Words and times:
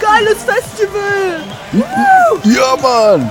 geiles 0.00 0.42
Festival. 0.44 1.42
Ja, 2.44 2.76
Mann! 2.80 3.30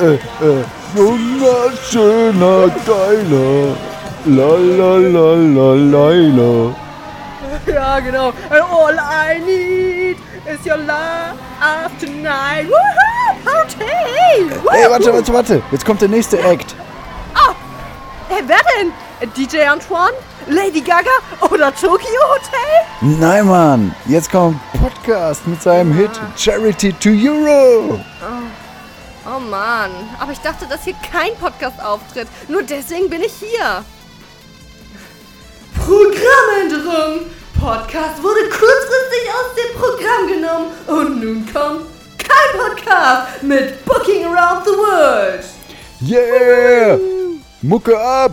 Äh, 0.00 0.14
äh, 0.14 0.64
junger, 0.94 1.72
schöner, 1.90 2.68
geiler. 2.86 3.76
La 4.24 4.54
la 4.78 4.96
la 4.98 5.34
la 5.34 5.74
laila. 5.74 6.74
Ja, 7.66 8.00
genau. 8.00 8.28
And 8.50 8.62
all 8.62 8.96
I 8.98 9.40
need 9.40 10.16
is 10.46 10.64
your 10.64 10.78
love 10.78 11.36
tonight. 12.00 12.68
Woohoo! 12.68 13.44
Party! 13.44 13.84
Ey, 13.84 14.90
warte, 14.90 15.12
warte, 15.12 15.32
warte. 15.32 15.62
Jetzt 15.70 15.84
kommt 15.84 16.00
der 16.00 16.08
nächste 16.08 16.38
Act. 16.38 16.74
Hey, 18.32 18.42
wer 18.46 18.60
denn? 18.78 18.92
DJ 19.26 19.68
Antoine? 19.68 20.12
Lady 20.48 20.80
Gaga? 20.80 21.10
Oder 21.50 21.72
Tokyo 21.74 22.20
Hotel? 22.34 23.18
Nein, 23.20 23.46
Mann. 23.46 23.94
Jetzt 24.06 24.30
kommt 24.30 24.58
Podcast 24.80 25.46
mit 25.46 25.62
seinem 25.62 25.92
Hit 25.92 26.10
Charity 26.36 26.92
to 26.94 27.10
Euro. 27.10 28.00
Oh 29.24 29.38
Mann, 29.38 29.90
aber 30.18 30.32
ich 30.32 30.40
dachte, 30.40 30.66
dass 30.66 30.82
hier 30.82 30.96
kein 31.10 31.36
Podcast-Auftritt. 31.36 32.26
Nur 32.48 32.62
deswegen 32.64 33.08
bin 33.08 33.22
ich 33.22 33.32
hier. 33.34 33.84
Programmänderung! 35.76 37.26
Podcast 37.58 38.20
wurde 38.20 38.48
kurzfristig 38.48 39.30
aus 39.30 39.54
dem 39.54 39.78
Programm 39.78 40.26
genommen 40.26 40.70
und 40.88 41.24
nun 41.24 41.46
kommt 41.52 41.86
kein 42.18 42.60
Podcast 42.60 43.42
mit 43.42 43.84
Booking 43.84 44.24
Around 44.24 44.64
the 44.64 44.70
World. 44.72 45.44
Yeah! 46.00 46.98
Mucke 47.62 47.96
ab! 47.96 48.32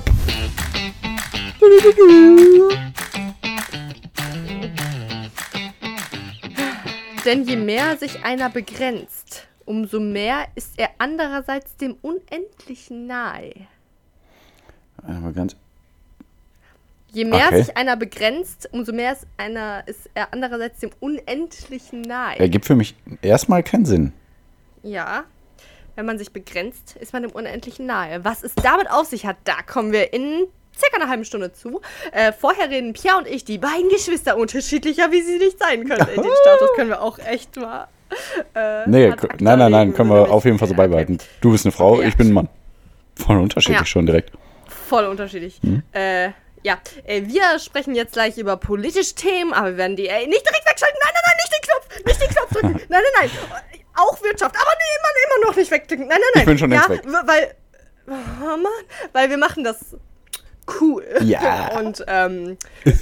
Denn 7.25 7.43
je 7.43 7.55
mehr 7.57 7.97
sich 7.97 8.23
einer 8.23 8.49
begrenzt, 8.49 9.47
umso 9.65 9.99
mehr 9.99 10.47
ist 10.55 10.73
er 10.77 10.89
andererseits 10.97 11.75
dem 11.77 11.95
Unendlichen 12.01 13.07
nahe. 13.07 13.53
Aber 15.03 15.31
ganz. 15.33 15.55
Je 17.11 17.25
mehr 17.25 17.47
Okay. 17.47 17.63
sich 17.63 17.75
einer 17.77 17.95
begrenzt, 17.97 18.69
umso 18.71 18.93
mehr 18.93 19.13
ist, 19.13 19.25
einer, 19.37 19.83
ist 19.87 20.09
er 20.13 20.31
andererseits 20.31 20.79
dem 20.79 20.91
Unendlichen 20.99 22.01
nahe. 22.01 22.39
Ergibt 22.39 22.65
für 22.65 22.75
mich 22.75 22.95
erstmal 23.21 23.63
keinen 23.63 23.85
Sinn. 23.85 24.13
Ja. 24.83 25.23
Wenn 25.95 26.05
man 26.05 26.17
sich 26.17 26.31
begrenzt, 26.31 26.95
ist 26.97 27.11
man 27.11 27.23
dem 27.23 27.31
Unendlichen 27.31 27.85
nahe. 27.85 28.23
Was 28.23 28.43
es 28.43 28.53
damit 28.55 28.89
auf 28.89 29.07
sich 29.07 29.25
hat, 29.25 29.37
da 29.43 29.61
kommen 29.63 29.91
wir 29.91 30.13
in 30.13 30.45
circa 30.77 30.97
einer 30.97 31.09
halben 31.09 31.25
Stunde 31.25 31.51
zu. 31.53 31.81
Äh, 32.11 32.31
vorher 32.31 32.69
reden 32.69 32.93
Pia 32.93 33.17
und 33.17 33.27
ich, 33.27 33.43
die 33.45 33.57
beiden 33.57 33.89
Geschwister, 33.89 34.37
unterschiedlicher, 34.37 35.11
wie 35.11 35.21
sie 35.21 35.37
nicht 35.37 35.59
sein 35.59 35.87
können. 35.87 36.07
Ey, 36.07 36.15
Den 36.15 36.31
Status 36.41 36.69
können 36.75 36.89
wir 36.89 37.01
auch 37.01 37.19
echt 37.19 37.55
mal. 37.57 37.87
Äh, 38.55 38.87
Nee, 38.89 39.13
nein, 39.39 39.59
nein, 39.59 39.71
nein, 39.71 39.93
können 39.93 40.09
wir 40.09 40.31
auf 40.31 40.45
jeden 40.45 40.57
Fall 40.57 40.67
so 40.67 40.73
Ja, 40.73 40.79
okay. 40.79 40.87
beibehalten. 40.87 41.17
Du 41.41 41.51
bist 41.51 41.65
eine 41.65 41.71
Frau, 41.71 42.01
ja. 42.01 42.07
ich 42.07 42.15
bin 42.17 42.29
ein 42.29 42.33
Mann. 42.33 42.49
Voll 43.15 43.37
unterschiedlich 43.37 43.79
Ja. 43.81 43.85
schon 43.85 44.05
direkt. 44.05 44.31
Voll 44.87 45.05
unterschiedlich. 45.05 45.59
Hm? 45.61 45.83
Äh, 45.91 46.29
ja, 46.63 46.77
äh, 47.05 47.21
wir 47.25 47.59
sprechen 47.59 47.93
jetzt 47.95 48.13
gleich 48.13 48.37
über 48.37 48.57
politische 48.57 49.13
Themen, 49.15 49.53
aber 49.53 49.67
wir 49.71 49.77
werden 49.77 49.95
die 49.95 50.07
äh, 50.07 50.25
nicht 50.25 50.45
direkt 50.45 50.65
wegschalten. 50.69 50.97
Nein, 51.03 51.13
nein, 51.13 51.23
nein, 51.27 51.35
nicht 51.37 51.53
den 51.53 51.69
Knopf, 51.69 52.05
nicht 52.05 52.21
den 52.21 52.29
Knopf 52.29 52.49
drücken. 52.51 52.85
Nein, 52.89 53.01
nein, 53.19 53.29
nein. 53.71 53.79
Auch 53.95 54.21
Wirtschaft, 54.23 54.55
aber 54.55 54.71
nee, 54.71 54.97
immer, 54.97 55.37
immer 55.37 55.47
noch 55.49 55.55
nicht 55.57 55.69
wegdrücken. 55.71 56.07
Nein, 56.07 56.17
nein, 56.19 56.29
nein. 56.35 56.41
Ich 56.41 56.47
bin 56.47 56.57
schon 56.57 56.71
ja, 56.71 56.85
längst 56.87 56.89
weg. 56.89 57.05
w- 57.05 57.27
Weil, 57.27 57.55
oh 58.07 58.57
Mann, 58.57 58.71
weil 59.13 59.29
wir 59.29 59.37
machen 59.37 59.63
das 59.63 59.77
cool. 60.81 61.03
Ja. 61.21 61.77
Und 61.79 62.03
ähm, 62.07 62.57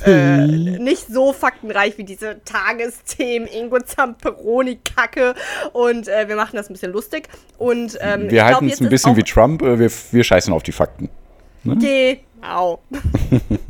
äh, 0.05 0.45
nicht 0.47 1.07
so 1.07 1.33
faktenreich 1.33 1.97
wie 1.97 2.03
diese 2.03 2.43
Tagesthemen, 2.45 3.47
Ingo 3.47 3.79
Zamperoni-Kacke. 3.79 5.35
Und 5.73 6.07
äh, 6.07 6.27
wir 6.27 6.35
machen 6.35 6.55
das 6.55 6.69
ein 6.69 6.73
bisschen 6.73 6.91
lustig. 6.91 7.27
Und 7.57 7.97
ähm, 8.01 8.29
Wir 8.29 8.45
halten 8.45 8.69
es 8.69 8.81
ein 8.81 8.89
bisschen 8.89 9.15
wie 9.15 9.23
Trump, 9.23 9.61
äh, 9.61 9.80
wir, 9.80 9.92
wir 10.11 10.23
scheißen 10.23 10.53
auf 10.53 10.64
die 10.64 10.71
Fakten. 10.71 11.09
Genau. 11.64 12.81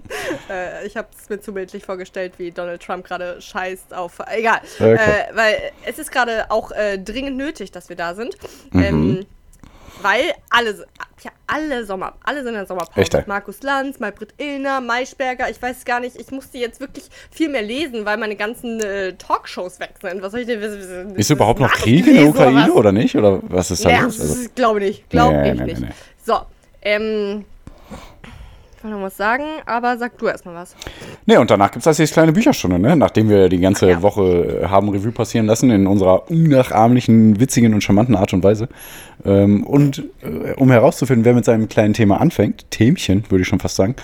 äh, 0.49 0.85
ich 0.85 0.97
habe 0.97 1.07
es 1.17 1.29
mir 1.29 1.39
zu 1.39 1.53
bildlich 1.53 1.83
vorgestellt, 1.83 2.33
wie 2.38 2.51
Donald 2.51 2.81
Trump 2.81 3.05
gerade 3.05 3.41
scheißt 3.41 3.93
auf. 3.93 4.19
Egal. 4.31 4.61
Okay. 4.75 4.93
Äh, 4.93 5.35
weil 5.35 5.55
es 5.85 5.99
ist 5.99 6.11
gerade 6.11 6.49
auch 6.49 6.72
äh, 6.72 6.97
dringend 6.97 7.38
nötig, 7.38 7.72
dass 7.72 7.89
wir 7.89 7.95
da 7.95 8.16
sind. 8.16 8.35
Mhm. 8.72 8.83
Ähm, 8.83 9.25
weil 10.02 10.34
alle, 10.50 10.85
ja, 11.24 11.31
alle 11.47 11.85
Sommer, 11.85 12.13
alle 12.24 12.40
sind 12.40 12.50
in 12.50 12.53
der 12.56 12.66
Sommerpause. 12.66 13.00
Echt, 13.02 13.13
ey? 13.13 13.24
Markus 13.25 13.62
Lanz, 13.63 14.00
Maybrit 14.00 14.34
Illner, 14.38 14.81
Maischberger, 14.81 15.50
ich 15.50 15.62
weiß 15.62 15.85
gar 15.85 16.00
nicht, 16.00 16.16
ich 16.16 16.30
musste 16.31 16.58
jetzt 16.58 16.80
wirklich 16.80 17.06
viel 17.31 17.50
mehr 17.50 17.62
lesen, 17.62 18.06
weil 18.06 18.18
meine 18.18 18.35
ganzen 18.35 18.80
äh, 18.80 19.13
Talkshows 19.13 19.80
weg 19.80 19.94
sind. 20.02 20.22
Was 20.22 20.31
soll 20.31 20.41
ich 20.41 20.47
denn 20.47 20.62
wissen? 20.62 21.16
Ist 21.16 21.30
überhaupt 21.30 21.59
noch 21.59 21.72
Krieg 21.74 22.06
in 22.08 22.16
der 22.16 22.28
Ukraine 22.28 22.72
oder 22.74 22.91
nicht? 22.91 23.16
Oder 23.16 23.40
was 23.44 23.72
ist 23.72 23.84
da 23.85 23.90
Ja, 23.90 24.02
los? 24.02 24.19
Also, 24.19 24.50
glaube 24.56 24.80
nicht. 24.80 25.09
Glaube 25.09 25.35
Nee, 25.38 25.52
ich 25.52 25.59
nee, 25.59 25.66
nicht. 25.66 25.81
nee. 25.81 25.90
So, 26.25 26.40
ähm. 26.81 27.46
Ich 28.77 28.83
wollte 28.83 28.95
noch 28.97 29.03
was 29.03 29.17
sagen, 29.17 29.43
aber 29.65 29.97
sag 29.97 30.19
du 30.19 30.27
erstmal 30.27 30.53
was. 30.53 30.75
ne, 31.25 31.39
und 31.39 31.49
danach 31.49 31.71
gibt 31.71 31.77
es 31.79 31.85
das 31.85 31.97
jetzt 31.97 32.13
kleine 32.13 32.31
Bücherstunde, 32.31 32.77
ne? 32.77 32.95
Nachdem 32.95 33.27
wir 33.27 33.49
die 33.49 33.59
ganze 33.59 33.89
Ja. 33.89 34.01
Woche 34.03 34.61
äh, 34.61 34.67
haben 34.67 34.89
Revue 34.89 35.11
passieren 35.11 35.47
lassen 35.47 35.71
in 35.71 35.88
unserer 35.88 36.29
unnachahmlichen, 36.29 37.39
witzigen 37.39 37.73
und 37.73 37.81
charmanten 37.81 38.16
Art 38.16 38.33
und 38.33 38.43
Weise. 38.43 38.69
Ähm, 39.25 39.63
und 39.63 40.03
äh, 40.21 40.53
um 40.53 40.69
herauszufinden, 40.69 41.25
wer 41.25 41.33
mit 41.33 41.43
seinem 41.45 41.67
kleinen 41.69 41.95
Thema 41.95 42.21
anfängt, 42.21 42.69
Themchen, 42.69 43.23
würde 43.29 43.41
ich 43.41 43.47
schon 43.47 43.59
fast 43.59 43.77
sagen, 43.77 43.95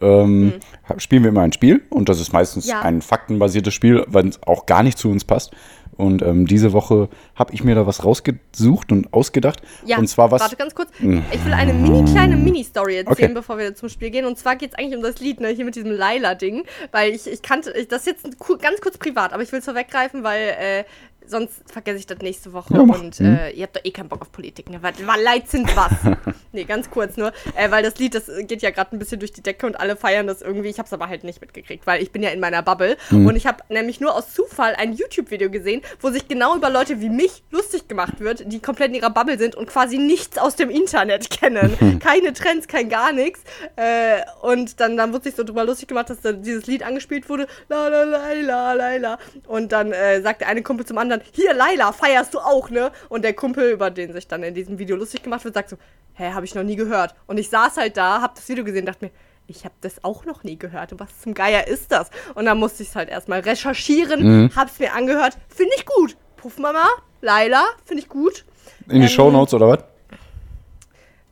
ähm, 0.00 0.54
spielen 0.96 1.22
wir 1.24 1.28
immer 1.28 1.42
ein 1.42 1.52
Spiel. 1.52 1.82
Und 1.90 2.08
das 2.08 2.18
ist 2.18 2.32
meistens. 2.32 2.66
Ja. 2.66 2.80
ein 2.80 3.02
faktenbasiertes 3.02 3.74
Spiel, 3.74 4.04
weil 4.08 4.28
es 4.28 4.42
auch 4.46 4.64
gar 4.64 4.82
nicht 4.82 4.96
zu 4.96 5.10
uns 5.10 5.24
passt. 5.24 5.52
Und 5.96 6.22
ähm, 6.22 6.46
diese 6.46 6.72
Woche 6.72 7.08
habe 7.34 7.52
ich 7.52 7.64
mir 7.64 7.74
da 7.74 7.86
was 7.86 8.04
rausgesucht 8.04 8.92
und 8.92 9.12
ausgedacht. 9.12 9.60
Ja, 9.84 9.98
und 9.98 10.06
zwar 10.08 10.30
was. 10.30 10.40
warte 10.40 10.56
ganz 10.56 10.74
kurz. 10.74 10.90
Ich 11.00 11.44
will 11.44 11.52
eine 11.52 11.74
mini 11.74 12.10
kleine 12.10 12.36
Mini-Story 12.36 12.96
erzählen, 12.96 13.30
Okay. 13.30 13.34
bevor 13.34 13.58
wir 13.58 13.74
zum 13.74 13.88
Spiel 13.88 14.10
gehen. 14.10 14.24
Und 14.24 14.38
zwar 14.38 14.56
geht 14.56 14.70
es 14.72 14.78
eigentlich 14.78 14.96
um 14.96 15.02
das 15.02 15.20
Lied, 15.20 15.40
ne, 15.40 15.48
hier 15.48 15.64
mit 15.64 15.74
diesem 15.76 15.90
Laila-Ding. 15.90 16.64
Weil 16.92 17.12
ich, 17.12 17.26
ich 17.26 17.42
kannte, 17.42 17.72
ich, 17.72 17.88
das 17.88 18.06
ist 18.06 18.24
jetzt 18.24 18.38
ganz 18.60 18.80
kurz 18.80 18.96
privat, 18.96 19.32
aber 19.32 19.42
ich 19.42 19.52
will 19.52 19.58
es 19.58 19.64
vorweggreifen, 19.66 20.24
weil 20.24 20.56
äh, 20.58 20.84
sonst 21.26 21.62
vergesse 21.66 21.98
ich 21.98 22.06
das 22.06 22.18
nächste 22.18 22.52
Woche. 22.52 22.74
Ja, 22.74 22.80
und 22.80 23.20
äh, 23.20 23.50
ihr 23.50 23.64
habt 23.64 23.76
doch 23.76 23.84
eh 23.84 23.90
keinen 23.90 24.08
Bock 24.08 24.22
auf 24.22 24.32
Politik, 24.32 24.70
ne? 24.70 24.82
Weil, 24.82 24.94
weil 25.04 25.22
Leid 25.22 25.48
sind 25.48 25.74
was. 25.76 25.92
nee, 26.52 26.64
ganz 26.64 26.90
kurz 26.90 27.16
nur. 27.16 27.32
Äh, 27.56 27.70
weil 27.70 27.82
das 27.82 27.98
Lied, 27.98 28.14
das 28.14 28.30
geht 28.40 28.62
ja 28.62 28.70
gerade 28.70 28.96
ein 28.96 28.98
bisschen 28.98 29.20
durch 29.20 29.32
die 29.32 29.42
Decke 29.42 29.66
und 29.66 29.78
alle 29.78 29.96
feiern 29.96 30.26
das 30.26 30.42
irgendwie. 30.42 30.68
Ich 30.68 30.78
habe 30.78 30.86
es 30.86 30.92
aber 30.92 31.08
halt 31.08 31.24
nicht 31.24 31.40
mitgekriegt, 31.40 31.86
weil 31.86 32.02
ich 32.02 32.12
bin 32.12 32.22
ja 32.22 32.30
in 32.30 32.40
meiner 32.40 32.62
Bubble. 32.62 32.96
Und 33.10 33.36
ich 33.36 33.46
habe 33.46 33.62
nämlich 33.68 34.00
nur 34.00 34.14
aus 34.14 34.32
Zufall 34.32 34.74
ein 34.76 34.92
YouTube-Video 34.92 35.50
gesehen, 35.50 35.82
wo 36.00 36.10
sich 36.10 36.28
genau 36.28 36.56
über 36.56 36.70
Leute 36.70 37.00
wie 37.00 37.08
mich 37.08 37.42
lustig 37.50 37.88
gemacht 37.88 38.20
wird, 38.20 38.50
die 38.52 38.60
komplett 38.60 38.88
in 38.88 38.94
ihrer 38.96 39.10
Bubble 39.10 39.38
sind 39.38 39.54
und 39.54 39.66
quasi 39.66 39.98
nichts 39.98 40.38
aus 40.38 40.56
dem 40.56 40.70
Internet 40.70 41.30
kennen. 41.30 41.98
Keine 42.00 42.32
Trends, 42.32 42.68
kein 42.68 42.88
gar 42.88 43.12
nichts. 43.12 43.40
Äh, 43.76 44.20
und 44.40 44.80
dann, 44.80 44.96
dann 44.96 45.12
wurde 45.12 45.24
sich 45.24 45.34
so 45.34 45.44
drüber 45.44 45.64
lustig 45.64 45.88
gemacht, 45.88 46.10
dass 46.10 46.20
da 46.20 46.32
dieses 46.32 46.66
Lied 46.66 46.82
angespielt 46.82 47.28
wurde. 47.28 47.46
La 47.68 47.88
la 47.88 48.02
la 48.04 48.32
la 48.32 48.72
la 48.72 48.96
la. 48.96 49.18
Und 49.46 49.72
dann 49.72 49.92
äh, 49.92 50.20
sagt 50.22 50.40
der 50.40 50.48
eine 50.48 50.62
Kumpel 50.62 50.86
zum 50.86 50.98
anderen, 50.98 51.11
hier 51.32 51.54
Laila, 51.54 51.92
feierst 51.92 52.34
du 52.34 52.38
auch, 52.38 52.70
ne? 52.70 52.92
Und 53.08 53.22
der 53.22 53.34
Kumpel, 53.34 53.70
über 53.72 53.90
den 53.90 54.12
sich 54.12 54.28
dann 54.28 54.42
in 54.42 54.54
diesem 54.54 54.78
Video 54.78 54.96
lustig 54.96 55.22
gemacht 55.22 55.44
wird, 55.44 55.54
sagt 55.54 55.70
so, 55.70 55.76
hä, 56.14 56.32
habe 56.32 56.44
ich 56.44 56.54
noch 56.54 56.62
nie 56.62 56.76
gehört. 56.76 57.14
Und 57.26 57.38
ich 57.38 57.50
saß 57.50 57.76
halt 57.76 57.96
da, 57.96 58.22
hab 58.22 58.34
das 58.34 58.48
Video 58.48 58.64
gesehen, 58.64 58.86
dachte 58.86 59.06
mir, 59.06 59.10
ich 59.46 59.64
habe 59.64 59.74
das 59.80 60.04
auch 60.04 60.24
noch 60.24 60.44
nie 60.44 60.58
gehört. 60.58 60.92
Und 60.92 61.00
was 61.00 61.20
zum 61.20 61.34
Geier 61.34 61.66
ist 61.66 61.92
das? 61.92 62.10
Und 62.34 62.46
dann 62.46 62.58
musste 62.58 62.82
ich 62.82 62.90
es 62.90 62.96
halt 62.96 63.08
erstmal 63.08 63.40
recherchieren, 63.40 64.50
hab's 64.54 64.78
mir 64.78 64.94
angehört. 64.94 65.36
Finde 65.48 65.72
ich 65.76 65.84
gut. 65.84 66.16
Puffmama, 66.36 66.86
Laila, 67.20 67.64
finde 67.84 68.02
ich 68.02 68.08
gut. 68.08 68.44
in 68.88 69.00
die 69.00 69.02
ähm, 69.02 69.08
Shownotes 69.08 69.54
oder 69.54 69.68
was? 69.68 69.84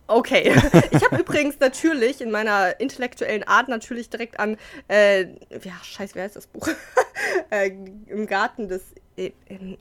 Okay. 0.06 0.54
Ich 0.90 1.04
habe 1.04 1.18
übrigens 1.18 1.58
natürlich 1.60 2.20
in 2.20 2.30
meiner 2.30 2.78
intellektuellen 2.80 3.44
Art 3.44 3.68
natürlich 3.68 4.10
direkt 4.10 4.38
an, 4.40 4.56
äh, 4.88 5.22
ja, 5.22 5.72
scheiße, 5.82 6.14
wer 6.14 6.24
heißt 6.24 6.36
das 6.36 6.46
Buch? 6.46 6.68
äh, 7.50 7.70
Im 8.06 8.26
Garten 8.26 8.68
des 8.68 8.82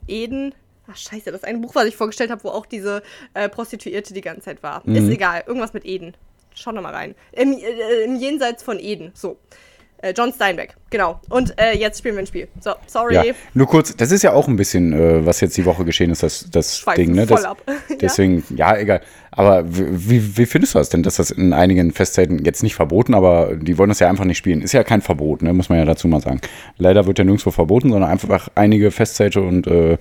Eden. 0.06 0.54
Ach, 0.90 0.96
scheiße, 0.96 1.30
das 1.30 1.42
ist 1.42 1.44
ein 1.44 1.60
Buch, 1.60 1.74
was 1.74 1.86
ich 1.86 1.96
vorgestellt 1.96 2.30
habe, 2.30 2.42
wo 2.44 2.48
auch 2.48 2.66
diese 2.66 3.02
äh, 3.34 3.48
Prostituierte 3.48 4.12
die 4.12 4.20
ganze 4.20 4.42
Zeit 4.42 4.62
war. 4.62 4.84
Ist 4.86 5.08
egal, 5.08 5.44
irgendwas 5.46 5.72
mit 5.72 5.84
Eden. 5.84 6.14
Schau 6.54 6.72
noch 6.72 6.82
mal 6.82 6.92
rein. 6.92 7.14
Im, 7.32 7.52
äh, 7.52 8.04
Im 8.04 8.16
Jenseits 8.16 8.62
von 8.62 8.78
Eden, 8.78 9.12
so. 9.14 9.38
Äh, 9.98 10.14
John 10.16 10.32
Steinbeck, 10.32 10.76
genau. 10.90 11.20
Und 11.28 11.58
äh, 11.58 11.76
jetzt 11.76 11.98
spielen 11.98 12.16
wir 12.16 12.22
ein 12.22 12.26
Spiel. 12.26 12.48
So, 12.60 12.72
sorry. 12.86 13.14
Ja, 13.14 13.24
nur 13.54 13.66
kurz, 13.66 13.96
das 13.96 14.12
ist 14.12 14.22
ja 14.22 14.32
auch 14.32 14.48
ein 14.48 14.56
bisschen, 14.56 14.92
äh, 14.92 15.24
was 15.24 15.40
jetzt 15.40 15.56
die 15.56 15.64
Woche 15.64 15.84
geschehen 15.84 16.10
ist, 16.10 16.22
das, 16.22 16.46
das 16.50 16.84
Ding, 16.96 17.12
ne? 17.12 17.26
voll 17.26 17.36
Das, 17.36 17.44
ab. 17.44 17.62
Ja. 17.88 17.96
Deswegen, 18.00 18.44
ja. 18.56 18.76
egal. 18.76 19.00
Aber 19.32 19.64
wie, 19.68 20.36
wie, 20.36 20.46
findest 20.46 20.74
du 20.74 20.78
das 20.78 20.88
denn, 20.88 21.02
dass 21.02 21.16
das 21.16 21.30
in 21.30 21.52
einigen 21.52 21.92
Festzelten 21.92 22.44
jetzt 22.44 22.62
nicht 22.62 22.74
verboten, 22.74 23.14
aber 23.14 23.54
die 23.54 23.78
wollen 23.78 23.88
das 23.88 24.00
ja 24.00 24.08
einfach 24.08 24.24
nicht 24.24 24.38
spielen? 24.38 24.60
Ist 24.60 24.72
ja 24.72 24.82
kein 24.82 25.02
Verbot, 25.02 25.42
ne? 25.42 25.52
muss 25.52 25.68
man 25.68 25.78
ja 25.78 25.84
dazu 25.84 26.08
mal 26.08 26.20
sagen. 26.20 26.40
Leider 26.78 27.06
wird 27.06 27.18
ja 27.18 27.24
nirgendwo 27.24 27.50
verboten, 27.50 27.90
sondern 27.90 28.10
einfach 28.10 28.48
einige 28.56 28.90
Festzelte 28.90 29.40
und 29.40 29.66
äh, 29.68 29.98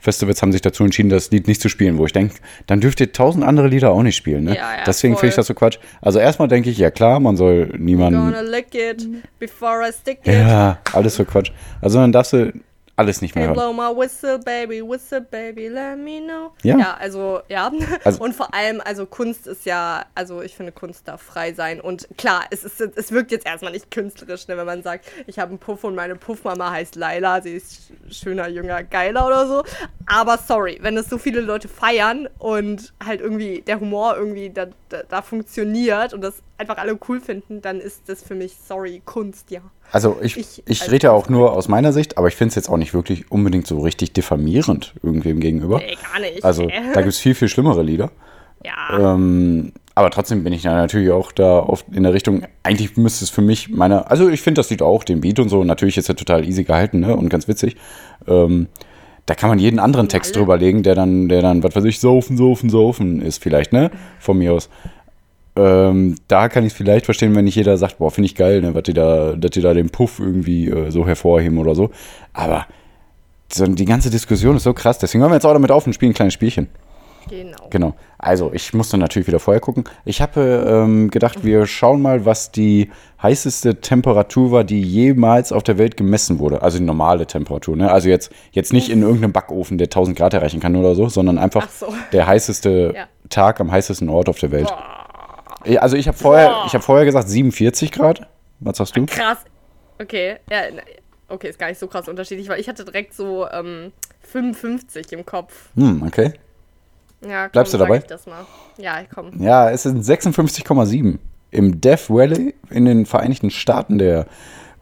Festivals 0.00 0.42
haben 0.42 0.50
sich 0.50 0.62
dazu 0.62 0.82
entschieden, 0.82 1.10
das 1.10 1.30
Lied 1.30 1.46
nicht 1.46 1.62
zu 1.62 1.68
spielen, 1.68 1.96
wo 1.96 2.06
ich 2.06 2.12
denke, 2.12 2.34
dann 2.66 2.80
dürft 2.80 3.00
ihr 3.00 3.12
tausend 3.12 3.44
andere 3.44 3.68
Lieder 3.68 3.92
auch 3.92 4.02
nicht 4.02 4.16
spielen. 4.16 4.44
Ne? 4.44 4.56
Ja, 4.56 4.78
ja, 4.78 4.84
Deswegen 4.84 5.14
finde 5.14 5.28
ich 5.28 5.34
voll. 5.34 5.42
das 5.42 5.46
so 5.46 5.54
Quatsch. 5.54 5.78
Also 6.00 6.18
erstmal 6.18 6.48
denke 6.48 6.70
ich, 6.70 6.78
ja 6.78 6.90
klar, 6.90 7.20
man 7.20 7.36
soll 7.36 7.72
niemanden 7.78 8.18
Gonna 8.18 8.40
lick 8.40 8.74
it 8.74 9.06
before 9.38 9.88
I 9.88 9.92
stick 9.92 10.18
it. 10.24 10.31
Ja, 10.32 10.78
alles 10.92 11.16
so 11.16 11.24
Quatsch. 11.24 11.50
Also 11.80 11.98
dann 11.98 12.12
darfst 12.12 12.32
du 12.32 12.52
alles 12.94 13.22
nicht 13.22 13.34
mehr 13.34 13.48
Hey, 13.48 13.54
hören. 13.56 13.72
blow 13.74 13.90
my 13.90 13.98
whistle, 13.98 14.38
baby, 14.38 14.82
whistle, 14.82 15.22
baby, 15.22 15.68
let 15.68 15.96
me 15.96 16.20
know. 16.20 16.52
Ja. 16.62 16.76
Ja, 16.78 16.96
also, 17.00 17.40
ja. 17.48 17.72
Also- 18.04 18.22
und 18.22 18.34
vor 18.34 18.52
allem, 18.54 18.82
also 18.84 19.06
Kunst 19.06 19.46
ist 19.46 19.64
ja, 19.64 20.04
also 20.14 20.42
ich 20.42 20.54
finde, 20.54 20.72
Kunst 20.72 21.08
darf 21.08 21.22
frei 21.22 21.54
sein. 21.54 21.80
Und 21.80 22.06
klar, 22.18 22.42
es, 22.50 22.64
ist, 22.64 22.78
es 22.80 23.10
wirkt 23.10 23.30
jetzt 23.32 23.46
erstmal 23.46 23.72
nicht 23.72 23.90
künstlerisch, 23.90 24.46
ne, 24.46 24.58
wenn 24.58 24.66
man 24.66 24.82
sagt, 24.82 25.06
ich 25.26 25.38
habe 25.38 25.48
einen 25.48 25.58
Puff 25.58 25.84
und 25.84 25.94
meine 25.94 26.16
Puffmama 26.16 26.70
heißt 26.70 26.94
Laila, 26.96 27.40
sie 27.40 27.54
ist 27.54 27.72
sch- 27.72 28.12
schöner, 28.24 28.48
jünger, 28.48 28.82
geiler 28.84 29.26
oder 29.26 29.46
so. 29.48 29.64
Aber 30.06 30.36
sorry, 30.36 30.78
wenn 30.82 30.96
es 30.98 31.08
so 31.08 31.16
viele 31.16 31.40
Leute 31.40 31.68
feiern 31.68 32.28
und 32.38 32.92
halt 33.04 33.22
irgendwie 33.22 33.62
der 33.62 33.80
Humor 33.80 34.16
irgendwie 34.18 34.50
da, 34.50 34.66
da, 34.90 35.02
da 35.08 35.22
funktioniert 35.22 36.12
und 36.12 36.20
das 36.20 36.34
einfach 36.58 36.76
alle 36.76 36.98
cool 37.08 37.20
finden, 37.22 37.62
dann 37.62 37.80
ist 37.80 38.02
das 38.10 38.22
für 38.22 38.34
mich, 38.34 38.54
sorry, 38.68 39.00
Kunst, 39.06 39.50
ja. 39.50 39.62
Also 39.92 40.16
ich, 40.22 40.38
Ich 40.38 40.62
ich, 40.66 40.90
rede 40.90 41.08
ja 41.08 41.12
auch 41.12 41.28
nur 41.28 41.52
aus 41.52 41.68
meiner 41.68 41.92
Sicht, 41.92 42.18
aber 42.18 42.28
ich 42.28 42.34
finde 42.34 42.48
es 42.48 42.54
jetzt 42.56 42.68
auch 42.68 42.78
nicht 42.78 42.94
wirklich 42.94 43.30
unbedingt 43.30 43.66
so 43.66 43.78
richtig 43.80 44.12
diffamierend 44.14 44.94
irgendwem 45.02 45.38
gegenüber. 45.38 45.78
Nee, 45.78 45.96
gar 46.10 46.20
nicht. 46.20 46.44
Also 46.44 46.66
da 46.66 47.02
gibt 47.02 47.12
es 47.12 47.18
viel, 47.18 47.34
viel 47.34 47.48
schlimmere 47.48 47.82
Lieder. 47.82 48.10
ja. 48.64 49.14
Ähm, 49.14 49.72
aber 49.94 50.10
trotzdem 50.10 50.42
bin 50.42 50.54
ich 50.54 50.62
da 50.62 50.74
natürlich 50.74 51.10
auch 51.10 51.32
da 51.32 51.58
oft 51.58 51.86
in 51.92 52.02
der 52.02 52.14
Richtung, 52.14 52.44
eigentlich 52.62 52.96
müsste 52.96 53.24
es 53.24 53.30
für 53.30 53.42
mich 53.42 53.68
meine, 53.68 54.10
also 54.10 54.28
ich 54.30 54.40
finde 54.40 54.60
das 54.60 54.70
Lied 54.70 54.80
auch, 54.80 55.04
den 55.04 55.20
Beat 55.20 55.38
und 55.38 55.50
so, 55.50 55.64
natürlich 55.64 55.98
ist 55.98 56.08
er 56.08 56.16
total 56.16 56.46
easy 56.46 56.64
gehalten 56.64 57.00
ne, 57.00 57.14
und 57.14 57.28
ganz 57.28 57.46
witzig. 57.46 57.76
Ähm, 58.26 58.68
da 59.26 59.34
kann 59.34 59.50
man 59.50 59.58
jeden 59.58 59.78
anderen 59.78 60.08
Text 60.08 60.34
drüber 60.34 60.56
legen, 60.56 60.82
der 60.82 60.94
dann, 60.94 61.28
der 61.28 61.42
dann, 61.42 61.62
was 61.62 61.76
weiß 61.76 61.84
ich, 61.84 62.00
saufen, 62.00 62.36
saufen, 62.36 62.70
saufen 62.70 63.20
ist 63.20 63.42
vielleicht, 63.42 63.72
ne? 63.72 63.90
Von 64.18 64.38
mir 64.38 64.52
aus. 64.52 64.68
Ähm, 65.54 66.14
da 66.28 66.48
kann 66.48 66.64
ich 66.64 66.72
es 66.72 66.76
vielleicht 66.76 67.04
verstehen, 67.04 67.34
wenn 67.34 67.44
nicht 67.44 67.56
jeder 67.56 67.76
sagt, 67.76 67.98
boah, 67.98 68.10
finde 68.10 68.26
ich 68.26 68.34
geil, 68.34 68.62
ne, 68.62 68.74
was 68.74 68.84
die 68.84 68.94
da, 68.94 69.34
dass 69.36 69.50
die 69.50 69.60
da 69.60 69.74
den 69.74 69.90
Puff 69.90 70.18
irgendwie 70.18 70.68
äh, 70.68 70.90
so 70.90 71.06
hervorheben 71.06 71.58
oder 71.58 71.74
so. 71.74 71.90
Aber 72.32 72.66
so, 73.52 73.66
die 73.66 73.84
ganze 73.84 74.08
Diskussion 74.08 74.56
ist 74.56 74.62
so 74.62 74.72
krass, 74.72 74.98
deswegen 74.98 75.20
hören 75.22 75.30
wir 75.30 75.36
jetzt 75.36 75.44
auch 75.44 75.52
damit 75.52 75.70
auf 75.70 75.86
und 75.86 75.92
spielen 75.92 76.12
ein 76.12 76.14
kleines 76.14 76.34
Spielchen. 76.34 76.68
Genau. 77.28 77.56
Genau. 77.70 77.94
Also, 78.18 78.52
ich 78.52 78.72
musste 78.74 78.98
natürlich 78.98 79.28
wieder 79.28 79.38
vorher 79.38 79.60
gucken. 79.60 79.84
Ich 80.04 80.20
habe 80.20 80.64
ähm, 80.68 81.10
gedacht, 81.10 81.44
wir 81.44 81.66
schauen 81.66 82.02
mal, 82.02 82.24
was 82.24 82.50
die 82.50 82.90
heißeste 83.22 83.80
Temperatur 83.80 84.50
war, 84.50 84.64
die 84.64 84.80
jemals 84.82 85.52
auf 85.52 85.62
der 85.62 85.78
Welt 85.78 85.96
gemessen 85.96 86.38
wurde. 86.38 86.62
Also 86.62 86.78
die 86.78 86.84
normale 86.84 87.26
Temperatur. 87.26 87.76
Ne? 87.76 87.90
Also 87.90 88.08
jetzt, 88.08 88.32
jetzt 88.50 88.72
nicht 88.72 88.88
in 88.90 89.02
irgendeinem 89.02 89.32
Backofen, 89.32 89.78
der 89.78 89.86
1000 89.86 90.16
Grad 90.16 90.34
erreichen 90.34 90.60
kann 90.60 90.74
oder 90.76 90.94
so, 90.94 91.08
sondern 91.08 91.38
einfach 91.38 91.66
Ach 91.68 91.72
so. 91.72 91.94
der 92.12 92.26
heißeste 92.26 92.92
Ja. 92.96 93.04
Tag 93.28 93.60
am 93.60 93.70
heißesten 93.70 94.08
Ort 94.08 94.28
auf 94.28 94.38
der 94.38 94.50
Welt. 94.50 94.68
Eh, 94.68 95.01
Also 95.78 95.96
ich 95.96 96.08
habe 96.08 96.16
vorher, 96.16 96.64
ich 96.66 96.74
habe 96.74 96.82
vorher 96.82 97.04
gesagt 97.04 97.28
47 97.28 97.92
Grad. 97.92 98.26
Was 98.60 98.78
sagst 98.78 98.96
du? 98.96 99.06
Krass. 99.06 99.38
Okay, 100.00 100.36
ja, 100.50 100.62
okay, 101.28 101.48
ist 101.48 101.58
gar 101.58 101.68
nicht 101.68 101.78
so 101.78 101.86
krass 101.86 102.08
unterschiedlich, 102.08 102.48
weil 102.48 102.60
ich 102.60 102.68
hatte 102.68 102.84
direkt 102.84 103.14
so 103.14 103.48
ähm, 103.50 103.92
55 104.20 105.12
im 105.12 105.26
Kopf. 105.26 105.70
Hm, 105.76 106.02
okay. 106.06 106.32
Ja, 107.26 107.44
komm, 107.44 107.52
Bleibst 107.52 107.74
du 107.74 107.78
dabei? 107.78 107.98
Ich. 107.98 108.82
Ja, 108.82 109.02
komm. 109.12 109.30
Ja, 109.40 109.70
es 109.70 109.84
sind 109.84 110.04
56,7 110.04 111.18
im 111.50 111.80
Death 111.80 112.10
Valley 112.10 112.54
in 112.70 112.84
den 112.84 113.06
Vereinigten 113.06 113.50
Staaten 113.50 113.98
der 113.98 114.26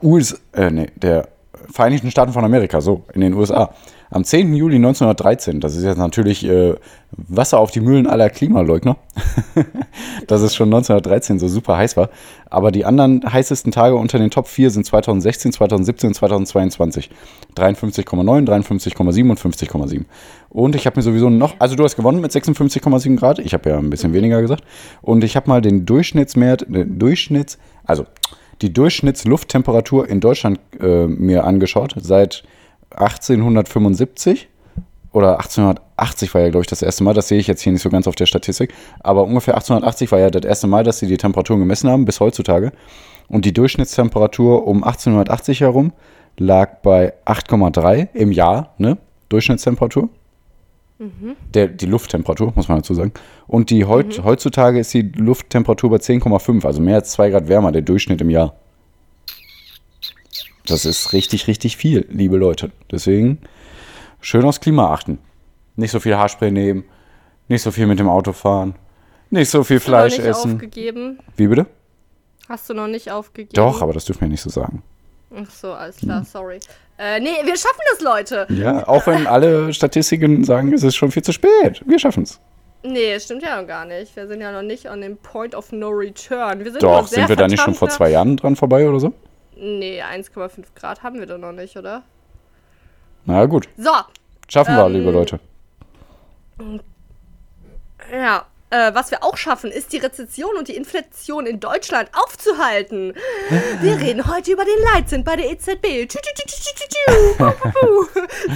US, 0.03 0.41
äh, 0.53 0.71
nee, 0.71 0.87
der 0.97 1.29
Vereinigten 1.71 2.11
Staaten 2.11 2.33
von 2.33 2.45
Amerika, 2.45 2.81
so, 2.81 3.05
in 3.13 3.21
den 3.21 3.35
USA. 3.35 3.75
Am 4.13 4.25
10. 4.25 4.55
Juli 4.55 4.75
1913, 4.75 5.61
das 5.61 5.77
ist 5.77 5.85
jetzt 5.85 5.97
natürlich 5.97 6.45
äh, 6.45 6.75
Wasser 7.13 7.61
auf 7.61 7.71
die 7.71 7.81
Mühlen 7.81 8.09
aller 8.09 8.29
Klimaleugner, 8.29 8.97
dass 10.27 10.43
es 10.43 10.57
schon 10.57 10.67
1913 10.67 11.39
so 11.39 11.47
super 11.47 11.77
heiß 11.77 11.97
war. 11.97 12.11
Aber 12.47 12.73
die 12.73 12.85
anderen 12.85 13.23
heißesten 13.33 13.71
Tage 13.71 13.95
unter 13.95 14.19
den 14.19 14.33
Top 14.33 14.49
4 14.49 14.71
sind 14.71 14.85
2016, 14.85 15.53
2017 15.53 16.09
und 16.09 16.15
2022. 16.15 17.09
53,9, 17.57 18.49
53,7 18.49 19.31
und 19.31 19.39
50,7. 19.39 20.05
Und 20.49 20.75
ich 20.75 20.87
habe 20.87 20.97
mir 20.97 21.03
sowieso 21.03 21.31
noch, 21.31 21.55
also 21.61 21.77
du 21.77 21.85
hast 21.85 21.95
gewonnen 21.95 22.21
mit 22.21 22.33
56,7 22.33 23.17
Grad, 23.17 23.39
ich 23.39 23.55
habe 23.55 23.71
ja 23.71 23.79
ein 23.79 23.91
bisschen 23.91 24.13
weniger 24.13 24.43
gesagt. 24.43 24.65
Und 25.03 25.23
ich 25.23 25.37
habe 25.37 25.49
mal 25.49 25.61
den 25.61 25.87
Durchschnittswert, 25.87 26.67
Durchschnitts, 26.69 27.59
also 27.85 28.07
die 28.61 28.73
Durchschnittslufttemperatur 28.73 30.09
in 30.09 30.19
Deutschland 30.19 30.59
äh, 30.81 31.07
mir 31.07 31.45
angeschaut 31.45 31.95
seit 31.97 32.43
1875 32.91 34.49
oder 35.13 35.41
1880 35.41 36.35
war 36.35 36.41
ja, 36.41 36.51
glaube 36.51 36.63
ich, 36.63 36.69
das 36.69 36.83
erste 36.83 37.03
Mal. 37.03 37.15
Das 37.15 37.29
sehe 37.29 37.39
ich 37.39 37.47
jetzt 37.47 37.63
hier 37.63 37.73
nicht 37.73 37.83
so 37.83 37.91
ganz 37.91 38.07
auf 38.07 38.15
der 38.15 38.27
Statistik. 38.27 38.73
Aber 39.01 39.25
ungefähr 39.25 39.55
1880 39.55 40.13
war 40.13 40.21
ja 40.21 40.31
das 40.31 40.45
erste 40.45 40.67
Mal, 40.67 40.85
dass 40.85 40.99
sie 40.99 41.07
die 41.07 41.17
Temperaturen 41.17 41.61
gemessen 41.61 41.91
haben, 41.91 42.05
bis 42.05 42.21
heutzutage. 42.21 42.73
Und 43.29 43.45
die 43.45 43.53
Durchschnittstemperatur 43.53 44.67
um 44.67 44.85
1880 44.85 45.61
herum 45.61 45.93
lag 46.37 46.81
bei 46.83 47.13
8,3 47.27 48.09
im 48.15 48.33
Jahr, 48.33 48.75
ne? 48.79 48.99
Durchschnittstemperatur. 49.29 50.09
Der, 51.55 51.69
die 51.69 51.87
Lufttemperatur, 51.87 52.53
muss 52.55 52.69
man 52.69 52.79
dazu 52.79 52.95
sagen. 52.95 53.13
Und 53.47 53.71
die 53.71 53.85
heut, 53.87 54.23
heutzutage 54.23 54.79
ist 54.79 54.93
die 54.93 55.03
Lufttemperatur 55.03 55.91
bei 55.91 55.97
10,5, 55.97 56.67
also 56.67 56.81
mehr 56.83 56.97
als 56.97 57.13
2 57.13 57.31
Grad 57.31 57.49
wärmer, 57.49 57.73
der 57.73 57.83
Durchschnitt 57.83 58.21
im 58.21 58.31
Jahr. 58.31 58.55
Das 60.71 60.85
ist 60.85 61.13
richtig, 61.13 61.49
richtig 61.49 61.77
viel, 61.77 62.07
liebe 62.11 62.37
Leute. 62.37 62.71
Deswegen 62.93 63.39
schön 64.21 64.45
aufs 64.45 64.61
Klima 64.61 64.93
achten. 64.93 65.19
Nicht 65.75 65.91
so 65.91 65.99
viel 65.99 66.17
Haarspray 66.17 66.53
nehmen, 66.53 66.85
nicht 67.49 67.63
so 67.63 67.73
viel 67.73 67.89
mit 67.89 67.99
dem 67.99 68.09
Auto 68.09 68.33
fahren, 68.33 68.77
nicht 69.31 69.51
so 69.51 69.65
viel 69.65 69.79
Hast 69.79 69.89
du 69.89 69.91
noch 69.91 69.99
Fleisch 69.99 70.19
nicht 70.19 70.27
essen. 70.27 70.53
aufgegeben? 70.55 71.19
Wie 71.37 71.49
bitte? 71.49 71.67
Hast 72.49 72.71
du 72.71 72.75
noch 72.75 72.87
nicht 72.87 73.11
aufgegeben? 73.11 73.55
Doch, 73.55 73.83
aber 73.83 73.93
das 73.93 74.05
dürfen 74.05 74.21
wir 74.21 74.29
nicht 74.29 74.43
so 74.43 74.51
sagen. 74.51 74.83
Ach 75.35 75.51
so, 75.51 75.73
alles 75.73 75.97
klar, 75.97 76.25
sorry. 76.25 76.61
Äh, 76.99 77.19
nee, 77.19 77.37
wir 77.45 77.57
schaffen 77.57 77.81
das, 77.93 78.01
Leute. 78.01 78.47
Ja, 78.51 78.87
auch 78.87 79.07
wenn 79.09 79.27
alle 79.27 79.73
Statistiken 79.73 80.45
sagen, 80.45 80.73
es 80.73 80.85
ist 80.85 80.95
schon 80.95 81.11
viel 81.11 81.23
zu 81.23 81.33
spät. 81.33 81.83
Wir 81.85 81.99
schaffen 81.99 82.23
es. 82.23 82.39
Nee, 82.85 83.19
stimmt 83.19 83.43
ja 83.43 83.61
noch 83.61 83.67
gar 83.67 83.87
nicht. 83.87 84.15
Wir 84.15 84.29
sind 84.29 84.41
ja 84.41 84.53
noch 84.53 84.63
nicht 84.63 84.87
an 84.87 85.01
dem 85.01 85.17
Point 85.17 85.55
of 85.55 85.73
No 85.73 85.89
Return. 85.89 86.65
Wir 86.65 86.71
sind 86.71 86.83
Doch, 86.83 87.09
sind 87.09 87.29
wir 87.29 87.37
da 87.37 87.49
nicht 87.49 87.61
schon 87.63 87.75
vor 87.75 87.89
zwei 87.89 88.11
Jahren 88.11 88.37
dran 88.37 88.55
vorbei 88.55 88.89
oder 88.89 89.01
so? 89.01 89.13
Nee, 89.63 90.03
1,5 90.03 90.65
Grad 90.75 91.03
haben 91.03 91.19
wir 91.19 91.27
doch 91.27 91.37
noch 91.37 91.53
nicht, 91.53 91.77
oder? 91.77 92.03
Na 93.27 93.45
gut, 93.45 93.69
So, 93.77 93.91
schaffen 94.49 94.75
wir, 94.75 94.87
Ähm, 94.87 94.93
liebe 94.95 95.11
Leute. 95.11 95.39
Ja, 98.11 98.47
äh, 98.71 98.95
was 98.95 99.11
wir 99.11 99.23
auch 99.23 99.37
schaffen, 99.37 99.71
ist 99.71 99.93
die 99.93 99.99
Rezession 99.99 100.57
und 100.57 100.69
die 100.69 100.77
Inflation 100.77 101.47
in 101.47 101.61
Deutschland 101.61 102.09
aufzuhalten. 102.13 103.15
Wir 103.81 103.97
reden 104.01 104.33
heute 104.33 104.53
über 104.53 104.65
den 104.65 104.83
Leitzins 104.95 105.25
bei 105.25 105.37
der 105.37 105.51
EZB. 105.51 106.09
Tü, 106.09 106.19
tü, 106.19 106.35
tü. 106.35 106.51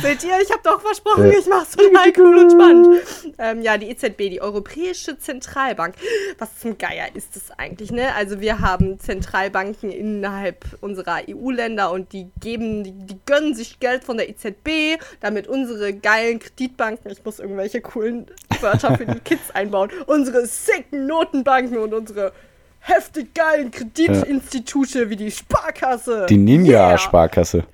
Seht 0.02 0.24
ihr, 0.24 0.40
ich 0.40 0.50
habe 0.50 0.60
doch 0.62 0.80
versprochen, 0.80 1.30
ich 1.30 1.46
mach's 1.46 1.72
total 1.72 2.12
cool 2.18 2.38
und 2.38 2.52
spannend. 2.52 3.00
Ähm, 3.38 3.62
ja, 3.62 3.76
die 3.78 3.88
EZB, 3.90 4.30
die 4.30 4.40
Europäische 4.40 5.18
Zentralbank. 5.18 5.94
Was 6.38 6.58
zum 6.60 6.78
Geier 6.78 7.06
ist 7.14 7.36
das 7.36 7.50
eigentlich, 7.58 7.90
ne? 7.90 8.14
Also 8.14 8.40
wir 8.40 8.60
haben 8.60 8.98
Zentralbanken 8.98 9.90
innerhalb 9.90 10.64
unserer 10.80 11.22
EU-Länder 11.28 11.90
und 11.90 12.12
die 12.12 12.30
geben, 12.40 12.84
die, 12.84 12.92
die 12.92 13.18
gönnen 13.26 13.54
sich 13.54 13.80
Geld 13.80 14.04
von 14.04 14.16
der 14.16 14.28
EZB, 14.28 15.00
damit 15.20 15.46
unsere 15.46 15.92
geilen 15.92 16.38
Kreditbanken, 16.38 17.10
ich 17.10 17.24
muss 17.24 17.38
irgendwelche 17.38 17.80
coolen 17.80 18.26
Wörter 18.64 18.96
für 18.96 19.06
die 19.06 19.20
Kids 19.20 19.50
einbauen, 19.52 19.90
unsere 20.06 20.44
sicken 20.46 21.06
Notenbanken 21.06 21.78
und 21.78 21.94
unsere 21.94 22.32
heftig 22.80 23.32
geilen 23.34 23.70
Kreditinstitute 23.70 25.08
wie 25.10 25.16
die 25.16 25.30
Sparkasse. 25.30 26.26
Die 26.28 26.34
Yeah. 26.34 26.44
Ninja-Sparkasse. 26.44 27.64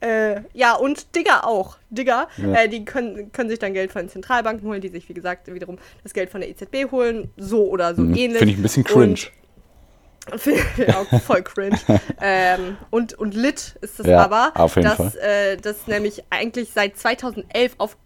Äh, 0.00 0.40
ja, 0.54 0.74
und 0.74 1.14
Digger 1.14 1.46
auch. 1.46 1.76
Digger, 1.90 2.26
Ja. 2.38 2.54
äh, 2.62 2.68
die 2.68 2.84
können, 2.86 3.30
können 3.32 3.50
sich 3.50 3.58
dann 3.58 3.74
Geld 3.74 3.92
von 3.92 4.02
den 4.02 4.08
Zentralbanken 4.08 4.66
holen, 4.66 4.80
die 4.80 4.88
sich, 4.88 5.08
wie 5.10 5.14
gesagt, 5.14 5.52
wiederum 5.52 5.76
das 6.02 6.14
Geld 6.14 6.30
von 6.30 6.40
der 6.40 6.48
EZB 6.50 6.90
holen. 6.90 7.30
So 7.36 7.68
oder 7.68 7.94
so 7.94 8.02
ähnlich. 8.02 8.30
Mhm. 8.30 8.36
Finde 8.36 8.52
ich 8.52 8.58
ein 8.58 8.62
bisschen 8.62 8.84
cringe. 8.84 9.04
Und 9.04 9.20
ja, 9.24 9.30
voll 11.26 11.42
cringe. 11.42 11.78
ähm, 12.20 12.76
und, 12.90 13.14
und 13.14 13.34
lit 13.34 13.76
ist 13.80 14.00
es 14.00 14.06
Ja, 14.06 14.22
aber, 14.24 14.52
auf 14.54 14.76
jeden 14.76 14.88
dass 14.88 14.96
Fall. 14.96 15.12
äh, 15.20 15.56
das 15.56 15.86
nämlich 15.86 16.22
eigentlich 16.30 16.70
seit 16.74 16.96
2011 16.98 17.74
auf 17.78 17.96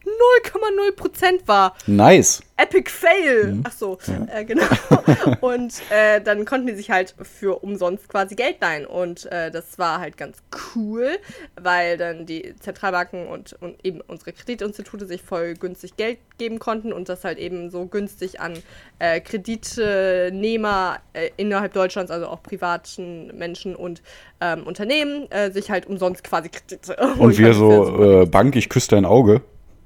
0,0% 0.44 1.46
war. 1.46 1.74
Nice. 1.86 2.42
Epic 2.56 2.88
Fail. 2.88 3.54
Mhm. 3.54 3.64
Ach 3.64 3.73
so, 3.73 3.99
äh, 4.32 4.44
genau. 4.44 4.62
und 5.40 5.82
äh, 5.90 6.20
dann 6.20 6.44
konnten 6.44 6.68
die 6.68 6.75
sich 6.75 6.90
halt 6.90 7.14
für 7.20 7.62
umsonst 7.64 8.08
quasi 8.08 8.37
Geld 8.37 8.61
leihen. 8.61 8.87
Und 8.87 9.26
äh, 9.32 9.50
das 9.50 9.78
war 9.78 9.99
halt 9.99 10.16
ganz 10.16 10.38
cool, 10.75 11.18
weil 11.61 11.96
dann 11.96 12.26
die 12.26 12.54
Zentralbanken 12.61 13.26
und, 13.26 13.54
und 13.54 13.84
eben 13.84 14.00
unsere 14.02 14.32
Kreditinstitute 14.32 15.06
sich 15.06 15.23
voll 15.23 15.54
günstig 15.54 15.96
Geld 15.96 16.18
geben 16.38 16.61
konnten 16.61 16.92
und 16.92 17.08
das 17.08 17.25
halt 17.25 17.38
eben 17.38 17.70
so 17.70 17.87
günstig 17.87 18.40
an 18.40 18.54
äh, 19.00 19.20
Kreditnehmer 19.20 20.99
äh, 21.12 21.30
innerhalb 21.37 21.73
Deutschlands, 21.73 22.12
also 22.12 22.28
auch 22.28 22.42
privaten 22.42 23.37
Menschen 23.37 23.75
und 23.75 24.00
ähm, 24.40 24.64
Unternehmen, 24.64 25.30
äh, 25.30 25.50
sich 25.50 25.73
halt 25.73 25.87
umsonst 25.87 26.23
quasi 26.23 26.50
Kredite 26.50 26.96
Und 27.18 27.37
wir 27.37 27.52
so, 27.52 28.26
Bank, 28.30 28.54
ich 28.54 28.68
küsse 28.68 28.90
dein 28.90 29.04
Auge. 29.04 29.42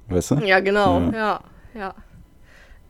Weißt 0.07 0.31
du? 0.31 0.35
ja, 0.35 0.59
genau, 0.59 0.99
Ja. 0.99 1.11
ja, 1.11 1.41
ja. 1.73 1.95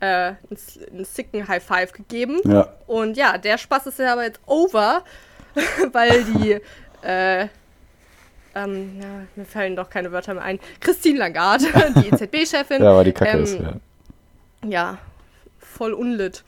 Äh, 0.02 0.36
einen, 0.50 1.06
sicken 1.06 1.48
High 1.48 1.64
Five 1.64 1.92
gegeben. 1.92 2.40
Ja. 2.46 2.74
Und 2.88 3.18
ja, 3.18 3.38
der 3.38 3.58
Spaß 3.58 3.88
ist 3.88 4.00
ja 4.00 4.14
aber 4.14 4.24
jetzt 4.24 4.40
over, 4.46 5.04
weil 5.92 6.24
die, 6.24 6.60
äh, 7.06 7.48
ähm, 8.56 9.00
ja, 9.02 9.08
mir 9.36 9.46
fallen 9.46 9.76
doch 9.76 9.90
keine 9.90 10.12
Wörter 10.12 10.34
mehr 10.34 10.44
ein. 10.44 10.60
Christine 10.80 11.20
Lagarde, 11.20 11.66
die 11.96 12.10
EZB-Chefin. 12.12 12.82
Ja, 12.82 12.96
weil 12.96 13.06
die 13.06 13.12
Kacke 13.12 13.38
ähm, 13.38 13.44
ist, 13.44 13.60
ja. 13.60 13.74
Ja, 14.66 14.98
voll 15.60 15.94
unlit. 15.94 16.44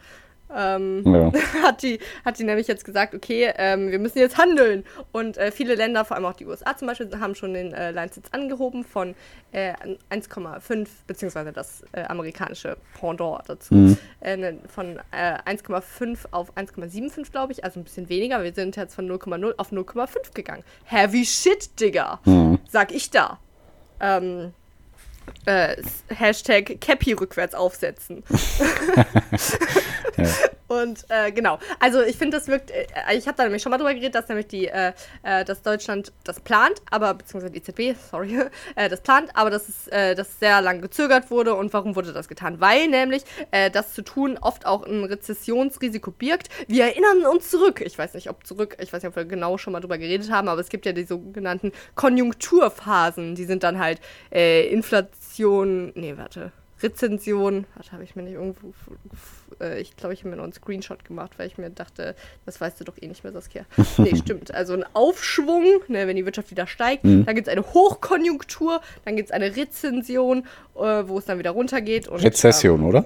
Ähm, 0.55 1.03
Ja. 1.05 1.31
hat, 1.63 1.81
die, 1.83 1.99
hat 2.25 2.39
die 2.39 2.43
nämlich 2.43 2.67
jetzt 2.67 2.83
gesagt, 2.85 3.13
okay, 3.15 3.51
ähm, 3.57 3.91
wir 3.91 3.99
müssen 3.99 4.17
jetzt 4.19 4.37
handeln. 4.37 4.83
Und 5.11 5.37
äh, 5.37 5.51
viele 5.51 5.75
Länder, 5.75 6.05
vor 6.05 6.17
allem 6.17 6.25
auch 6.25 6.33
die 6.33 6.45
USA 6.45 6.75
zum 6.75 6.87
Beispiel, 6.87 7.09
haben 7.19 7.35
schon 7.35 7.53
den 7.53 7.73
äh, 7.73 7.91
Leitzins 7.91 8.31
angehoben 8.33 8.83
von 8.83 9.15
äh, 9.51 9.73
1,5, 10.09 10.87
beziehungsweise 11.07 11.51
das 11.51 11.83
äh, 11.93 12.03
amerikanische 12.03 12.77
Pendant 12.99 13.41
dazu, 13.47 13.73
Mhm. 13.73 13.97
äh, 14.21 14.37
ne, 14.37 14.57
von 14.67 14.99
äh, 15.11 15.37
1,5 15.49 16.17
auf 16.31 16.55
1,75, 16.57 17.31
glaube 17.31 17.53
ich, 17.53 17.63
also 17.63 17.79
ein 17.79 17.83
bisschen 17.83 18.09
weniger. 18.09 18.43
Wir 18.43 18.53
sind 18.53 18.75
jetzt 18.75 18.95
von 18.95 19.09
0,0 19.09 19.53
auf 19.57 19.71
0,5 19.71 20.33
gegangen. 20.33 20.63
Heavy 20.85 21.25
shit, 21.25 21.79
Digga, 21.79 22.19
Mhm. 22.25 22.59
sag 22.69 22.91
ich 22.91 23.09
da. 23.09 23.39
Ähm, 23.99 24.53
äh, 25.45 25.75
Hashtag 26.09 26.81
Cappy 26.81 27.13
rückwärts 27.13 27.53
aufsetzen. 27.55 28.23
Ja. 30.17 30.25
Und 30.71 31.05
äh, 31.09 31.33
genau, 31.33 31.59
also 31.79 32.01
ich 32.01 32.15
finde, 32.15 32.37
das 32.37 32.47
wirkt, 32.47 32.71
äh, 32.71 32.85
ich 33.13 33.27
habe 33.27 33.35
da 33.35 33.43
nämlich 33.43 33.61
schon 33.61 33.71
mal 33.71 33.77
drüber 33.77 33.93
geredet, 33.93 34.15
dass 34.15 34.29
nämlich 34.29 34.47
die, 34.47 34.67
äh, 34.67 34.93
äh, 35.21 35.43
dass 35.43 35.61
Deutschland 35.63 36.13
das 36.23 36.39
plant, 36.39 36.81
aber, 36.89 37.13
beziehungsweise 37.13 37.51
die 37.51 37.59
EZB, 37.59 37.97
sorry, 38.09 38.39
äh, 38.75 38.87
das 38.87 39.01
plant, 39.01 39.31
aber 39.33 39.49
dass 39.49 39.67
es 39.67 39.87
äh, 39.87 40.15
das 40.15 40.39
sehr 40.39 40.61
lang 40.61 40.81
gezögert 40.81 41.29
wurde 41.29 41.55
und 41.55 41.73
warum 41.73 41.97
wurde 41.97 42.13
das 42.13 42.29
getan? 42.29 42.61
Weil 42.61 42.87
nämlich 42.87 43.23
das 43.73 43.93
zu 43.93 44.01
tun 44.01 44.37
oft 44.39 44.65
auch 44.65 44.83
ein 44.83 45.03
Rezessionsrisiko 45.03 46.11
birgt. 46.11 46.49
Wir 46.67 46.85
erinnern 46.85 47.25
uns 47.25 47.49
zurück, 47.49 47.81
ich 47.81 47.97
weiß 47.97 48.13
nicht, 48.13 48.29
ob 48.29 48.45
zurück, 48.45 48.77
ich 48.79 48.93
weiß 48.93 49.03
nicht, 49.03 49.09
ob 49.09 49.15
wir 49.15 49.25
genau 49.25 49.57
schon 49.57 49.73
mal 49.73 49.79
drüber 49.79 49.97
geredet 49.97 50.31
haben, 50.31 50.47
aber 50.47 50.61
es 50.61 50.69
gibt 50.69 50.85
ja 50.85 50.93
die 50.93 51.03
sogenannten 51.03 51.71
Konjunkturphasen, 51.95 53.35
die 53.35 53.45
sind 53.45 53.63
dann 53.63 53.79
halt 53.79 53.99
Inflation, 54.31 55.91
nee, 55.95 56.17
warte, 56.17 56.51
Rezension, 56.83 57.65
warte, 57.75 57.91
habe 57.91 58.03
ich 58.03 58.15
mir 58.15 58.23
nicht 58.23 58.33
irgendwo, 58.33 58.73
äh, 59.59 59.79
ich 59.81 59.95
glaube, 59.95 60.13
ich 60.13 60.21
habe 60.21 60.29
mir 60.29 60.37
noch 60.37 60.43
einen 60.43 60.53
Screenshot 60.53 61.05
gemacht, 61.05 61.33
weil 61.37 61.47
ich 61.47 61.57
mir 61.57 61.69
dachte, 61.69 62.15
das 62.45 62.59
weißt 62.59 62.79
du 62.79 62.83
doch 62.83 62.95
eh 63.01 63.07
nicht 63.07 63.23
mehr, 63.23 63.33
Saskia. 63.33 63.65
Nee, 63.97 64.15
stimmt. 64.15 64.53
Also 64.53 64.73
ein 64.73 64.85
Aufschwung, 64.93 65.81
ne, 65.87 66.07
wenn 66.07 66.15
die 66.15 66.25
Wirtschaft 66.25 66.51
wieder 66.51 66.67
steigt, 66.67 67.03
dann 67.03 67.25
gibt 67.25 67.47
es 67.47 67.51
eine 67.51 67.61
Hochkonjunktur, 67.61 68.81
dann 69.05 69.15
gibt 69.15 69.29
es 69.29 69.31
eine 69.33 69.55
Rezension, 69.55 70.45
äh, 70.75 71.03
wo 71.05 71.17
es 71.17 71.25
dann 71.25 71.39
wieder 71.39 71.51
runtergeht. 71.51 72.07
Und, 72.07 72.23
Rezession, 72.23 72.83
oder? 72.83 72.99
Ähm, 72.99 73.05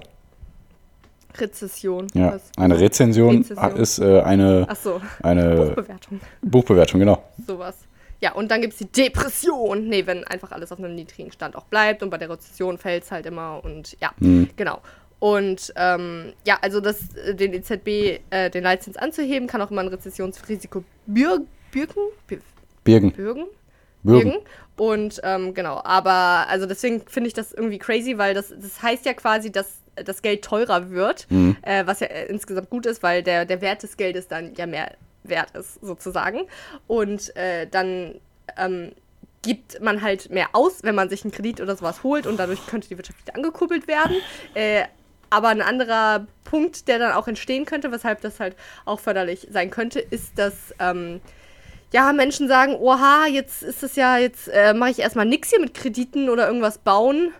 Rezession. 1.38 2.06
Ja. 2.14 2.34
Was? 2.34 2.42
Eine 2.56 2.80
Rezension, 2.80 3.38
Rezession. 3.38 3.76
ist 3.76 3.98
äh, 3.98 4.20
eine, 4.22 4.66
so, 4.82 5.00
eine 5.22 5.56
Buchbewertung. 5.66 6.20
Buchbewertung, 6.42 7.00
genau. 7.00 7.22
sowas. 7.46 7.76
Ja, 8.20 8.32
und 8.32 8.50
dann 8.50 8.60
gibt 8.62 8.72
es 8.72 8.78
die 8.78 8.86
Depression. 8.90 9.88
Nee, 9.88 10.06
wenn 10.06 10.24
einfach 10.24 10.52
alles 10.52 10.72
auf 10.72 10.78
einem 10.78 10.94
niedrigen 10.94 11.30
Stand 11.32 11.54
auch 11.56 11.64
bleibt 11.64 12.02
und 12.02 12.10
bei 12.10 12.18
der 12.18 12.30
Rezession 12.30 12.78
fällt 12.78 13.04
es 13.04 13.10
halt 13.10 13.26
immer 13.26 13.62
und 13.64 13.96
ja, 14.00 14.12
genau. 14.56 14.80
Und 15.18 15.72
ähm, 15.76 16.32
ja, 16.44 16.58
also 16.60 16.80
das, 16.80 17.14
äh, 17.16 17.34
den 17.34 17.54
EZB, 17.54 18.20
äh, 18.30 18.50
den 18.50 18.62
Leitzins 18.62 18.96
anzuheben, 18.96 19.48
kann 19.48 19.62
auch 19.62 19.70
immer 19.70 19.80
ein 19.82 19.88
Rezessionsrisiko 19.88 20.84
bürg 21.06 21.42
bürgen. 21.72 22.00
Bir- 22.28 22.40
Birgen. 22.84 23.12
Bürgen? 23.12 23.46
Bürgen. 24.02 24.30
Bürgen. 24.30 24.36
Und 24.76 25.20
ähm, 25.24 25.54
genau, 25.54 25.80
aber 25.84 26.46
also 26.48 26.66
deswegen 26.66 27.02
finde 27.06 27.28
ich 27.28 27.34
das 27.34 27.52
irgendwie 27.52 27.78
crazy, 27.78 28.18
weil 28.18 28.34
das, 28.34 28.48
das 28.50 28.82
heißt 28.82 29.06
ja 29.06 29.14
quasi, 29.14 29.50
dass 29.50 29.78
das 29.96 30.20
Geld 30.20 30.42
teurer 30.44 30.90
wird, 30.90 31.26
äh, 31.62 31.86
was 31.86 32.00
ja 32.00 32.08
äh, 32.08 32.26
insgesamt 32.26 32.68
gut 32.68 32.84
ist, 32.84 33.02
weil 33.02 33.22
der, 33.22 33.46
der 33.46 33.62
Wert 33.62 33.82
des 33.82 33.96
Geldes 33.96 34.28
dann 34.28 34.54
ja 34.54 34.66
mehr 34.66 34.92
wert 35.28 35.50
ist, 35.52 35.80
sozusagen. 35.80 36.46
Und 36.86 37.34
äh, 37.36 37.66
dann 37.66 38.20
ähm, 38.56 38.92
gibt 39.42 39.80
man 39.80 40.02
halt 40.02 40.30
mehr 40.30 40.48
aus, 40.52 40.82
wenn 40.82 40.94
man 40.94 41.08
sich 41.08 41.24
einen 41.24 41.32
Kredit 41.32 41.60
oder 41.60 41.76
sowas 41.76 42.02
holt 42.02 42.26
und 42.26 42.36
dadurch 42.36 42.66
könnte 42.66 42.88
die 42.88 42.98
Wirtschaft 42.98 43.20
wieder 43.22 43.36
angekurbelt 43.36 43.86
werden. 43.86 44.16
Äh, 44.54 44.84
aber 45.30 45.48
ein 45.48 45.62
anderer 45.62 46.26
Punkt, 46.44 46.88
der 46.88 46.98
dann 46.98 47.12
auch 47.12 47.28
entstehen 47.28 47.64
könnte, 47.64 47.90
weshalb 47.90 48.20
das 48.20 48.40
halt 48.40 48.56
auch 48.84 49.00
förderlich 49.00 49.48
sein 49.50 49.70
könnte, 49.70 50.00
ist, 50.00 50.38
dass 50.38 50.54
ähm, 50.78 51.20
ja, 51.92 52.12
Menschen 52.12 52.48
sagen, 52.48 52.74
oha, 52.76 53.26
jetzt 53.26 53.62
ist 53.62 53.82
es 53.82 53.96
ja, 53.96 54.18
jetzt 54.18 54.48
äh, 54.48 54.74
mache 54.74 54.90
ich 54.90 54.98
erstmal 54.98 55.26
nichts 55.26 55.50
hier 55.50 55.60
mit 55.60 55.74
Krediten 55.74 56.28
oder 56.28 56.46
irgendwas 56.46 56.78
bauen. 56.78 57.32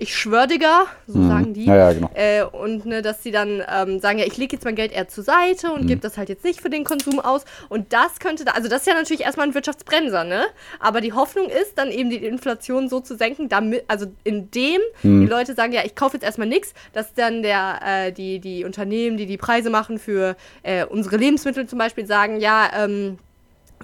Ich 0.00 0.16
schwör, 0.16 0.46
Digga, 0.46 0.86
so 1.08 1.26
sagen 1.26 1.54
die. 1.54 1.64
Ja, 1.64 1.76
ja, 1.76 1.92
genau. 1.92 2.10
Äh, 2.14 2.44
und 2.44 2.86
ne, 2.86 3.02
dass 3.02 3.22
sie 3.22 3.32
dann 3.32 3.62
ähm, 3.68 3.98
sagen, 3.98 4.18
ja, 4.18 4.26
ich 4.26 4.36
lege 4.36 4.54
jetzt 4.54 4.64
mein 4.64 4.76
Geld 4.76 4.92
eher 4.92 5.08
zur 5.08 5.24
Seite 5.24 5.72
und 5.72 5.86
gebe 5.88 6.00
das 6.00 6.16
halt 6.16 6.28
jetzt 6.28 6.44
nicht 6.44 6.60
für 6.60 6.70
den 6.70 6.84
Konsum 6.84 7.18
aus. 7.18 7.44
Und 7.68 7.92
das 7.92 8.20
könnte 8.20 8.44
da, 8.44 8.52
also 8.52 8.68
das 8.68 8.82
ist 8.82 8.86
ja 8.86 8.94
natürlich 8.94 9.22
erstmal 9.22 9.48
ein 9.48 9.54
Wirtschaftsbremser, 9.54 10.22
ne? 10.22 10.44
Aber 10.78 11.00
die 11.00 11.12
Hoffnung 11.12 11.48
ist, 11.48 11.76
dann 11.76 11.90
eben 11.90 12.10
die 12.10 12.16
Inflation 12.16 12.88
so 12.88 13.00
zu 13.00 13.16
senken, 13.16 13.48
damit, 13.48 13.84
also 13.88 14.06
indem 14.22 14.80
die 15.02 15.26
Leute 15.26 15.54
sagen, 15.54 15.72
ja, 15.72 15.82
ich 15.84 15.96
kaufe 15.96 16.16
jetzt 16.16 16.24
erstmal 16.24 16.48
nichts, 16.48 16.74
dass 16.92 17.14
dann 17.14 17.42
der, 17.42 17.80
äh, 17.84 18.12
die, 18.12 18.38
die 18.38 18.64
Unternehmen, 18.64 19.16
die 19.16 19.26
die 19.26 19.36
Preise 19.36 19.68
machen 19.68 19.98
für 19.98 20.36
äh, 20.62 20.84
unsere 20.84 21.16
Lebensmittel 21.16 21.66
zum 21.66 21.78
Beispiel, 21.78 22.06
sagen, 22.06 22.40
ja, 22.40 22.70
ähm, 22.76 23.18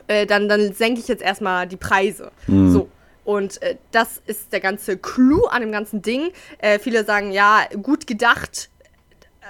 äh, 0.07 0.27
dann, 0.27 0.49
dann 0.49 0.73
senke 0.75 1.01
ich 1.01 1.09
jetzt 1.09 1.23
erstmal 1.23 1.67
die 1.67 1.77
Preise. 1.77 2.31
So. 2.47 2.89
Und 3.25 3.63
äh, 3.63 3.77
das 3.91 4.23
ist 4.27 4.53
der 4.53 4.61
ganze 4.61 4.99
Clou 4.99 5.47
an 5.47 5.63
dem 5.63 5.73
ganzen 5.73 6.03
Ding. 6.03 6.31
Äh, 6.59 6.79
viele 6.79 7.05
sagen, 7.05 7.33
ja, 7.33 7.63
gut 7.83 8.07
gedacht, 8.07 8.71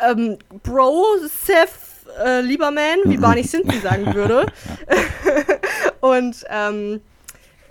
ähm, 0.08 0.38
Bro, 0.62 1.04
Seth 1.28 1.70
äh, 2.24 2.40
Lieberman, 2.40 3.00
wie 3.04 3.16
Barney 3.16 3.42
Simpson 3.42 3.80
sagen 3.80 4.14
würde. 4.14 4.46
Und 6.00 6.44
ähm, 6.50 7.00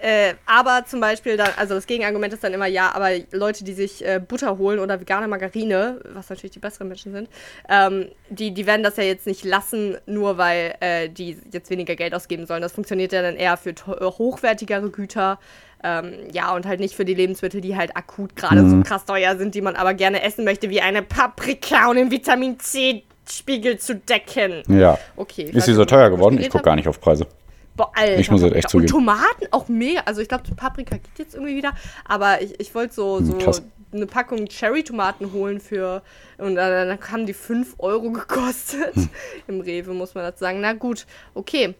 äh, 0.03 0.33
aber 0.45 0.83
zum 0.85 0.99
Beispiel 0.99 1.37
dann, 1.37 1.51
also 1.55 1.75
das 1.75 1.87
Gegenargument 1.87 2.33
ist 2.33 2.43
dann 2.43 2.53
immer, 2.53 2.65
ja, 2.65 2.93
aber 2.93 3.11
Leute, 3.31 3.63
die 3.63 3.71
sich 3.71 4.05
äh, 4.05 4.19
Butter 4.19 4.57
holen 4.57 4.79
oder 4.79 4.99
vegane 4.99 5.29
Margarine, 5.29 6.01
was 6.09 6.29
natürlich 6.29 6.51
die 6.51 6.59
besseren 6.59 6.89
Menschen 6.89 7.13
sind, 7.13 7.29
ähm, 7.69 8.09
die, 8.29 8.53
die 8.53 8.65
werden 8.65 8.83
das 8.83 8.97
ja 8.97 9.03
jetzt 9.03 9.27
nicht 9.27 9.45
lassen, 9.45 9.97
nur 10.05 10.37
weil 10.37 10.75
äh, 10.81 11.07
die 11.07 11.37
jetzt 11.53 11.69
weniger 11.69 11.95
Geld 11.95 12.13
ausgeben 12.13 12.45
sollen. 12.45 12.61
Das 12.61 12.73
funktioniert 12.73 13.13
ja 13.13 13.21
dann 13.21 13.37
eher 13.37 13.55
für 13.55 13.69
äh, 13.69 14.03
hochwertigere 14.03 14.89
Güter. 14.89 15.39
Ähm, 15.83 16.13
ja, 16.31 16.55
und 16.55 16.65
halt 16.65 16.79
nicht 16.79 16.95
für 16.95 17.03
die 17.05 17.13
Lebensmittel, 17.13 17.59
die 17.59 17.75
halt 17.75 17.95
akut 17.97 18.35
gerade 18.37 18.69
so 18.69 18.81
krass 18.83 19.03
teuer 19.05 19.35
sind, 19.37 19.53
die 19.53 19.61
man 19.61 19.75
aber 19.75 19.93
gerne 19.93 20.21
essen 20.23 20.45
möchte, 20.45 20.69
wie 20.69 20.79
eine 20.81 21.01
Paprika, 21.01 21.89
um 21.89 21.95
den 21.95 22.09
Vitamin 22.09 22.57
C-Spiegel 22.59 23.77
zu 23.79 23.95
decken. 23.95 24.63
Ja. 24.67 24.97
Okay. 25.15 25.49
Ist 25.53 25.65
sie 25.65 25.73
so 25.73 25.85
teuer 25.85 26.09
das 26.09 26.17
geworden? 26.17 26.39
Ich 26.39 26.49
gucke 26.49 26.63
gar 26.63 26.75
nicht 26.75 26.87
auf 26.87 26.99
Preise. 27.01 27.27
Boah, 27.75 27.91
Alter, 27.95 28.17
Ich 28.19 28.29
muss 28.29 28.41
jetzt 28.43 28.55
echt 28.55 28.69
zugeben. 28.69 28.93
Und 28.93 28.99
Tomaten 28.99 29.47
auch 29.51 29.67
mega. 29.67 30.01
Also 30.05 30.21
ich 30.21 30.27
glaube, 30.29 30.43
Paprika 30.55 30.95
gibt 30.97 31.17
jetzt 31.19 31.33
irgendwie 31.33 31.55
wieder. 31.55 31.73
Aber 32.07 32.41
ich, 32.41 32.59
ich 32.59 32.73
wollte 32.75 32.93
so, 32.93 33.19
so 33.23 33.33
Hm, 33.33 33.39
krass. 33.39 33.63
eine 33.91 34.05
Packung 34.05 34.45
Cherry-Tomaten 34.45 35.33
holen 35.33 35.59
für. 35.59 36.01
Und 36.37 36.55
dann, 36.55 36.87
dann 36.87 36.99
haben 37.11 37.25
die 37.25 37.33
5 37.33 37.75
Euro 37.79 38.11
gekostet. 38.11 38.95
Hm. 38.95 39.09
Im 39.47 39.61
Rewe, 39.61 39.91
muss 39.93 40.13
man 40.13 40.23
dazu 40.23 40.39
sagen. 40.41 40.61
Na 40.61 40.73
gut, 40.73 41.05
okay. 41.33 41.73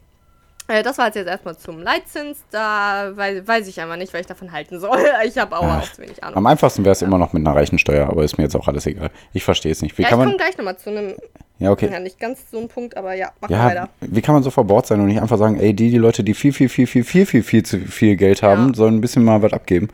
Äh, 0.68 0.82
Das 0.84 0.98
war 0.98 1.08
jetzt 1.14 1.18
erstmal 1.28 1.58
zum 1.58 1.80
Leitzins. 1.82 2.40
Da 2.52 3.12
weiß, 3.14 3.48
weiß 3.48 3.68
ich 3.68 3.80
einfach 3.82 3.98
nicht, 3.98 4.14
was 4.14 4.22
ich 4.22 4.28
davon 4.28 4.52
halten 4.52 4.80
soll. 4.80 4.98
Ich 5.26 5.38
habe 5.38 5.58
auch, 5.58 5.64
auch 5.64 5.92
zu 5.92 6.02
wenig 6.02 6.24
Ahnung. 6.24 6.38
Am 6.38 6.46
einfachsten 6.48 6.84
wäre 6.86 6.94
es 6.94 7.02
immer 7.02 7.18
noch 7.18 7.34
mit 7.34 7.46
einer 7.46 7.56
Reichensteuer, 7.56 8.08
aber 8.08 8.24
ist 8.24 8.38
mir 8.38 8.44
jetzt 8.46 8.56
auch 8.56 8.68
alles 8.68 8.86
egal. 8.86 9.10
Ich 9.34 9.44
verstehe 9.44 9.72
es 9.72 9.82
nicht. 9.82 9.98
Wie 9.98 10.02
Ja, 10.04 10.08
ich 10.08 10.10
kann 10.12 10.20
komme 10.20 10.32
man. 10.32 10.38
gleich 10.38 10.58
nochmal 10.58 10.78
zu 10.78 10.90
einem. 10.90 11.16
Ja, 11.60 11.72
okay. 11.72 11.90
Ja, 11.92 12.00
nicht 12.00 12.20
ganz 12.20 12.50
so 12.52 12.60
ein 12.60 12.68
Punkt, 12.68 12.98
aber 12.98 13.14
ja, 13.14 13.30
machen 13.40 13.54
Ja, 13.54 13.66
weiter. 13.66 13.90
wie 14.02 14.22
kann 14.22 14.34
man 14.34 14.44
so 14.44 14.50
verbohrt 14.52 14.86
sein 14.88 15.00
und 15.00 15.06
nicht 15.08 15.22
einfach 15.22 15.38
sagen, 15.38 15.60
ey, 15.60 15.74
die, 15.74 15.92
die 15.92 15.98
Leute, 15.98 16.24
die 16.24 16.34
viel, 16.34 16.52
viel, 16.52 16.68
viel, 16.68 16.88
viel, 16.88 17.04
viel, 17.06 17.26
viel, 17.26 17.44
viel 17.44 17.64
zu 17.64 17.80
viel 17.80 18.16
Geld 18.16 18.42
haben, 18.44 18.70
Ja. 18.70 18.74
sollen 18.76 18.96
ein 18.96 19.02
bisschen 19.02 19.24
mal 19.24 19.42
was 19.42 19.54
abgeben. 19.54 19.90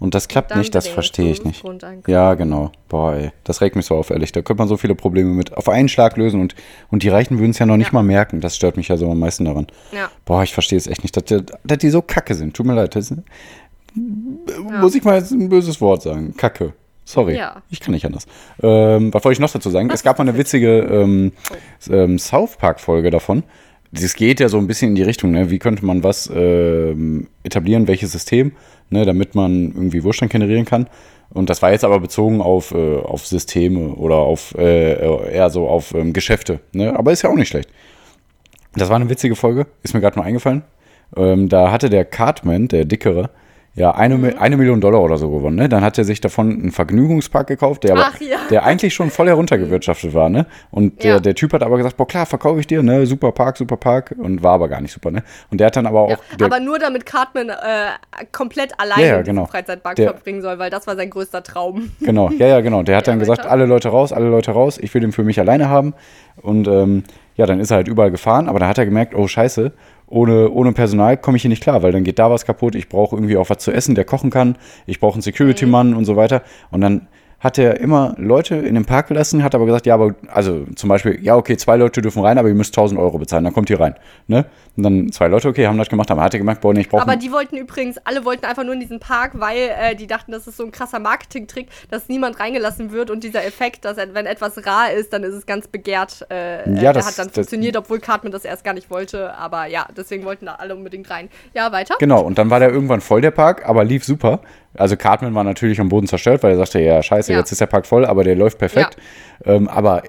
Und 0.00 0.14
das 0.14 0.28
klappt 0.28 0.54
nicht, 0.56 0.74
das 0.74 0.88
verstehe 0.88 1.30
ich 1.30 1.44
nicht. 1.44 1.64
Ja, 2.06 2.34
genau. 2.34 2.72
Boah, 2.88 3.14
ey, 3.14 3.30
das 3.44 3.60
regt 3.60 3.76
mich 3.76 3.86
so 3.86 3.94
auf, 3.96 4.10
ehrlich. 4.10 4.32
Da 4.32 4.42
könnte 4.42 4.60
man 4.60 4.68
so 4.68 4.76
viele 4.76 4.94
Probleme 4.94 5.30
mit 5.30 5.56
auf 5.56 5.68
einen 5.68 5.88
Schlag 5.88 6.16
lösen 6.16 6.40
und, 6.40 6.54
und 6.90 7.02
die 7.02 7.08
Reichen 7.08 7.38
würden 7.38 7.52
es 7.52 7.58
ja 7.58 7.66
noch 7.66 7.76
nicht 7.76 7.88
Ja. 7.88 7.94
mal 7.94 8.02
merken. 8.02 8.40
Das 8.40 8.56
stört 8.56 8.76
mich 8.76 8.88
ja 8.88 8.96
so 8.96 9.10
am 9.10 9.18
meisten 9.20 9.44
daran. 9.44 9.66
Ja. 9.92 10.10
Boah, 10.24 10.42
ich 10.42 10.52
verstehe 10.52 10.76
es 10.78 10.86
echt 10.86 11.02
nicht, 11.02 11.16
dass, 11.16 11.24
die- 11.24 11.44
dass 11.64 11.78
die 11.78 11.90
so 11.90 12.02
kacke 12.02 12.34
sind. 12.34 12.54
Tut 12.54 12.66
mir 12.66 12.74
leid. 12.74 12.94
Das, 12.96 13.14
Muss 14.80 14.94
ich 14.94 15.04
mal 15.04 15.16
jetzt 15.18 15.30
ein 15.30 15.48
böses 15.48 15.80
Wort 15.80 16.02
sagen. 16.02 16.34
Kacke. 16.36 16.72
Sorry. 17.04 17.36
Ja. 17.36 17.62
Ich 17.70 17.80
kann 17.80 17.92
nicht 17.92 18.06
anders. 18.06 18.26
Ähm, 18.62 19.12
was 19.12 19.22
wollte 19.24 19.34
ich 19.34 19.40
noch 19.40 19.50
dazu 19.52 19.68
sagen? 19.70 19.90
Es 19.90 20.02
gab 20.02 20.18
mal 20.18 20.26
eine 20.26 20.36
witzige 20.38 20.78
ähm, 20.80 21.32
ähm, 21.90 22.18
South 22.18 22.56
Park-Folge 22.56 23.10
davon. 23.10 23.42
Das 24.00 24.14
geht 24.14 24.40
ja 24.40 24.48
so 24.48 24.58
ein 24.58 24.66
bisschen 24.66 24.90
in 24.90 24.94
die 24.96 25.02
Richtung, 25.02 25.30
ne? 25.30 25.50
Wie 25.50 25.58
könnte 25.58 25.84
man 25.84 26.02
was 26.02 26.30
ähm, 26.34 27.28
etablieren, 27.44 27.86
welches 27.86 28.12
System, 28.12 28.52
ne, 28.90 29.04
damit 29.04 29.34
man 29.34 29.72
irgendwie 29.72 30.02
Wohlstand 30.02 30.32
generieren 30.32 30.64
kann. 30.64 30.88
Und 31.30 31.50
das 31.50 31.62
war 31.62 31.72
jetzt 31.72 31.84
aber 31.84 32.00
bezogen 32.00 32.40
auf, 32.40 32.72
äh, 32.72 32.98
auf 32.98 33.26
Systeme 33.26 33.94
oder 33.94 34.16
auf 34.16 34.54
äh, 34.56 35.32
eher 35.32 35.50
so 35.50 35.68
auf 35.68 35.94
ähm, 35.94 36.12
Geschäfte. 36.12 36.60
Ne? 36.72 36.96
Aber 36.96 37.12
ist 37.12 37.22
ja 37.22 37.30
auch 37.30 37.34
nicht 37.34 37.48
schlecht. 37.48 37.68
Das 38.74 38.88
war 38.88 38.96
eine 38.96 39.08
witzige 39.08 39.36
Folge, 39.36 39.66
ist 39.82 39.94
mir 39.94 40.00
gerade 40.00 40.18
mal 40.18 40.24
eingefallen. 40.24 40.62
Ähm, 41.16 41.48
da 41.48 41.70
hatte 41.70 41.90
der 41.90 42.04
Cartman, 42.04 42.68
der 42.68 42.84
Dickere, 42.84 43.30
Ja, 43.76 43.90
eine, 43.90 44.16
Mhm. 44.16 44.34
Eine 44.38 44.56
Million 44.56 44.80
Dollar 44.80 45.00
oder 45.02 45.16
so 45.18 45.28
gewonnen. 45.30 45.56
Ne? 45.56 45.68
Dann 45.68 45.82
hat 45.82 45.98
er 45.98 46.04
sich 46.04 46.20
davon 46.20 46.48
einen 46.52 46.70
Vergnügungspark 46.70 47.48
gekauft, 47.48 47.82
der, 47.82 47.92
aber, 47.94 48.04
Ach 48.14 48.20
ja. 48.20 48.36
der 48.48 48.62
eigentlich 48.64 48.94
schon 48.94 49.10
voll 49.10 49.26
heruntergewirtschaftet 49.26 50.14
war. 50.14 50.28
Ne? 50.28 50.46
Und 50.70 51.02
der, 51.02 51.14
Ja. 51.14 51.20
der 51.20 51.34
Typ 51.34 51.52
hat 51.52 51.64
aber 51.64 51.76
gesagt, 51.78 51.96
boah 51.96 52.06
klar, 52.06 52.24
verkaufe 52.24 52.60
ich 52.60 52.68
dir, 52.68 52.84
ne? 52.84 53.04
super 53.04 53.32
Park, 53.32 53.56
super 53.56 53.76
Park. 53.76 54.14
Und 54.16 54.44
war 54.44 54.52
aber 54.52 54.68
gar 54.68 54.80
nicht 54.80 54.92
super. 54.92 55.10
Ne? 55.10 55.24
Und 55.50 55.58
der 55.58 55.66
hat 55.66 55.76
dann 55.76 55.86
aber 55.86 56.02
auch... 56.02 56.10
Ja, 56.10 56.16
der, 56.38 56.46
aber 56.46 56.60
nur 56.60 56.78
damit 56.78 57.04
Cartman 57.04 57.48
äh, 57.48 57.54
komplett 58.30 58.78
alleine 58.78 59.06
Ja, 59.06 59.22
genau. 59.22 59.46
Freizeitpark 59.46 59.96
Der- 59.96 60.10
verbringen 60.10 60.40
soll, 60.40 60.58
weil 60.60 60.70
das 60.70 60.86
war 60.86 60.94
sein 60.94 61.10
größter 61.10 61.42
Traum. 61.42 61.90
Genau, 62.00 62.30
ja, 62.38 62.46
ja, 62.46 62.60
genau. 62.60 62.84
Der 62.84 62.96
hat 62.96 63.08
dann 63.08 63.18
gesagt, 63.18 63.44
alle 63.44 63.66
Leute 63.66 63.88
raus, 63.88 64.12
alle 64.12 64.28
Leute 64.28 64.52
raus, 64.52 64.78
ich 64.80 64.94
will 64.94 65.00
den 65.00 65.10
für 65.10 65.24
mich 65.24 65.40
alleine 65.40 65.68
haben. 65.68 65.94
Und 66.40 66.68
ähm, 66.68 67.02
ja, 67.36 67.46
dann 67.46 67.58
ist 67.58 67.72
er 67.72 67.78
halt 67.78 67.88
überall 67.88 68.12
gefahren, 68.12 68.48
aber 68.48 68.60
dann 68.60 68.68
hat 68.68 68.78
er 68.78 68.84
gemerkt, 68.84 69.14
oh 69.16 69.26
scheiße, 69.26 69.72
ohne, 70.14 70.50
ohne 70.50 70.72
Personal 70.72 71.16
komme 71.16 71.36
ich 71.36 71.42
hier 71.42 71.48
nicht 71.48 71.62
klar, 71.62 71.82
weil 71.82 71.92
dann 71.92 72.04
geht 72.04 72.18
da 72.18 72.30
was 72.30 72.46
kaputt, 72.46 72.76
ich 72.76 72.88
brauche 72.88 73.16
irgendwie 73.16 73.36
auch 73.36 73.50
was 73.50 73.58
zu 73.58 73.72
essen, 73.72 73.94
der 73.94 74.04
kochen 74.04 74.30
kann, 74.30 74.56
ich 74.86 75.00
brauche 75.00 75.14
einen 75.14 75.22
Security-Mann 75.22 75.94
und 75.94 76.04
so 76.04 76.14
weiter. 76.14 76.42
Und 76.70 76.80
dann 76.80 77.08
hat 77.44 77.58
er 77.58 77.78
immer 77.78 78.14
Leute 78.16 78.56
in 78.56 78.74
den 78.74 78.86
Park 78.86 79.08
gelassen, 79.08 79.44
hat 79.44 79.54
aber 79.54 79.66
gesagt, 79.66 79.84
ja, 79.86 79.94
aber, 79.94 80.14
also 80.28 80.64
zum 80.74 80.88
Beispiel, 80.88 81.18
ja, 81.22 81.36
okay, 81.36 81.56
zwei 81.58 81.76
Leute 81.76 82.00
dürfen 82.02 82.22
rein, 82.24 82.38
aber 82.38 82.48
ihr 82.48 82.54
müsst 82.54 82.72
1000 82.76 82.98
Euro 82.98 83.18
bezahlen, 83.18 83.44
dann 83.44 83.52
kommt 83.52 83.68
ihr 83.68 83.78
rein. 83.78 83.94
Ne? 84.26 84.46
Und 84.76 84.82
dann 84.82 85.12
zwei 85.12 85.28
Leute, 85.28 85.48
okay, 85.48 85.66
haben 85.66 85.76
das 85.78 85.88
gemacht, 85.90 86.10
aber 86.10 86.22
hat 86.22 86.32
er 86.34 86.38
gemerkt, 86.38 86.62
boah, 86.62 86.72
nee, 86.72 86.80
ich 86.80 86.88
brauche 86.88 87.02
Aber 87.02 87.16
die 87.16 87.30
wollten 87.30 87.56
übrigens, 87.56 87.98
alle 88.04 88.24
wollten 88.24 88.46
einfach 88.46 88.64
nur 88.64 88.72
in 88.74 88.80
diesen 88.80 88.98
Park, 88.98 89.32
weil 89.34 89.58
äh, 89.78 89.94
die 89.94 90.06
dachten, 90.06 90.32
das 90.32 90.46
ist 90.46 90.56
so 90.56 90.64
ein 90.64 90.72
krasser 90.72 90.98
Marketing-Trick, 90.98 91.68
dass 91.90 92.08
niemand 92.08 92.40
reingelassen 92.40 92.90
wird 92.92 93.10
und 93.10 93.22
dieser 93.22 93.44
Effekt, 93.44 93.84
dass 93.84 93.98
wenn 93.98 94.24
etwas 94.26 94.66
rar 94.66 94.90
ist, 94.92 95.12
dann 95.12 95.22
ist 95.22 95.34
es 95.34 95.44
ganz 95.46 95.68
begehrt. 95.68 96.26
Äh, 96.30 96.34
Ja, 96.70 96.76
äh, 96.76 96.80
der 96.80 96.92
das- 96.94 97.06
hat 97.06 97.18
dann 97.18 97.26
das- 97.26 97.34
funktioniert, 97.34 97.76
obwohl 97.76 98.00
Cartman 98.00 98.32
das 98.32 98.44
erst 98.46 98.64
gar 98.64 98.72
nicht 98.72 98.90
wollte. 98.90 99.34
Aber 99.34 99.66
ja, 99.66 99.86
deswegen 99.94 100.24
wollten 100.24 100.46
da 100.46 100.54
alle 100.54 100.74
unbedingt 100.74 101.10
rein. 101.10 101.28
Ja, 101.52 101.70
weiter. 101.72 101.96
Genau, 101.98 102.22
und 102.22 102.38
dann 102.38 102.48
war 102.48 102.58
der 102.58 102.70
irgendwann 102.70 103.02
voll, 103.02 103.20
der 103.20 103.32
Park, 103.32 103.68
aber 103.68 103.84
lief 103.84 104.02
super. 104.04 104.40
Also 104.76 104.96
Cartman 104.96 105.34
war 105.34 105.44
natürlich 105.44 105.80
am 105.80 105.88
Boden 105.88 106.06
zerstört, 106.06 106.42
weil 106.42 106.52
er 106.52 106.56
sagte, 106.58 106.80
ja, 106.80 107.02
scheiße, 107.02 107.32
Ja. 107.32 107.38
jetzt 107.38 107.52
ist 107.52 107.60
der 107.60 107.66
Park 107.66 107.86
voll, 107.86 108.04
aber 108.04 108.24
der 108.24 108.34
läuft 108.36 108.58
perfekt. 108.58 108.96
Ähm, 109.44 109.68
aber 109.68 110.02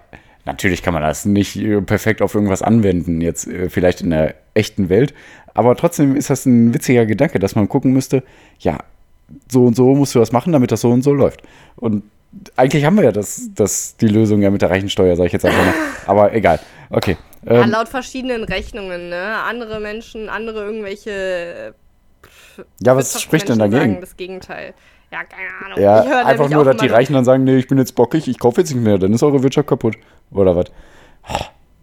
natürlich 0.46 0.82
kann 0.84 0.94
man 0.94 1.04
das 1.04 1.26
nicht 1.26 1.56
äh, 1.58 1.82
perfekt 1.82 2.22
auf 2.22 2.34
irgendwas 2.36 2.62
anwenden, 2.62 3.22
jetzt 3.22 3.48
äh, 3.48 3.70
vielleicht 3.70 4.02
in 4.02 4.10
der 4.10 4.36
echten 4.54 4.90
Welt. 4.90 5.14
Aber 5.54 5.76
trotzdem 5.76 6.16
ist 6.16 6.30
das 6.30 6.46
ein 6.46 6.74
witziger 6.74 7.06
Gedanke, 7.06 7.40
dass 7.40 7.56
man 7.56 7.70
gucken 7.70 7.94
müsste, 7.94 8.24
ja, 8.60 8.80
so 9.52 9.66
und 9.66 9.76
so 9.76 9.96
musst 9.96 10.14
du 10.16 10.20
das 10.20 10.32
machen, 10.32 10.52
damit 10.54 10.72
das 10.72 10.82
so 10.82 10.92
und 10.92 11.02
so 11.02 11.14
läuft. 11.14 11.42
Und 11.78 12.04
eigentlich 12.58 12.86
haben 12.86 12.98
wir 12.98 13.06
ja 13.06 13.12
das, 13.12 13.50
das, 13.56 13.96
die 13.98 14.08
Lösung 14.08 14.42
ja 14.42 14.50
mit 14.52 14.62
der 14.62 14.70
Rechensteuer, 14.70 15.16
sage 15.16 15.28
ich 15.28 15.34
jetzt 15.34 15.46
einfach 15.46 15.64
mal. 15.66 15.74
Aber 16.06 16.34
egal. 16.34 16.60
Okay. 16.90 17.18
Ja, 17.46 17.64
Ähm, 17.64 17.70
laut 17.70 17.88
verschiedenen 17.88 18.44
Rechnungen, 18.44 19.10
ne? 19.10 19.38
Andere 19.48 19.80
Menschen, 19.80 20.30
andere 20.30 20.66
irgendwelche. 20.66 21.74
Ja, 22.82 22.96
was 22.96 23.22
spricht 23.22 23.50
denn 23.50 23.60
dagegen? 23.60 23.80
Sagen 23.80 24.02
das 24.02 24.18
Gegenteil. 24.18 24.74
Ja, 25.12 25.24
keine 25.24 25.50
Ahnung. 25.66 25.80
Ja, 25.82 26.04
Ich 26.04 26.10
höre 26.10 26.26
einfach 26.26 26.50
nur, 26.50 26.66
dass 26.66 26.78
die 26.78 26.88
Reichen 26.88 27.14
dann 27.14 27.26
sagen, 27.26 27.44
nee, 27.44 27.58
ich 27.58 27.68
bin 27.68 27.78
jetzt 27.78 27.96
bockig, 27.96 28.28
ich 28.28 28.40
kaufe 28.40 28.62
jetzt 28.62 28.74
nicht 28.74 28.84
mehr, 28.84 28.98
dann 28.98 29.14
ist 29.14 29.24
eure 29.24 29.44
Wirtschaft 29.44 29.68
kaputt. 29.68 29.96
Oder 30.32 30.56
was? 30.56 30.66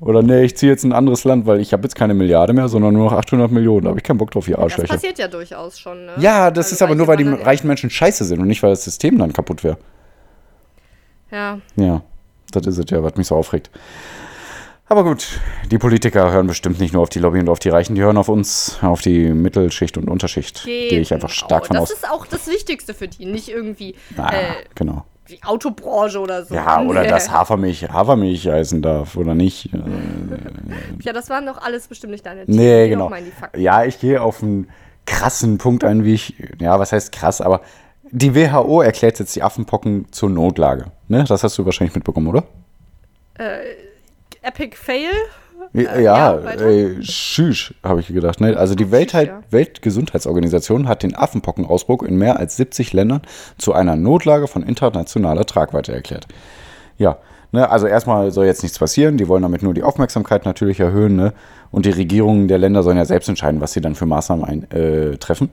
Oder 0.00 0.22
nee, 0.22 0.42
ich 0.42 0.56
ziehe 0.56 0.70
jetzt 0.72 0.84
in 0.84 0.90
ein 0.92 0.96
anderes 0.98 1.22
Land, 1.22 1.46
weil 1.46 1.60
ich 1.60 1.72
habe 1.72 1.84
jetzt 1.84 1.94
keine 1.94 2.12
Milliarde 2.12 2.52
mehr, 2.52 2.68
sondern 2.68 2.92
nur 2.94 3.04
noch 3.04 3.12
800 3.16 3.52
Millionen. 3.52 3.84
Da 3.84 3.90
habe 3.90 4.00
ich 4.00 4.04
keinen 4.04 4.18
Bock 4.18 4.32
drauf, 4.32 4.48
ihr 4.48 4.56
Das 4.56 4.64
Arschlöcher. 4.64 4.94
passiert 4.94 5.18
ja 5.18 5.28
durchaus 5.28 5.78
schon, 5.78 6.06
ne? 6.06 6.12
Ja, 6.18 6.50
das 6.50 6.66
Also 6.66 6.74
ist 6.74 6.82
aber 6.82 6.94
nur, 6.96 7.06
weil 7.06 7.16
die 7.18 7.28
reichen 7.28 7.68
Menschen 7.68 7.88
scheiße 7.88 8.24
sind 8.24 8.40
und 8.40 8.48
nicht, 8.48 8.62
weil 8.64 8.70
das 8.70 8.82
System 8.82 9.16
dann 9.18 9.32
kaputt 9.32 9.62
wäre. 9.62 9.78
Ja, 11.30 11.58
Ja, 11.76 12.02
das 12.50 12.66
ist 12.66 12.78
es 12.78 12.84
ja, 12.90 13.02
was 13.02 13.14
mich 13.16 13.28
so 13.28 13.36
aufregt. 13.36 13.70
Aber 14.92 15.04
gut, 15.04 15.40
die 15.70 15.78
Politiker 15.78 16.30
hören 16.30 16.46
bestimmt 16.46 16.78
nicht 16.78 16.92
nur 16.92 17.00
auf 17.02 17.08
die 17.08 17.18
Lobby 17.18 17.40
und 17.40 17.48
auf 17.48 17.58
die 17.58 17.70
Reichen, 17.70 17.94
die 17.94 18.02
hören 18.02 18.18
auf 18.18 18.28
uns, 18.28 18.78
auf 18.82 19.00
die 19.00 19.30
Mittelschicht 19.30 19.96
und 19.96 20.10
Unterschicht. 20.10 20.64
Gehe 20.64 21.00
ich 21.00 21.14
einfach 21.14 21.30
stark 21.30 21.66
von 21.66 21.76
das 21.76 21.84
aus. 21.84 21.90
ist 21.92 22.10
auch 22.10 22.26
das 22.26 22.46
Wichtigste 22.46 22.92
für 22.92 23.08
die, 23.08 23.24
nicht 23.24 23.48
irgendwie 23.48 23.94
Ah, 24.18 24.28
äh, 24.34 24.36
genau. 24.74 25.06
die 25.30 25.42
Autobranche 25.44 26.18
oder 26.20 26.44
so. 26.44 26.54
Ja, 26.54 26.82
oder 26.82 27.04
Nee. 27.04 27.08
dass 27.08 27.30
Hafermilch 27.32 27.88
Hafermilch 27.88 28.46
heißen 28.46 28.82
darf, 28.82 29.16
oder 29.16 29.34
nicht? 29.34 29.72
Äh, 29.72 29.78
Ja, 31.02 31.14
das 31.14 31.30
waren 31.30 31.46
doch 31.46 31.62
alles 31.62 31.88
bestimmt 31.88 32.10
nicht 32.12 32.26
deine 32.26 32.44
Themen. 32.44 32.58
Nee, 32.58 32.90
genau. 32.90 33.10
Ja, 33.56 33.84
ich 33.84 33.98
gehe 33.98 34.20
auf 34.20 34.42
einen 34.42 34.68
krassen 35.06 35.56
Punkt 35.56 35.84
ein, 35.84 36.04
wie 36.04 36.12
ich, 36.12 36.34
ja, 36.60 36.78
was 36.78 36.92
heißt 36.92 37.12
krass, 37.12 37.40
aber 37.40 37.62
die 38.10 38.34
WHO 38.34 38.82
erklärt 38.82 39.18
jetzt 39.20 39.34
die 39.34 39.42
Affenpocken 39.42 40.12
zur 40.12 40.28
Notlage. 40.28 40.88
Ne? 41.08 41.24
Das 41.26 41.42
hast 41.42 41.56
du 41.56 41.64
wahrscheinlich 41.64 41.94
mitbekommen, 41.94 42.26
oder? 42.26 42.44
Epic 44.42 44.76
Fail? 44.76 45.10
Ja, 45.72 45.94
Äh, 45.94 46.02
ja, 46.02 46.38
äh, 46.38 47.02
schüsch, 47.02 47.74
habe 47.82 48.00
ich 48.00 48.08
gedacht. 48.08 48.40
Ne? 48.40 48.56
Also 48.56 48.74
die 48.74 48.90
Weltheit, 48.90 49.28
schüch, 49.28 49.36
ja. 49.36 49.42
Weltgesundheitsorganisation 49.50 50.88
hat 50.88 51.02
den 51.02 51.14
Affenpockenausbruch 51.16 52.02
in 52.02 52.16
mehr 52.16 52.38
als 52.38 52.56
70 52.56 52.92
Ländern 52.92 53.22
zu 53.58 53.72
einer 53.72 53.96
Notlage 53.96 54.48
von 54.48 54.62
internationaler 54.62 55.46
Tragweite 55.46 55.92
erklärt. 55.92 56.26
Ja, 56.98 57.18
ne, 57.52 57.70
also 57.70 57.86
erstmal 57.86 58.32
soll 58.32 58.46
jetzt 58.46 58.62
nichts 58.62 58.78
passieren. 58.78 59.16
Die 59.16 59.28
wollen 59.28 59.42
damit 59.42 59.62
nur 59.62 59.72
die 59.72 59.82
Aufmerksamkeit 59.82 60.44
natürlich 60.44 60.80
erhöhen. 60.80 61.16
Ne? 61.16 61.32
Und 61.70 61.86
die 61.86 61.90
Regierungen 61.90 62.48
der 62.48 62.58
Länder 62.58 62.82
sollen 62.82 62.98
ja 62.98 63.04
selbst 63.04 63.28
entscheiden, 63.28 63.60
was 63.60 63.72
sie 63.72 63.80
dann 63.80 63.94
für 63.94 64.06
Maßnahmen 64.06 64.44
ein, 64.44 64.70
äh, 64.70 65.16
treffen. 65.16 65.50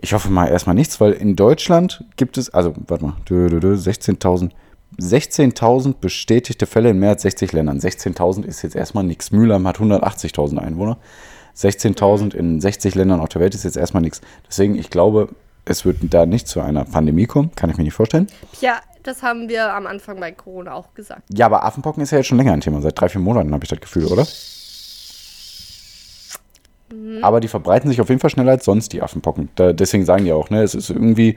Ich 0.00 0.12
hoffe 0.12 0.30
mal 0.30 0.46
erstmal 0.48 0.74
nichts, 0.74 1.00
weil 1.00 1.12
in 1.12 1.34
Deutschland 1.34 2.04
gibt 2.16 2.38
es, 2.38 2.50
also 2.52 2.74
warte 2.86 3.04
mal, 3.04 3.14
dö, 3.28 3.48
dö, 3.48 3.60
dö, 3.60 3.74
16.000 3.74 4.50
16.000 4.98 5.94
bestätigte 6.00 6.66
Fälle 6.66 6.90
in 6.90 6.98
mehr 6.98 7.10
als 7.10 7.22
60 7.22 7.52
Ländern. 7.52 7.78
16.000 7.78 8.44
ist 8.44 8.62
jetzt 8.62 8.76
erstmal 8.76 9.04
nichts. 9.04 9.30
Mülheim 9.32 9.66
hat 9.66 9.78
180.000 9.78 10.58
Einwohner. 10.58 10.98
16.000 11.56 12.34
in 12.34 12.60
60 12.60 12.94
Ländern 12.94 13.20
auf 13.20 13.28
der 13.28 13.40
Welt 13.40 13.54
ist 13.54 13.64
jetzt 13.64 13.76
erstmal 13.76 14.02
nichts. 14.02 14.20
Deswegen, 14.48 14.76
ich 14.76 14.90
glaube, 14.90 15.28
es 15.64 15.84
wird 15.84 15.98
da 16.02 16.26
nicht 16.26 16.48
zu 16.48 16.60
einer 16.60 16.84
Pandemie 16.84 17.26
kommen. 17.26 17.52
Kann 17.54 17.70
ich 17.70 17.76
mir 17.76 17.84
nicht 17.84 17.94
vorstellen. 17.94 18.28
Ja, 18.60 18.80
das 19.02 19.22
haben 19.22 19.48
wir 19.48 19.72
am 19.74 19.86
Anfang 19.86 20.18
bei 20.18 20.32
Corona 20.32 20.74
auch 20.74 20.94
gesagt. 20.94 21.22
Ja, 21.32 21.46
aber 21.46 21.64
Affenpocken 21.64 22.02
ist 22.02 22.10
ja 22.10 22.18
jetzt 22.18 22.26
schon 22.26 22.38
länger 22.38 22.52
ein 22.52 22.60
Thema. 22.60 22.80
Seit 22.80 23.00
drei, 23.00 23.08
vier 23.08 23.20
Monaten 23.20 23.52
habe 23.52 23.64
ich 23.64 23.70
das 23.70 23.80
Gefühl, 23.80 24.06
oder? 24.06 24.26
Aber 27.22 27.40
die 27.40 27.48
verbreiten 27.48 27.90
sich 27.90 28.00
auf 28.00 28.08
jeden 28.08 28.20
Fall 28.20 28.30
schneller 28.30 28.52
als 28.52 28.64
sonst, 28.64 28.92
die 28.92 29.02
Affenpocken. 29.02 29.48
Da, 29.54 29.72
deswegen 29.72 30.04
sagen 30.04 30.24
die 30.24 30.32
auch, 30.32 30.50
ne, 30.50 30.62
es 30.62 30.74
ist 30.74 30.90
irgendwie 30.90 31.36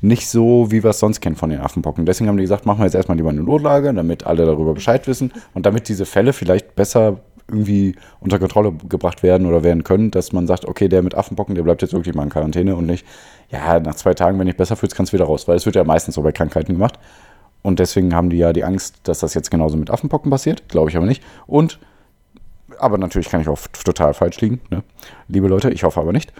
nicht 0.00 0.28
so, 0.28 0.70
wie 0.70 0.82
wir 0.82 0.90
es 0.90 0.98
sonst 0.98 1.20
kennen 1.20 1.36
von 1.36 1.50
den 1.50 1.60
Affenpocken. 1.60 2.04
Deswegen 2.04 2.28
haben 2.28 2.36
die 2.36 2.42
gesagt, 2.42 2.66
machen 2.66 2.80
wir 2.80 2.84
jetzt 2.84 2.94
erstmal 2.94 3.16
lieber 3.16 3.30
eine 3.30 3.42
Notlage, 3.42 3.92
damit 3.94 4.26
alle 4.26 4.44
darüber 4.44 4.74
Bescheid 4.74 5.06
wissen 5.06 5.32
und 5.54 5.66
damit 5.66 5.88
diese 5.88 6.04
Fälle 6.04 6.32
vielleicht 6.32 6.74
besser 6.74 7.20
irgendwie 7.48 7.94
unter 8.20 8.38
Kontrolle 8.38 8.72
gebracht 8.88 9.22
werden 9.22 9.46
oder 9.46 9.62
werden 9.62 9.82
können, 9.82 10.10
dass 10.10 10.32
man 10.32 10.46
sagt, 10.46 10.66
okay, 10.66 10.88
der 10.88 11.02
mit 11.02 11.14
Affenpocken, 11.14 11.54
der 11.54 11.62
bleibt 11.62 11.80
jetzt 11.80 11.94
wirklich 11.94 12.14
mal 12.14 12.24
in 12.24 12.28
Quarantäne 12.28 12.76
und 12.76 12.86
nicht, 12.86 13.06
ja, 13.50 13.80
nach 13.80 13.94
zwei 13.94 14.14
Tagen, 14.14 14.38
wenn 14.38 14.48
ich 14.48 14.56
besser 14.56 14.76
fühlst, 14.76 14.94
kannst 14.94 15.12
du 15.12 15.16
wieder 15.16 15.24
raus, 15.24 15.48
weil 15.48 15.56
es 15.56 15.64
wird 15.64 15.76
ja 15.76 15.84
meistens 15.84 16.16
so 16.16 16.22
bei 16.22 16.32
Krankheiten 16.32 16.74
gemacht. 16.74 16.98
Und 17.62 17.78
deswegen 17.78 18.14
haben 18.14 18.30
die 18.30 18.36
ja 18.36 18.52
die 18.52 18.64
Angst, 18.64 18.96
dass 19.04 19.20
das 19.20 19.34
jetzt 19.34 19.50
genauso 19.50 19.76
mit 19.76 19.90
Affenpocken 19.90 20.30
passiert. 20.30 20.68
Glaube 20.68 20.90
ich 20.90 20.96
aber 20.96 21.06
nicht. 21.06 21.22
Und, 21.46 21.78
aber 22.78 22.98
natürlich 22.98 23.28
kann 23.28 23.40
ich 23.40 23.48
auch 23.48 23.58
total 23.84 24.14
falsch 24.14 24.40
liegen. 24.40 24.60
Ne? 24.70 24.82
Liebe 25.28 25.48
Leute, 25.48 25.70
ich 25.70 25.84
hoffe 25.84 26.00
aber 26.00 26.12
nicht. 26.12 26.32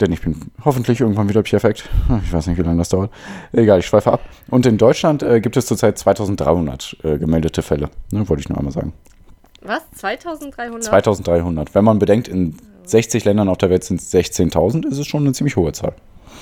Denn 0.00 0.10
ich 0.12 0.20
bin 0.22 0.50
hoffentlich 0.64 1.00
irgendwann 1.00 1.28
wieder 1.28 1.42
perfekt. 1.42 1.88
Ich 2.24 2.32
weiß 2.32 2.48
nicht, 2.48 2.58
wie 2.58 2.62
lange 2.62 2.78
das 2.78 2.88
dauert. 2.88 3.12
Egal, 3.52 3.78
ich 3.78 3.86
schweife 3.86 4.12
ab. 4.12 4.20
Und 4.50 4.66
in 4.66 4.76
Deutschland 4.76 5.22
äh, 5.22 5.40
gibt 5.40 5.56
es 5.56 5.66
zurzeit 5.66 5.98
2300 5.98 6.96
äh, 7.04 7.18
gemeldete 7.18 7.62
Fälle. 7.62 7.90
Ne, 8.10 8.28
wollte 8.28 8.40
ich 8.40 8.48
nur 8.48 8.58
einmal 8.58 8.72
sagen. 8.72 8.92
Was? 9.62 9.82
2300? 9.92 10.82
2300. 10.84 11.74
Wenn 11.74 11.84
man 11.84 11.98
bedenkt, 11.98 12.28
in 12.28 12.56
60 12.84 13.24
Ländern 13.24 13.48
auf 13.48 13.58
der 13.58 13.70
Welt 13.70 13.84
sind 13.84 14.00
es 14.00 14.12
16.000, 14.12 14.86
ist 14.86 14.98
es 14.98 15.06
schon 15.06 15.22
eine 15.22 15.32
ziemlich 15.32 15.56
hohe 15.56 15.72
Zahl. 15.72 15.94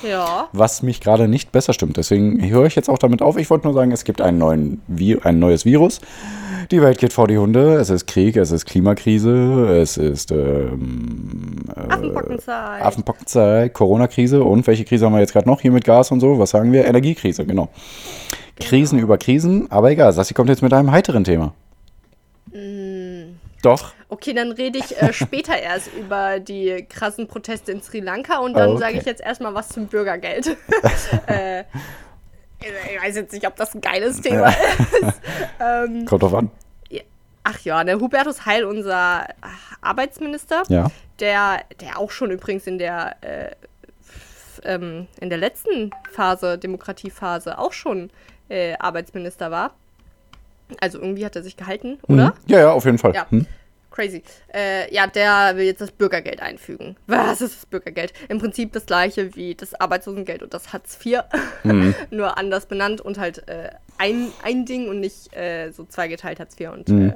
Ja. 0.02 0.48
was 0.52 0.82
mich 0.82 1.00
gerade 1.00 1.28
nicht 1.28 1.52
besser 1.52 1.72
stimmt. 1.72 1.96
Deswegen 1.96 2.44
höre 2.48 2.66
ich 2.66 2.74
jetzt 2.74 2.88
auch 2.88 2.98
damit 2.98 3.22
auf. 3.22 3.36
Ich 3.36 3.50
wollte 3.50 3.66
nur 3.66 3.74
sagen, 3.74 3.92
es 3.92 4.04
gibt 4.04 4.20
einen 4.20 4.38
neuen 4.38 4.82
Vi 4.86 5.18
ein 5.22 5.38
neues 5.38 5.64
Virus. 5.64 6.00
Die 6.70 6.80
Welt 6.80 6.98
geht 6.98 7.12
vor 7.12 7.28
die 7.28 7.38
Hunde. 7.38 7.74
Es 7.74 7.90
ist 7.90 8.06
Krieg, 8.06 8.36
es 8.36 8.50
ist 8.50 8.64
Klimakrise, 8.66 9.76
es 9.80 9.96
ist 9.96 10.30
ähm, 10.30 11.56
Affenpockenzeit. 11.88 12.82
Affenpockenzeit, 12.82 13.74
Corona-Krise 13.74 14.42
und 14.42 14.66
welche 14.66 14.84
Krise 14.84 15.06
haben 15.06 15.12
wir 15.12 15.20
jetzt 15.20 15.32
gerade 15.32 15.48
noch 15.48 15.60
hier 15.60 15.72
mit 15.72 15.84
Gas 15.84 16.10
und 16.10 16.20
so? 16.20 16.38
Was 16.38 16.50
sagen 16.50 16.72
wir? 16.72 16.84
Energiekrise, 16.84 17.44
genau. 17.44 17.68
Krisen 18.60 18.98
über 18.98 19.18
Krisen, 19.18 19.70
aber 19.70 19.90
egal. 19.90 20.12
Sassi 20.12 20.34
kommt 20.34 20.48
jetzt 20.48 20.62
mit 20.62 20.72
einem 20.72 20.92
heiteren 20.92 21.24
Thema. 21.24 21.52
Doch. 23.62 23.92
Okay, 24.08 24.34
dann 24.34 24.52
rede 24.52 24.78
ich 24.78 25.00
äh, 25.00 25.12
später 25.12 25.56
erst 25.56 25.92
über 25.94 26.40
die 26.40 26.84
krassen 26.88 27.26
Proteste 27.28 27.72
in 27.72 27.82
Sri 27.82 28.00
Lanka 28.00 28.38
und 28.38 28.54
dann 28.54 28.70
Okay. 28.70 28.78
sage 28.80 28.98
ich 28.98 29.04
jetzt 29.04 29.22
erstmal 29.22 29.54
was 29.54 29.68
zum 29.68 29.86
Bürgergeld. 29.86 30.56
äh, 31.26 31.60
ich 32.60 33.02
weiß 33.02 33.16
jetzt 33.16 33.32
nicht, 33.32 33.46
ob 33.46 33.56
das 33.56 33.74
ein 33.74 33.80
geiles 33.80 34.20
Thema 34.20 34.48
ist. 34.50 35.20
Kommt 36.06 36.22
drauf 36.22 36.34
an. 36.34 36.50
Ach 37.44 37.58
ja, 37.60 37.82
der 37.82 37.98
Hubertus 37.98 38.46
Heil, 38.46 38.64
unser 38.64 39.26
Arbeitsminister, 39.80 40.62
Ja. 40.68 40.92
der, 41.18 41.62
der 41.80 41.98
auch 41.98 42.12
schon 42.12 42.30
übrigens 42.30 42.68
in 42.68 42.78
der, 42.78 43.16
äh, 43.20 43.50
ähm, 44.64 45.08
in 45.20 45.28
der 45.28 45.38
letzten 45.38 45.90
Phase, 46.12 46.56
Demokratiephase, 46.56 47.58
auch 47.58 47.72
schon 47.72 48.10
äh, 48.48 48.74
Arbeitsminister 48.78 49.50
war. 49.50 49.74
Also 50.80 50.98
irgendwie 51.00 51.24
hat 51.24 51.36
er 51.36 51.42
sich 51.42 51.56
gehalten, 51.56 51.98
oder? 52.08 52.28
Hm. 52.28 52.32
Ja, 52.46 52.58
ja, 52.58 52.72
auf 52.72 52.84
jeden 52.84 52.98
Fall. 52.98 53.14
Ja. 53.14 53.30
Hm. 53.30 53.46
crazy. 53.90 54.22
Äh, 54.54 54.92
ja, 54.94 55.06
der 55.06 55.56
will 55.56 55.66
jetzt 55.66 55.80
das 55.80 55.90
Bürgergeld 55.90 56.40
einfügen. 56.40 56.96
Was 57.06 57.40
ist 57.40 57.56
das 57.56 57.66
Bürgergeld? 57.66 58.12
Im 58.28 58.38
Prinzip 58.38 58.72
das 58.72 58.86
gleiche 58.86 59.34
wie 59.34 59.54
das 59.54 59.74
Arbeitslosengeld 59.74 60.42
und 60.42 60.54
das 60.54 60.72
Hartz 60.72 60.98
IV, 61.04 61.20
mhm. 61.62 61.94
nur 62.10 62.38
anders 62.38 62.66
benannt 62.66 63.00
und 63.00 63.18
halt 63.18 63.46
äh, 63.48 63.70
ein, 63.98 64.28
ein 64.42 64.64
Ding 64.64 64.88
und 64.88 65.00
nicht 65.00 65.34
äh, 65.36 65.70
so 65.70 65.84
zweigeteilt 65.84 66.40
Hartz 66.40 66.58
IV 66.58 66.70
und 66.70 66.88
mhm. 66.88 67.10
Äh, 67.10 67.14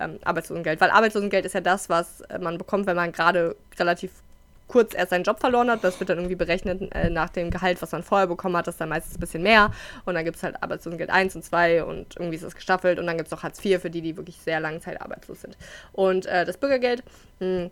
ähm, 0.00 0.18
Arbeitslosengeld. 0.24 0.80
Weil 0.80 0.90
Arbeitslosengeld 0.90 1.44
ist 1.44 1.54
ja 1.54 1.60
das, 1.60 1.88
was 1.88 2.20
äh, 2.22 2.38
man 2.38 2.58
bekommt, 2.58 2.86
wenn 2.86 2.96
man 2.96 3.12
gerade 3.12 3.56
relativ 3.78 4.10
kurz 4.70 4.94
erst 4.94 5.10
seinen 5.10 5.24
Job 5.24 5.40
verloren 5.40 5.70
hat. 5.70 5.82
Das 5.82 5.98
wird 5.98 6.10
dann 6.10 6.18
irgendwie 6.18 6.36
berechnet 6.36 6.94
äh, 6.94 7.10
nach 7.10 7.28
dem 7.30 7.50
Gehalt, 7.50 7.82
was 7.82 7.90
man 7.92 8.02
vorher 8.02 8.28
bekommen 8.28 8.56
hat. 8.56 8.66
Das 8.66 8.74
ist 8.74 8.80
dann 8.80 8.88
meistens 8.88 9.16
ein 9.16 9.20
bisschen 9.20 9.42
mehr. 9.42 9.72
Und 10.04 10.14
dann 10.14 10.24
gibt 10.24 10.36
es 10.36 10.42
halt 10.42 10.62
Arbeitslosengeld 10.62 11.10
1 11.10 11.36
und 11.36 11.44
2 11.44 11.84
und 11.84 12.16
irgendwie 12.16 12.36
ist 12.36 12.44
das 12.44 12.54
gestaffelt. 12.54 12.98
Und 12.98 13.06
dann 13.06 13.16
gibt 13.16 13.26
es 13.26 13.32
noch 13.32 13.42
Hartz 13.42 13.62
IV 13.64 13.82
für 13.82 13.90
die, 13.90 14.00
die 14.00 14.16
wirklich 14.16 14.36
sehr 14.36 14.60
lange 14.60 14.80
Zeit 14.80 15.00
arbeitslos 15.00 15.40
sind. 15.40 15.58
Und 15.92 16.26
äh, 16.26 16.44
das 16.44 16.56
Bürgergeld, 16.56 17.02
hm, 17.40 17.70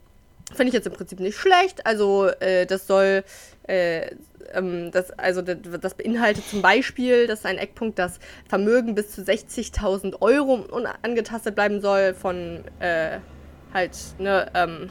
Finde 0.54 0.68
ich 0.68 0.74
jetzt 0.74 0.86
im 0.86 0.94
Prinzip 0.94 1.20
nicht 1.20 1.36
schlecht. 1.36 1.84
Also 1.84 2.28
äh, 2.40 2.64
das 2.64 2.86
soll, 2.86 3.22
äh, 3.64 4.14
ähm, 4.54 4.90
das, 4.92 5.10
also 5.18 5.42
das, 5.42 5.94
beinhaltet 5.94 6.48
zum 6.48 6.62
Beispiel, 6.62 7.26
das 7.26 7.40
ist 7.40 7.44
ein 7.44 7.58
Eckpunkt, 7.58 7.98
dass 7.98 8.18
Vermögen 8.48 8.94
bis 8.94 9.10
zu 9.10 9.20
60.000 9.20 10.22
Euro 10.22 10.54
unangetastet 10.54 11.54
bleiben 11.54 11.82
soll 11.82 12.14
von 12.14 12.64
äh, 12.80 13.18
halt, 13.74 13.98
ne, 14.18 14.50
ähm, 14.54 14.88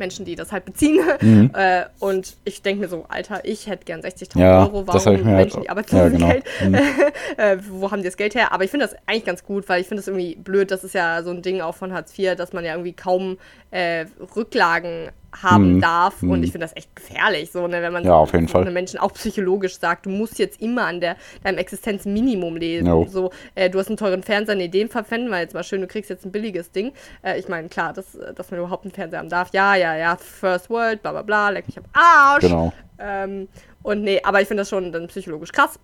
Menschen, 0.00 0.24
die 0.24 0.34
das 0.34 0.50
halt 0.50 0.64
beziehen. 0.64 1.00
Mhm. 1.20 1.50
Äh, 1.60 1.86
und 1.98 2.36
ich 2.44 2.62
denke 2.62 2.82
mir 2.82 2.88
so, 2.88 3.04
Alter, 3.08 3.44
ich 3.44 3.66
hätte 3.66 3.84
gern 3.84 4.00
60.000 4.00 4.38
ja, 4.38 4.62
Euro. 4.62 4.86
Warum 4.86 5.12
Menschen, 5.12 5.26
halt, 5.26 5.56
die 5.62 5.68
Arbeitslosengeld? 5.68 6.44
Ja, 6.60 6.66
genau. 6.66 6.78
mhm. 6.78 6.84
äh, 7.36 7.56
wo 7.68 7.90
haben 7.90 7.98
die 7.98 8.04
das 8.06 8.16
Geld 8.16 8.34
her? 8.34 8.52
Aber 8.52 8.64
ich 8.64 8.70
finde 8.70 8.86
das 8.86 8.96
eigentlich 9.06 9.24
ganz 9.24 9.44
gut, 9.44 9.68
weil 9.68 9.80
ich 9.80 9.88
finde 9.88 10.00
das 10.00 10.08
irgendwie 10.08 10.36
blöd. 10.36 10.70
Das 10.70 10.84
ist 10.84 10.94
ja 10.94 11.22
so 11.22 11.30
ein 11.30 11.42
Ding 11.42 11.60
auch 11.60 11.74
von 11.74 11.92
Hartz 11.92 12.16
IV, 12.18 12.36
dass 12.36 12.52
man 12.52 12.64
ja 12.64 12.72
irgendwie 12.72 12.92
kaum 12.92 13.36
äh, 13.72 14.06
Rücklagen 14.34 15.10
haben 15.42 15.74
mhm. 15.74 15.80
darf. 15.80 16.22
Und 16.22 16.38
mhm. 16.38 16.42
ich 16.42 16.52
finde 16.52 16.66
das 16.66 16.76
echt 16.76 16.94
gefährlich, 16.94 17.50
so, 17.50 17.66
ne, 17.66 17.82
wenn 17.82 17.92
man 17.92 18.04
ja, 18.04 18.14
auf 18.14 18.32
jeden 18.32 18.48
Fall. 18.48 18.70
Menschen 18.70 18.98
auch 18.98 19.12
psychologisch 19.14 19.78
sagt, 19.78 20.06
du 20.06 20.10
musst 20.10 20.38
jetzt 20.38 20.60
immer 20.60 20.86
an 20.86 21.00
der, 21.00 21.16
deinem 21.42 21.58
Existenzminimum 21.58 22.56
leben. 22.56 22.86
No. 22.86 23.06
So, 23.08 23.30
äh, 23.54 23.70
du 23.70 23.78
hast 23.78 23.88
einen 23.88 23.96
teuren 23.96 24.22
Fernseher, 24.22 24.54
nee, 24.54 24.68
den 24.68 24.88
verpfänden 24.88 25.30
wir 25.30 25.40
jetzt 25.40 25.54
mal 25.54 25.64
schön, 25.64 25.80
du 25.80 25.86
kriegst 25.86 26.10
jetzt 26.10 26.24
ein 26.24 26.32
billiges 26.32 26.70
Ding. 26.72 26.92
Äh, 27.22 27.38
ich 27.38 27.48
meine, 27.48 27.68
klar, 27.68 27.92
dass, 27.92 28.18
dass 28.34 28.50
man 28.50 28.60
überhaupt 28.60 28.84
einen 28.84 28.92
Fernseher 28.92 29.20
haben 29.20 29.28
darf. 29.28 29.50
Ja, 29.52 29.74
ja, 29.74 29.96
ja, 29.96 30.16
First 30.16 30.70
World, 30.70 31.02
bla 31.02 31.12
bla 31.12 31.22
bla, 31.22 31.50
leck 31.50 31.66
mich 31.66 31.78
am 31.78 31.84
Arsch. 31.92 32.42
Genau. 32.42 32.72
Ähm, 32.98 33.48
und 33.82 34.02
nee, 34.02 34.20
aber 34.22 34.40
ich 34.40 34.48
finde 34.48 34.62
das 34.62 34.68
schon 34.68 34.92
dann 34.92 35.06
psychologisch 35.08 35.52
krass. 35.52 35.78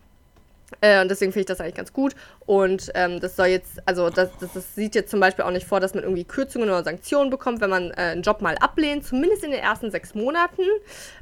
Äh, 0.80 1.00
und 1.00 1.10
deswegen 1.10 1.32
finde 1.32 1.40
ich 1.40 1.46
das 1.46 1.60
eigentlich 1.60 1.74
ganz 1.74 1.92
gut. 1.92 2.14
Und 2.44 2.90
ähm, 2.94 3.20
das 3.20 3.36
soll 3.36 3.46
jetzt, 3.46 3.80
also 3.86 4.10
das, 4.10 4.30
das, 4.40 4.52
das, 4.52 4.74
sieht 4.74 4.94
jetzt 4.94 5.10
zum 5.10 5.20
Beispiel 5.20 5.44
auch 5.44 5.50
nicht 5.50 5.66
vor, 5.66 5.80
dass 5.80 5.94
man 5.94 6.02
irgendwie 6.02 6.24
Kürzungen 6.24 6.68
oder 6.68 6.82
Sanktionen 6.82 7.30
bekommt, 7.30 7.60
wenn 7.60 7.70
man 7.70 7.90
äh, 7.92 8.12
einen 8.12 8.22
Job 8.22 8.40
mal 8.40 8.56
ablehnt, 8.58 9.04
zumindest 9.04 9.44
in 9.44 9.52
den 9.52 9.60
ersten 9.60 9.90
sechs 9.90 10.14
Monaten. 10.14 10.62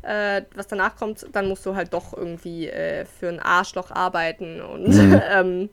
Äh, 0.03 0.43
was 0.55 0.67
danach 0.67 0.97
kommt, 0.97 1.27
dann 1.33 1.49
musst 1.49 1.65
du 1.67 1.75
halt 1.75 1.93
doch 1.93 2.17
irgendwie 2.17 2.69
äh, 2.69 3.05
für 3.05 3.29
ein 3.29 3.41
Arschloch 3.41 3.91
arbeiten 3.91 4.61
und 4.61 4.89
mhm. 4.89 5.21
ähm, 5.31 5.71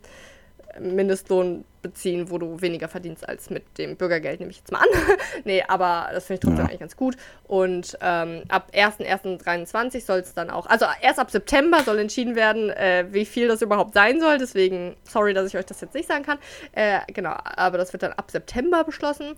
Mindestlohn 0.81 1.63
beziehen, 1.81 2.29
wo 2.29 2.37
du 2.37 2.61
weniger 2.61 2.87
verdienst 2.87 3.27
als 3.27 3.49
mit 3.49 3.77
dem 3.77 3.95
Bürgergeld, 3.95 4.39
nehme 4.39 4.51
ich 4.51 4.57
jetzt 4.57 4.71
mal 4.71 4.79
an. 4.79 4.87
nee, 5.45 5.63
aber 5.67 6.09
das 6.13 6.25
finde 6.25 6.35
ich 6.35 6.39
trotzdem 6.41 6.57
ja. 6.57 6.65
eigentlich 6.65 6.79
ganz 6.79 6.95
gut. 6.95 7.17
Und 7.47 7.97
ähm, 8.01 8.43
ab 8.49 8.71
1.1.23 8.73 10.05
soll 10.05 10.19
es 10.19 10.33
dann 10.33 10.49
auch, 10.49 10.67
also 10.67 10.85
erst 11.01 11.19
ab 11.19 11.31
September 11.31 11.83
soll 11.83 11.99
entschieden 11.99 12.35
werden, 12.35 12.69
äh, 12.69 13.05
wie 13.11 13.25
viel 13.25 13.47
das 13.47 13.61
überhaupt 13.61 13.93
sein 13.93 14.19
soll. 14.19 14.37
Deswegen, 14.37 14.95
sorry, 15.03 15.33
dass 15.33 15.47
ich 15.47 15.57
euch 15.57 15.65
das 15.65 15.81
jetzt 15.81 15.93
nicht 15.93 16.07
sagen 16.07 16.23
kann. 16.23 16.37
Äh, 16.73 16.99
genau, 17.07 17.35
aber 17.43 17.77
das 17.77 17.93
wird 17.93 18.03
dann 18.03 18.13
ab 18.13 18.29
September 18.31 18.83
beschlossen. 18.83 19.33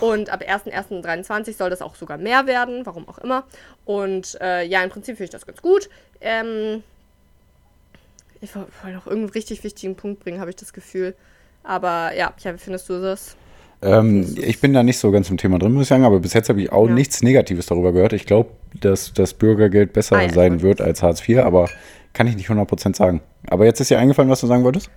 Und 0.00 0.30
ab 0.30 0.42
1.1.23 0.42 1.56
soll 1.56 1.70
das 1.70 1.82
auch 1.82 1.96
sogar 1.96 2.18
mehr 2.18 2.46
werden, 2.46 2.86
warum 2.86 3.08
auch 3.08 3.18
immer. 3.18 3.44
Und 3.84 4.38
äh, 4.40 4.64
ja, 4.64 4.82
im 4.82 4.90
Prinzip 4.90 5.16
finde 5.16 5.24
ich 5.24 5.30
das 5.30 5.46
ganz 5.46 5.62
gut. 5.62 5.88
Ähm, 6.20 6.82
ich 8.40 8.54
wollte 8.54 8.70
noch 8.94 9.06
irgendeinen 9.06 9.30
richtig 9.30 9.64
wichtigen 9.64 9.96
Punkt 9.96 10.20
bringen, 10.20 10.40
habe 10.40 10.50
ich 10.50 10.56
das 10.56 10.72
Gefühl. 10.72 11.14
Aber 11.62 12.12
ja, 12.16 12.32
wie 12.36 12.58
findest 12.58 12.88
du 12.88 13.00
das? 13.00 13.36
Ähm, 13.80 14.34
ich 14.36 14.60
bin 14.60 14.72
da 14.72 14.82
nicht 14.82 14.98
so 14.98 15.10
ganz 15.10 15.30
im 15.30 15.36
Thema 15.36 15.58
drin, 15.58 15.72
muss 15.72 15.82
ich 15.82 15.88
sagen, 15.88 16.04
aber 16.04 16.18
bis 16.18 16.32
jetzt 16.32 16.48
habe 16.48 16.60
ich 16.60 16.72
auch 16.72 16.88
ja. 16.88 16.94
nichts 16.94 17.22
Negatives 17.22 17.66
darüber 17.66 17.92
gehört. 17.92 18.12
Ich 18.12 18.26
glaube, 18.26 18.50
dass 18.80 19.12
das 19.12 19.34
Bürgergeld 19.34 19.92
besser 19.92 20.16
ah, 20.16 20.22
ja, 20.22 20.32
sein 20.32 20.62
wird 20.62 20.80
als 20.80 21.02
Hartz 21.02 21.26
IV, 21.28 21.38
aber 21.38 21.68
kann 22.12 22.26
ich 22.26 22.36
nicht 22.36 22.48
100% 22.48 22.96
sagen. 22.96 23.20
Aber 23.46 23.64
jetzt 23.66 23.80
ist 23.80 23.90
dir 23.90 23.98
eingefallen, 23.98 24.30
was 24.30 24.40
du 24.40 24.46
sagen 24.46 24.64
wolltest? 24.64 24.90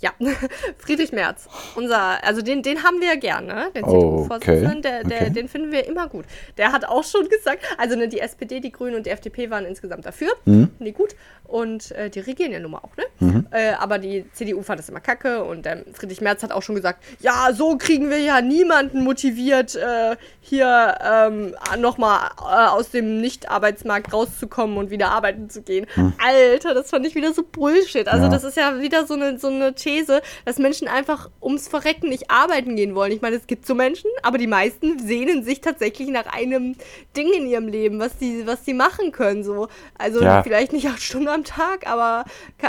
Ja, 0.00 0.10
Friedrich 0.78 1.12
Merz. 1.12 1.48
Unser, 1.74 2.22
also 2.22 2.42
den, 2.42 2.62
den 2.62 2.82
haben 2.82 3.00
wir 3.00 3.08
ja 3.08 3.14
gerne, 3.14 3.70
den 3.74 3.84
CDU-Vorsitzenden, 3.84 4.82
der, 4.82 5.04
der, 5.04 5.22
okay. 5.22 5.30
den 5.30 5.48
finden 5.48 5.72
wir 5.72 5.86
immer 5.86 6.06
gut. 6.08 6.26
Der 6.58 6.72
hat 6.72 6.84
auch 6.84 7.04
schon 7.04 7.28
gesagt, 7.30 7.60
also 7.78 7.96
ne, 7.96 8.08
die 8.08 8.20
SPD, 8.20 8.60
die 8.60 8.72
Grünen 8.72 8.96
und 8.96 9.06
die 9.06 9.10
FDP 9.10 9.48
waren 9.50 9.64
insgesamt 9.64 10.04
dafür, 10.04 10.28
mhm. 10.44 10.70
nee, 10.78 10.92
gut. 10.92 11.16
Und 11.44 11.92
äh, 11.92 12.10
die 12.10 12.20
regieren 12.20 12.52
ja 12.52 12.58
nun 12.58 12.72
mal 12.72 12.78
auch, 12.78 12.96
ne? 12.96 13.04
Mhm. 13.20 13.46
Äh, 13.52 13.72
aber 13.74 13.98
die 13.98 14.24
CDU 14.32 14.62
fand 14.62 14.80
das 14.80 14.88
immer 14.88 15.00
kacke 15.00 15.44
und 15.44 15.64
ähm, 15.66 15.84
Friedrich 15.92 16.20
Merz 16.20 16.42
hat 16.42 16.50
auch 16.50 16.62
schon 16.62 16.74
gesagt, 16.74 17.04
ja, 17.20 17.50
so 17.54 17.78
kriegen 17.78 18.10
wir 18.10 18.18
ja 18.18 18.40
niemanden 18.40 19.04
motiviert, 19.04 19.76
äh, 19.76 20.16
hier 20.40 20.98
ähm, 21.02 21.54
nochmal 21.78 22.30
äh, 22.40 22.66
aus 22.68 22.90
dem 22.90 23.20
Nicht-Arbeitsmarkt 23.20 24.12
rauszukommen 24.12 24.76
und 24.76 24.90
wieder 24.90 25.10
arbeiten 25.10 25.48
zu 25.48 25.62
gehen. 25.62 25.86
Mhm. 25.94 26.14
Alter, 26.18 26.74
das 26.74 26.90
fand 26.90 27.06
ich 27.06 27.14
wieder 27.14 27.32
so 27.32 27.44
Bullshit. 27.44 28.08
Also 28.08 28.24
ja. 28.24 28.30
das 28.30 28.42
ist 28.44 28.56
ja 28.56 28.80
wieder 28.80 29.06
so 29.06 29.14
eine, 29.14 29.38
so 29.38 29.46
eine 29.48 29.74
These, 29.86 30.20
dass 30.44 30.58
Menschen 30.58 30.88
einfach 30.88 31.30
ums 31.40 31.68
Verrecken 31.68 32.08
nicht 32.08 32.30
arbeiten 32.30 32.74
gehen 32.74 32.94
wollen. 32.94 33.12
Ich 33.12 33.22
meine, 33.22 33.36
es 33.36 33.46
gibt 33.46 33.66
so 33.66 33.74
Menschen, 33.74 34.10
aber 34.22 34.36
die 34.36 34.48
meisten 34.48 34.98
sehnen 34.98 35.44
sich 35.44 35.60
tatsächlich 35.60 36.08
nach 36.08 36.26
einem 36.26 36.74
Ding 37.16 37.32
in 37.32 37.46
ihrem 37.46 37.68
Leben, 37.68 38.00
was 38.00 38.18
die, 38.18 38.42
was 38.46 38.64
die 38.64 38.74
machen 38.74 39.12
können. 39.12 39.44
So. 39.44 39.68
Also 39.96 40.20
ja. 40.20 40.42
vielleicht 40.42 40.72
nicht 40.72 40.88
acht 40.88 41.00
Stunden 41.00 41.28
am 41.28 41.44
Tag, 41.44 41.86
aber 41.86 42.24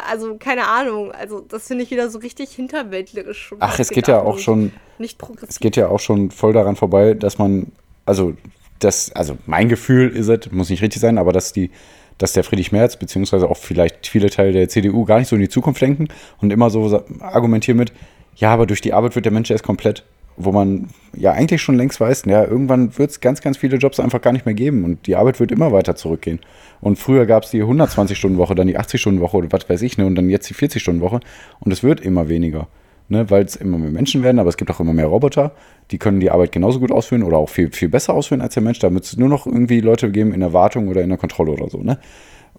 also 0.09 0.35
keine 0.35 0.67
Ahnung. 0.67 1.11
Also 1.11 1.39
das 1.39 1.67
finde 1.67 1.83
ich 1.83 1.91
wieder 1.91 2.09
so 2.09 2.19
richtig 2.19 2.51
hinterwäldlerisch. 2.51 3.53
Ach, 3.59 3.79
es 3.79 3.89
geht 3.89 4.07
ja 4.07 4.21
auch 4.21 4.37
schon. 4.37 4.71
Nicht 4.99 5.17
progressiv. 5.17 5.49
Es 5.49 5.59
geht 5.59 5.75
ja 5.75 5.89
auch 5.89 5.99
schon 5.99 6.31
voll 6.31 6.53
daran 6.53 6.75
vorbei, 6.75 7.13
dass 7.13 7.37
man, 7.37 7.71
also 8.05 8.33
das, 8.79 9.11
also 9.11 9.37
mein 9.45 9.69
Gefühl 9.69 10.15
ist 10.15 10.27
es, 10.27 10.51
muss 10.51 10.69
nicht 10.69 10.81
richtig 10.81 11.01
sein, 11.01 11.17
aber 11.17 11.33
dass 11.33 11.53
die 11.53 11.71
dass 12.17 12.33
der 12.33 12.43
Friedrich 12.43 12.71
Merz, 12.71 12.97
beziehungsweise 12.97 13.49
auch 13.49 13.57
vielleicht 13.57 14.07
viele 14.07 14.29
Teile 14.29 14.51
der 14.51 14.69
CDU 14.69 15.05
gar 15.05 15.19
nicht 15.19 15.27
so 15.27 15.35
in 15.35 15.41
die 15.41 15.49
Zukunft 15.49 15.81
lenken 15.81 16.07
und 16.41 16.51
immer 16.51 16.69
so 16.69 17.03
argumentieren 17.19 17.77
mit, 17.77 17.91
ja, 18.35 18.53
aber 18.53 18.65
durch 18.65 18.81
die 18.81 18.93
Arbeit 18.93 19.15
wird 19.15 19.25
der 19.25 19.31
Mensch 19.31 19.51
erst 19.51 19.63
komplett. 19.63 20.03
Wo 20.39 20.51
man 20.51 20.89
ja 21.15 21.31
eigentlich 21.31 21.63
schon 21.63 21.77
längst 21.77 21.99
weiß, 21.99 22.25
ja, 22.25 22.43
irgendwann 22.43 22.95
wird 22.99 23.09
es 23.09 23.21
ganz, 23.21 23.41
ganz 23.41 23.57
viele 23.57 23.77
Jobs 23.77 23.99
einfach 23.99 24.21
gar 24.21 24.33
nicht 24.33 24.45
mehr 24.45 24.53
geben 24.53 24.83
und 24.83 25.07
die 25.07 25.15
Arbeit 25.15 25.39
wird 25.39 25.51
immer 25.51 25.71
weiter 25.71 25.95
zurückgehen. 25.95 26.39
Und 26.79 26.99
früher 26.99 27.25
gab 27.25 27.43
es 27.43 27.49
die 27.49 27.63
120-Stunden-Woche, 27.63 28.53
dann 28.53 28.67
die 28.67 28.77
80-Stunden-Woche 28.77 29.37
oder 29.37 29.51
was 29.51 29.67
weiß 29.67 29.81
ich, 29.81 29.97
ne, 29.97 30.05
und 30.05 30.13
dann 30.13 30.29
jetzt 30.29 30.47
die 30.47 30.53
40-Stunden-Woche 30.53 31.21
und 31.59 31.71
es 31.71 31.81
wird 31.81 32.01
immer 32.01 32.29
weniger 32.29 32.67
ne, 33.09 33.29
weil 33.29 33.45
es 33.45 33.55
immer 33.55 33.77
mehr 33.77 33.91
Menschen 33.91 34.23
werden, 34.23 34.39
aber 34.39 34.49
es 34.49 34.57
gibt 34.57 34.71
auch 34.71 34.79
immer 34.79 34.93
mehr 34.93 35.07
Roboter, 35.07 35.51
die 35.91 35.97
können 35.97 36.19
die 36.19 36.31
Arbeit 36.31 36.51
genauso 36.51 36.79
gut 36.79 36.91
ausführen 36.91 37.23
oder 37.23 37.37
auch 37.37 37.49
viel, 37.49 37.71
viel 37.71 37.89
besser 37.89 38.13
ausführen 38.13 38.41
als 38.41 38.53
der 38.53 38.63
Mensch. 38.63 38.79
Da 38.79 38.93
wird 38.93 39.05
es 39.05 39.17
nur 39.17 39.29
noch 39.29 39.45
irgendwie 39.45 39.79
Leute 39.79 40.11
geben 40.11 40.33
in 40.33 40.41
der 40.41 40.53
Wartung 40.53 40.87
oder 40.87 41.01
in 41.01 41.09
der 41.09 41.17
Kontrolle 41.17 41.51
oder 41.51 41.69
so. 41.69 41.79
Ne? 41.79 41.97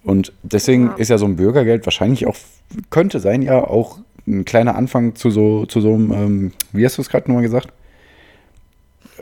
Und 0.03 0.33
deswegen 0.43 0.87
ja. 0.87 0.93
ist 0.95 1.09
ja 1.09 1.17
so 1.17 1.25
ein 1.25 1.35
Bürgergeld 1.35 1.85
wahrscheinlich 1.85 2.25
auch, 2.25 2.35
könnte 2.89 3.19
sein, 3.19 3.41
ja 3.41 3.63
auch 3.63 3.99
ein 4.27 4.45
kleiner 4.45 4.75
Anfang 4.75 5.15
zu 5.15 5.29
so, 5.29 5.65
zu 5.65 5.81
so 5.81 5.93
einem, 5.93 6.11
ähm, 6.11 6.51
wie 6.71 6.85
hast 6.85 6.97
du 6.97 7.01
es 7.01 7.09
gerade 7.09 7.27
nochmal 7.27 7.43
gesagt? 7.43 7.69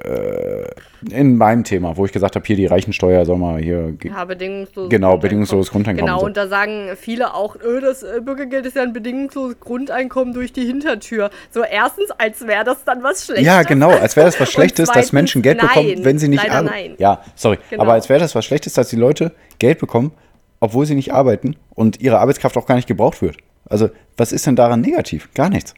Äh, 0.04 0.68
in 1.12 1.38
meinem 1.38 1.64
Thema, 1.64 1.98
wo 1.98 2.06
ich 2.06 2.12
gesagt 2.12 2.36
habe, 2.36 2.46
hier 2.46 2.56
die 2.56 2.66
Reichensteuer 2.66 3.26
soll 3.26 3.38
mal 3.38 3.62
hier. 3.62 3.96
Ja, 4.04 4.26
bedingungsloses 4.26 4.90
Genau, 4.90 5.18
bedingungsloses 5.18 5.72
Grundeinkommen. 5.72 6.14
Genau, 6.14 6.26
und 6.26 6.38
da 6.38 6.48
sagen 6.48 6.90
viele 6.96 7.34
auch, 7.34 7.56
öh, 7.56 7.82
das 7.82 8.04
äh, 8.04 8.22
Bürgergeld 8.22 8.66
ist 8.66 8.76
ja 8.76 8.84
ein 8.84 8.94
bedingungsloses 8.94 9.60
Grundeinkommen 9.60 10.34
durch 10.34 10.54
die 10.54 10.66
Hintertür. 10.66 11.30
So, 11.52 11.64
erstens, 11.64 12.12
als 12.18 12.46
wäre 12.48 12.64
das 12.64 12.84
dann 12.84 13.04
was 13.04 13.26
Schlechtes. 13.26 13.46
Ja, 13.46 13.64
genau, 13.64 13.92
als 13.92 14.16
wäre 14.16 14.26
das 14.26 14.40
was 14.40 14.52
Schlechtes, 14.52 14.88
zweitens, 14.88 15.06
dass 15.08 15.14
Menschen 15.14 15.42
Geld 15.42 15.58
nein, 15.58 15.68
bekommen, 15.68 16.06
wenn 16.06 16.20
sie 16.20 16.28
nicht 16.28 16.50
arbeiten. 16.50 16.96
Ja, 16.98 17.22
sorry, 17.36 17.58
genau. 17.70 17.84
aber 17.84 17.94
als 17.94 18.10
wäre 18.10 18.20
das 18.20 18.36
was 18.36 18.46
Schlechtes, 18.46 18.74
dass 18.74 18.90
die 18.90 18.96
Leute 18.96 19.32
Geld 19.60 19.80
bekommen, 19.80 20.12
obwohl 20.60 20.86
sie 20.86 20.96
nicht 20.96 21.14
arbeiten 21.14 21.56
und 21.76 22.02
ihre 22.02 22.20
Arbeitskraft 22.20 22.58
auch 22.58 22.66
gar 22.66 22.76
nicht 22.76 22.88
gebraucht 22.88 23.22
wird. 23.22 23.38
Also, 23.70 23.90
was 24.16 24.32
ist 24.32 24.48
denn 24.48 24.56
daran 24.56 24.82
negativ? 24.82 25.30
Gar 25.34 25.50
nichts. 25.50 25.74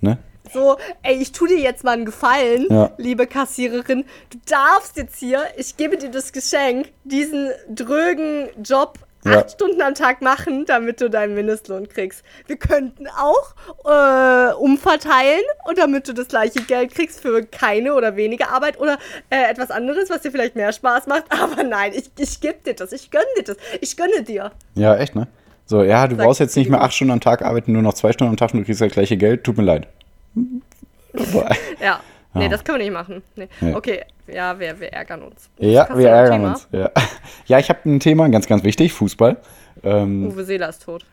Ne? 0.00 0.18
So, 0.52 0.76
ey, 1.02 1.16
ich 1.16 1.32
tu 1.32 1.46
dir 1.46 1.58
jetzt 1.58 1.84
mal 1.84 1.92
einen 1.92 2.04
Gefallen, 2.04 2.66
ja. 2.70 2.90
liebe 2.98 3.26
Kassiererin. 3.26 4.04
Du 4.30 4.38
darfst 4.46 4.96
jetzt 4.96 5.18
hier, 5.18 5.42
ich 5.56 5.76
gebe 5.76 5.96
dir 5.96 6.10
das 6.10 6.32
Geschenk, 6.32 6.88
diesen 7.04 7.50
drögen 7.68 8.48
Job 8.62 8.98
ja. 9.24 9.38
acht 9.38 9.52
Stunden 9.52 9.80
am 9.80 9.94
Tag 9.94 10.20
machen, 10.20 10.66
damit 10.66 11.00
du 11.00 11.08
deinen 11.08 11.34
Mindestlohn 11.34 11.88
kriegst. 11.88 12.22
Wir 12.46 12.56
könnten 12.56 13.06
auch 13.08 13.54
äh, 13.84 14.52
umverteilen 14.54 15.42
und 15.66 15.78
damit 15.78 16.08
du 16.08 16.12
das 16.12 16.28
gleiche 16.28 16.60
Geld 16.60 16.94
kriegst 16.94 17.20
für 17.20 17.42
keine 17.44 17.94
oder 17.94 18.16
weniger 18.16 18.50
Arbeit 18.50 18.78
oder 18.78 18.98
äh, 19.30 19.50
etwas 19.50 19.70
anderes, 19.70 20.10
was 20.10 20.22
dir 20.22 20.30
vielleicht 20.30 20.56
mehr 20.56 20.72
Spaß 20.72 21.06
macht. 21.06 21.24
Aber 21.30 21.62
nein, 21.64 21.92
ich, 21.94 22.10
ich 22.18 22.40
gebe 22.40 22.58
dir 22.64 22.74
das, 22.74 22.92
ich 22.92 23.10
gönne 23.10 23.24
dir 23.38 23.44
das, 23.44 23.56
ich 23.80 23.96
gönne 23.96 24.22
dir. 24.22 24.52
Ja, 24.74 24.96
echt, 24.96 25.14
ne? 25.14 25.26
So, 25.66 25.82
ja, 25.82 26.06
du 26.06 26.16
Sag 26.16 26.26
brauchst 26.26 26.40
jetzt 26.40 26.56
nicht 26.56 26.68
mehr 26.68 26.82
acht 26.82 26.92
Stunden 26.92 27.12
am 27.12 27.20
Tag 27.20 27.40
arbeiten, 27.40 27.72
nur 27.72 27.80
noch 27.80 27.94
zwei 27.94 28.12
Stunden 28.12 28.32
am 28.32 28.36
Tag 28.36 28.52
und 28.52 28.60
du 28.60 28.66
kriegst 28.66 28.82
das 28.82 28.92
gleiche 28.92 29.16
Geld. 29.16 29.44
Tut 29.44 29.56
mir 29.56 29.64
leid 29.64 29.88
ja. 31.80 32.00
Nee, 32.36 32.48
das 32.48 32.64
können 32.64 32.78
wir 32.78 32.84
nicht 32.84 32.92
machen. 32.92 33.22
Nee. 33.36 33.48
Nee. 33.60 33.74
Okay, 33.74 34.00
ja, 34.26 34.58
wir, 34.58 34.80
wir 34.80 34.92
ärgern 34.92 35.22
uns. 35.22 35.48
Ja, 35.58 35.88
wir 35.96 36.08
ärgern 36.08 36.40
Thema? 36.40 36.52
uns. 36.52 36.68
Ja, 36.72 36.90
ja 37.46 37.58
ich 37.60 37.68
habe 37.68 37.78
ein 37.88 38.00
Thema, 38.00 38.28
ganz, 38.28 38.46
ganz 38.48 38.64
wichtig, 38.64 38.92
Fußball. 38.92 39.36
Ähm, 39.84 40.26
Uwe 40.26 40.44
Seeler 40.44 40.68
ist 40.68 40.82
tot. 40.82 41.04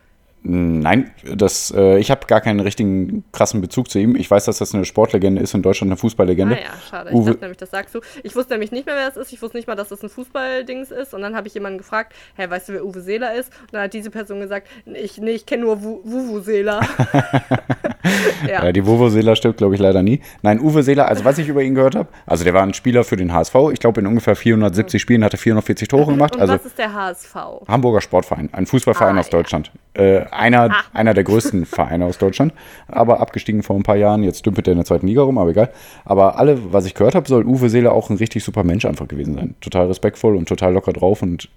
Nein, 0.44 1.12
das, 1.36 1.72
äh, 1.76 1.98
ich 2.00 2.10
habe 2.12 2.26
gar 2.28 2.42
keinen 2.42 2.60
richtigen 2.60 3.24
krassen 3.32 3.62
Bezug 3.62 3.90
zu 3.90 4.00
ihm. 4.00 4.16
Ich 4.16 4.30
weiß, 4.30 4.46
dass 4.46 4.58
das 4.58 4.74
eine 4.74 4.86
Sportlegende 4.86 5.42
ist, 5.42 5.54
in 5.54 5.62
Deutschland 5.62 5.90
eine 5.92 5.98
Fußballlegende. 5.98 6.56
Ah 6.56 6.60
ja, 6.60 6.70
schade. 6.90 7.10
Ich 7.12 7.16
Uwe- 7.16 7.26
dachte 7.28 7.40
nämlich, 7.42 7.58
das 7.58 7.70
sagst 7.72 7.94
du. 7.96 8.00
Ich 8.24 8.36
wusste 8.36 8.54
nämlich 8.54 8.72
nicht 8.72 8.86
mehr, 8.86 8.96
wer 8.96 9.08
das 9.08 9.18
ist. 9.18 9.32
Ich 9.34 9.42
wusste 9.42 9.58
nicht 9.58 9.68
mal, 9.68 9.76
dass 9.76 9.90
das 9.90 10.02
ein 10.04 10.10
Fußballdings 10.10 10.92
ist. 10.92 11.14
Und 11.14 11.22
dann 11.22 11.36
habe 11.36 11.48
ich 11.48 11.54
jemanden 11.54 11.78
gefragt, 11.78 12.14
hä, 12.38 12.50
weißt 12.50 12.70
du, 12.70 12.74
wer 12.74 12.86
Uwe 12.86 13.02
Seeler 13.02 13.34
ist? 13.36 13.52
Und 13.62 13.74
dann 13.74 13.84
hat 13.84 13.94
diese 13.94 14.10
Person 14.10 14.40
gesagt, 14.40 14.68
ich, 14.86 15.18
nee, 15.20 15.32
ich 15.32 15.46
kenne 15.46 15.64
nur 15.64 15.84
Wu- 15.84 16.02
Wuvu 16.04 16.40
Seeler. 16.42 16.82
ja. 18.48 18.72
Die 18.72 18.86
Vuvuzela 18.86 19.36
stirbt, 19.36 19.58
glaube 19.58 19.76
ich, 19.76 19.82
leider 19.82 20.02
nie. 20.04 20.22
Nein, 20.42 20.60
Uwe 20.60 20.84
Seeler, 20.84 21.08
also 21.08 21.24
was 21.26 21.38
ich 21.38 21.48
über 21.48 21.62
ihn 21.62 21.76
gehört 21.76 21.96
habe, 21.96 22.10
also 22.26 22.44
der 22.44 22.54
war 22.54 22.64
ein 22.64 22.74
Spieler 22.74 23.04
für 23.04 23.16
den 23.16 23.34
HSV. 23.34 23.56
Ich 23.74 23.80
glaube, 23.80 24.02
in 24.02 24.08
ungefähr 24.08 24.36
470 24.36 25.02
Spielen 25.02 25.24
hat 25.24 25.34
er 25.34 25.38
440 25.40 25.88
Tore 25.88 26.12
gemacht. 26.12 26.36
Und 26.36 26.42
Also 26.42 26.54
was 26.54 26.66
ist 26.66 26.78
der 26.78 26.94
HSV? 26.94 27.36
Hamburger 27.68 28.02
Sportverein, 28.02 28.50
ein 28.54 28.66
Fußballverein 28.66 29.18
Ah, 29.18 29.20
aus 29.20 29.28
ja. 29.28 29.32
Deutschland. 29.32 29.72
Äh, 29.94 30.22
einer, 30.32 30.70
Ah. 30.72 30.76
einer 30.94 31.14
der 31.14 31.24
größten 31.24 31.66
Vereine 31.66 32.06
aus 32.06 32.18
Deutschland, 32.18 32.54
aber 32.88 33.20
abgestiegen 33.20 33.64
vor 33.64 33.76
ein 33.76 33.84
paar 33.84 33.98
Jahren. 33.98 34.24
Jetzt 34.24 34.46
dümpelt 34.46 34.68
er 34.68 34.72
in 34.74 34.78
der 34.80 34.86
zweiten 34.86 35.08
Liga 35.08 35.22
rum, 35.22 35.38
aber 35.38 35.52
egal. 35.52 35.70
Aber 36.06 36.38
alle, 36.40 36.74
was 36.74 36.86
ich 36.86 36.94
gehört 36.94 37.16
habe, 37.16 37.28
soll 37.28 37.46
Uwe 37.46 37.70
Seeler 37.70 37.94
auch 37.94 38.10
ein 38.10 38.18
richtig 38.18 38.44
super 38.44 38.64
Mensch 38.64 38.86
einfach 38.86 39.08
gewesen 39.08 39.36
sein. 39.36 39.56
Total 39.62 39.88
respektvoll 39.88 40.36
und 40.36 40.48
total 40.48 40.74
locker 40.74 40.94
drauf 40.94 41.22
und 41.22 41.50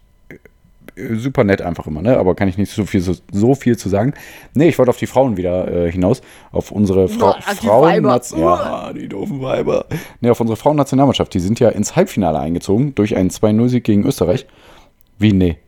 äh, 0.96 1.14
super 1.14 1.42
nett 1.44 1.60
einfach 1.62 1.86
immer, 1.86 2.02
ne? 2.02 2.18
Aber 2.18 2.34
kann 2.34 2.48
ich 2.48 2.56
nicht 2.58 2.70
so 2.70 2.84
viel, 2.84 3.00
so, 3.00 3.14
so 3.32 3.54
viel 3.54 3.76
zu 3.76 3.88
sagen. 3.88 4.14
Nee, 4.54 4.68
ich 4.68 4.78
wollte 4.78 4.90
auf 4.90 4.96
die 4.98 5.06
Frauen 5.06 5.36
wieder 5.36 5.66
äh, 5.86 5.90
hinaus. 5.90 6.20
Auf 6.52 6.70
unsere 6.70 7.08
Na, 7.18 7.36
die 7.60 7.66
Frauen. 7.66 7.82
Ja, 8.36 8.92
die 8.92 9.08
doofen 9.08 9.40
Weiber. 9.42 9.86
Nee, 10.20 10.30
auf 10.30 10.40
unsere 10.40 10.56
Frauennationalmannschaft. 10.56 11.34
Die 11.34 11.40
sind 11.40 11.58
ja 11.60 11.68
ins 11.70 11.96
Halbfinale 11.96 12.38
eingezogen 12.38 12.94
durch 12.94 13.16
einen 13.16 13.30
2-0-Sieg 13.30 13.82
gegen 13.84 14.04
Österreich. 14.04 14.46
Wie, 15.18 15.32
nee. 15.32 15.58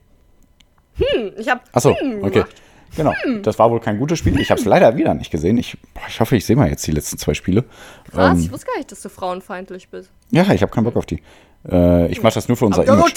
Ich 1.39 1.49
habe 1.51 1.61
Achso, 1.73 1.95
hm 1.99 2.19
okay. 2.23 2.31
gemacht. 2.31 2.55
Genau, 2.97 3.13
das 3.43 3.59
war 3.59 3.71
wohl 3.71 3.81
kein 3.81 3.99
gutes 3.99 4.19
Spiel. 4.19 4.39
Ich 4.41 4.51
habe 4.51 4.61
es 4.61 4.67
leider 4.67 4.97
wieder 4.97 5.15
nicht 5.15 5.31
gesehen. 5.31 5.59
Ich, 5.59 5.77
boah, 5.95 6.03
ich 6.09 6.19
hoffe, 6.21 6.37
ich 6.37 6.45
sehe 6.47 6.57
mal 6.57 6.69
jetzt 6.69 6.87
die 6.87 6.93
letzten 6.93 7.19
zwei 7.19 7.35
Spiele. 7.35 7.65
Krass, 8.11 8.39
Ähm, 8.39 8.45
ich 8.45 8.51
wusste 8.53 8.67
gar 8.67 8.77
nicht, 8.77 8.91
dass 8.91 9.03
du 9.03 9.09
frauenfeindlich 9.09 9.89
bist. 9.89 10.11
ja, 10.31 10.43
ich 10.53 10.63
habe 10.63 10.73
keinen 10.73 10.85
Bock 10.85 10.97
auf 10.97 11.07
die. 11.07 11.21
Äh, 11.69 12.07
ich 12.13 12.23
mache 12.23 12.35
das 12.35 12.49
nur 12.49 12.57
für 12.57 12.67
unser 12.67 12.85
Image. 12.87 13.15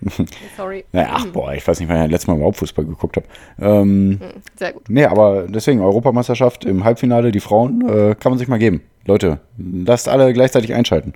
Sorry. 0.56 0.84
Naja, 0.92 1.08
ach, 1.12 1.26
boah, 1.26 1.52
ich 1.54 1.66
weiß 1.66 1.78
nicht, 1.80 1.88
wann 1.88 1.96
ich 1.98 2.02
das 2.04 2.10
letzte 2.12 2.30
Mal 2.30 2.36
überhaupt 2.36 2.56
Fußball 2.56 2.84
geguckt 2.84 3.16
habe. 3.16 3.26
Ähm, 3.60 4.18
Sehr 4.56 4.72
gut. 4.72 4.88
nee, 4.88 5.04
aber 5.04 5.46
deswegen, 5.48 5.80
Europameisterschaft 5.80 6.64
im 6.64 6.84
Halbfinale, 6.84 7.30
die 7.30 7.40
Frauen, 7.40 7.88
äh, 7.88 8.14
kann 8.18 8.32
man 8.32 8.38
sich 8.38 8.48
mal 8.48 8.58
geben. 8.58 8.82
Leute, 9.06 9.40
lasst 9.56 10.08
alle 10.08 10.32
gleichzeitig 10.32 10.74
einschalten. 10.74 11.14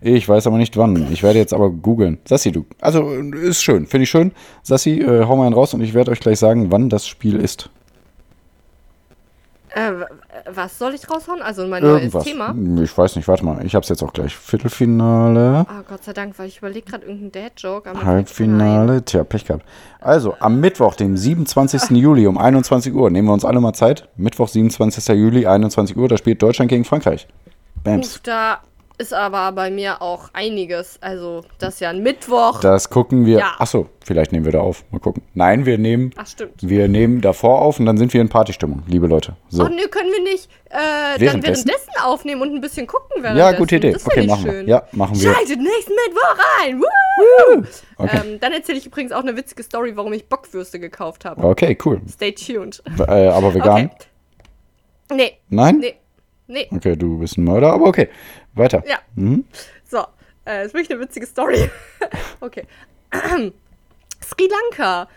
Ich 0.00 0.28
weiß 0.28 0.46
aber 0.46 0.58
nicht 0.58 0.76
wann. 0.76 1.12
Ich 1.12 1.22
werde 1.22 1.38
jetzt 1.38 1.52
aber 1.52 1.70
googeln. 1.70 2.18
Sassi, 2.24 2.52
du. 2.52 2.66
Also, 2.80 3.10
ist 3.10 3.62
schön. 3.62 3.86
Finde 3.86 4.04
ich 4.04 4.10
schön. 4.10 4.32
Sassi, 4.62 5.00
äh, 5.00 5.24
hau 5.26 5.36
mal 5.36 5.46
einen 5.46 5.54
raus 5.54 5.74
und 5.74 5.80
ich 5.80 5.94
werde 5.94 6.10
euch 6.10 6.20
gleich 6.20 6.38
sagen, 6.38 6.70
wann 6.70 6.88
das 6.88 7.06
Spiel 7.06 7.36
ist. 7.36 7.70
Äh, 9.74 9.92
was 10.52 10.78
soll 10.78 10.94
ich 10.94 11.08
raushauen? 11.10 11.42
Also 11.42 11.66
mein 11.66 11.82
Irgendwas. 11.82 12.14
neues 12.14 12.24
Thema. 12.24 12.54
Ich 12.82 12.96
weiß 12.96 13.16
nicht, 13.16 13.28
warte 13.28 13.44
mal. 13.44 13.64
Ich 13.66 13.74
habe 13.74 13.82
es 13.82 13.88
jetzt 13.88 14.02
auch 14.02 14.12
gleich. 14.12 14.34
Viertelfinale, 14.36 15.66
Oh, 15.68 15.82
Gott 15.88 16.04
sei 16.04 16.12
Dank, 16.12 16.38
weil 16.38 16.48
ich 16.48 16.58
überlege 16.58 16.90
gerade 16.90 17.04
irgendeinen 17.06 17.32
Dad-Joke. 17.32 17.90
Halbfinale. 18.04 19.04
Tja, 19.04 19.24
Pech 19.24 19.44
gehabt. 19.44 19.64
Also, 20.00 20.34
am 20.40 20.60
Mittwoch, 20.60 20.94
dem 20.94 21.16
27. 21.16 21.90
Juli 21.96 22.26
um 22.26 22.38
21 22.38 22.94
Uhr, 22.94 23.10
nehmen 23.10 23.28
wir 23.28 23.34
uns 23.34 23.44
alle 23.44 23.60
mal 23.60 23.72
Zeit. 23.74 24.08
Mittwoch, 24.16 24.48
27. 24.48 25.08
Juli, 25.16 25.46
21 25.46 25.96
Uhr, 25.96 26.08
da 26.08 26.16
spielt 26.16 26.42
Deutschland 26.42 26.68
gegen 26.70 26.84
Frankreich. 26.84 27.28
Bams. 27.84 28.16
Uff, 28.16 28.20
da 28.22 28.60
ist 29.02 29.12
aber 29.12 29.52
bei 29.52 29.70
mir 29.70 30.00
auch 30.00 30.30
einiges. 30.32 30.98
Also, 31.02 31.42
das 31.58 31.74
ist 31.74 31.80
ja 31.80 31.90
ein 31.90 32.02
Mittwoch. 32.02 32.60
Das 32.60 32.88
gucken 32.88 33.26
wir. 33.26 33.38
Ja. 33.38 33.54
Achso, 33.58 33.88
vielleicht 34.04 34.32
nehmen 34.32 34.44
wir 34.44 34.52
da 34.52 34.60
auf. 34.60 34.84
Mal 34.90 34.98
gucken. 35.00 35.22
Nein, 35.34 35.66
wir 35.66 35.76
nehmen, 35.78 36.10
Ach, 36.16 36.26
stimmt. 36.26 36.54
wir 36.60 36.88
nehmen 36.88 37.20
davor 37.20 37.60
auf 37.62 37.80
und 37.80 37.86
dann 37.86 37.96
sind 37.98 38.14
wir 38.14 38.20
in 38.20 38.28
Partystimmung, 38.28 38.82
liebe 38.86 39.06
Leute. 39.08 39.34
So. 39.48 39.64
Ach 39.64 39.68
nö, 39.68 39.82
können 39.90 40.10
wir 40.10 40.22
nicht 40.22 40.48
äh, 40.70 40.74
dann 40.78 41.20
Währenddessen? 41.20 41.66
währenddessen 41.68 41.92
aufnehmen 42.04 42.42
und 42.42 42.54
ein 42.54 42.60
bisschen 42.60 42.86
gucken 42.86 43.08
Ja, 43.16 43.22
währenddessen? 43.34 43.58
gute 43.58 43.76
Idee. 43.76 43.92
Das 43.92 44.06
Okay, 44.06 44.26
machen 44.26 44.44
wir. 44.44 44.52
schön. 44.52 44.68
Ja, 44.68 44.82
machen 44.92 45.20
wir. 45.20 45.32
Schaltet 45.34 45.58
nächsten 45.60 45.92
Mittwoch 45.92 46.38
rein. 46.62 46.80
Woo! 46.80 47.62
Okay. 47.98 48.20
Ähm, 48.24 48.40
dann 48.40 48.52
erzähle 48.52 48.78
ich 48.78 48.86
übrigens 48.86 49.12
auch 49.12 49.22
eine 49.22 49.36
witzige 49.36 49.62
Story, 49.62 49.96
warum 49.96 50.12
ich 50.12 50.28
Bockwürste 50.28 50.78
gekauft 50.80 51.24
habe. 51.24 51.42
Okay, 51.44 51.76
cool. 51.84 52.00
Stay 52.08 52.32
tuned. 52.32 52.82
Äh, 52.98 53.28
aber 53.28 53.52
vegan? 53.54 53.86
Okay. 53.86 53.90
Nee, 55.14 55.32
Nein? 55.50 55.78
nee, 55.80 55.94
nee. 56.46 56.68
Okay, 56.70 56.96
du 56.96 57.18
bist 57.18 57.38
ein 57.38 57.44
Mörder, 57.44 57.72
aber 57.72 57.86
okay. 57.86 58.08
Weiter. 58.54 58.82
Ja. 58.86 58.98
Mhm. 59.14 59.44
So, 59.84 60.04
äh, 60.46 60.66
ist 60.66 60.74
wirklich 60.74 60.90
eine 60.90 61.00
witzige 61.00 61.26
Story. 61.26 61.70
okay. 62.40 62.66
Sri 64.22 64.48
Lanka. 64.48 65.08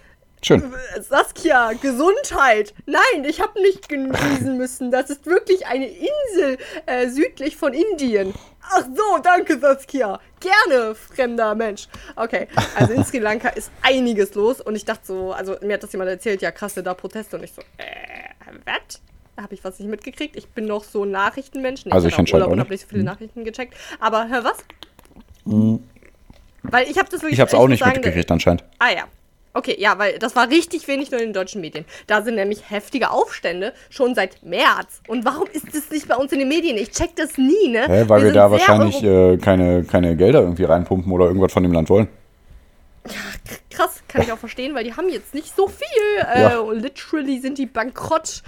Schön. 0.46 0.62
Saskia, 1.02 1.74
Gesundheit. 1.74 2.76
Nein, 2.86 3.26
ich 3.28 3.42
habe 3.42 3.60
nicht 3.62 3.90
genießen 3.90 4.58
müssen. 4.60 4.92
Das 4.92 5.10
ist 5.10 5.26
wirklich 5.26 5.66
eine 5.66 5.88
Insel 5.88 6.60
äh, 6.86 7.10
südlich 7.10 7.58
von 7.58 7.74
Indien. 7.74 8.32
Ach 8.62 8.84
so, 8.96 9.18
danke 9.24 9.58
Saskia. 9.58 10.20
Gerne, 10.40 10.94
fremder 10.94 11.56
Mensch. 11.56 11.88
Okay, 12.16 12.48
also 12.76 12.94
in 12.94 13.04
Sri 13.04 13.18
Lanka 13.18 13.50
ist 13.50 13.72
einiges 13.82 14.36
los 14.36 14.62
und 14.62 14.76
ich 14.76 14.86
dachte 14.86 15.08
so, 15.08 15.32
also 15.32 15.56
mir 15.62 15.74
hat 15.74 15.84
das 15.84 15.92
jemand 15.92 16.12
erzählt, 16.12 16.44
ja 16.44 16.52
krass, 16.52 16.76
da 16.76 16.94
Proteste 16.94 17.38
und 17.38 17.44
ich 17.44 17.54
so, 17.54 17.62
äh, 17.78 18.56
was? 18.66 19.02
Da 19.36 19.44
habe 19.44 19.54
ich 19.54 19.64
was 19.64 19.80
nicht 19.80 19.90
mitgekriegt. 19.90 20.36
Ich 20.38 20.48
bin 20.48 20.66
noch 20.66 20.84
so 20.84 21.04
ein 21.04 21.12
Nachrichtenmensch. 21.12 21.86
Nee, 21.86 21.92
Also 21.92 22.08
ich 22.08 22.18
Urlaub 22.18 22.34
auch 22.48 22.52
nicht. 22.52 22.60
habe 22.60 22.70
nicht 22.72 22.82
so 22.82 22.88
viele 22.88 23.04
Nachrichten 23.04 23.44
gecheckt. 23.44 23.74
Aber 24.00 24.30
hör 24.30 24.44
was? 24.46 24.58
Weil 26.64 26.90
ich 26.90 26.98
habe 26.98 27.10
das 27.10 27.22
wirklich. 27.22 27.34
Ich 27.34 27.40
habe 27.40 27.50
es 27.50 27.54
auch 27.54 27.68
nicht 27.68 27.80
sagen, 27.80 27.94
mitgekriegt 27.96 28.32
anscheinend. 28.32 28.64
Ah 28.80 28.92
ja. 28.92 29.04
Okay, 29.54 29.78
ja, 29.80 29.98
weil 29.98 30.20
das 30.20 30.36
war 30.36 30.50
richtig 30.50 30.86
wenig 30.90 31.12
nur 31.12 31.22
in 31.22 31.28
den 31.28 31.34
deutschen 31.34 31.62
Medien. 31.62 31.86
Da 32.08 32.22
sind 32.22 32.36
nämlich 32.36 32.70
heftige 32.70 33.10
Aufstände 33.12 33.72
schon 33.90 34.14
seit 34.14 34.44
März. 34.44 35.02
Und 35.08 35.24
warum 35.24 35.48
ist 35.54 35.74
das 35.74 35.90
nicht 35.92 36.10
bei 36.10 36.16
uns 36.16 36.34
in 36.34 36.40
den 36.40 36.50
Medien? 36.50 36.78
Ich 36.78 36.92
check 36.92 37.16
das 37.16 37.38
nie, 37.38 37.70
ne? 37.70 37.86
Hä, 37.88 38.04
weil 38.08 38.20
wir, 38.22 38.26
sind 38.28 38.36
da 38.36 38.52
wahrscheinlich 38.52 39.02
äh, 39.02 39.38
keine, 39.38 39.86
keine 39.86 40.18
Gelder 40.18 40.42
irgendwie 40.42 40.66
reinpumpen 40.66 41.10
oder 41.10 41.28
irgendwas 41.28 41.54
von 41.54 41.64
dem 41.64 41.72
Land 41.72 41.90
wollen. 41.90 42.10
Krass, 43.70 44.02
kann 44.10 44.24
ich 44.24 44.32
auch 44.34 44.38
verstehen, 44.38 44.76
weil 44.76 44.84
die 44.84 44.94
haben 44.94 45.08
jetzt 45.10 45.34
nicht 45.34 45.56
so 45.56 45.68
viel. 45.70 46.26
Äh, 46.34 46.42
Ja. 46.42 46.72
literally 46.72 47.40
sind 47.40 47.58
die 47.58 47.66
bankrott. 47.66 48.44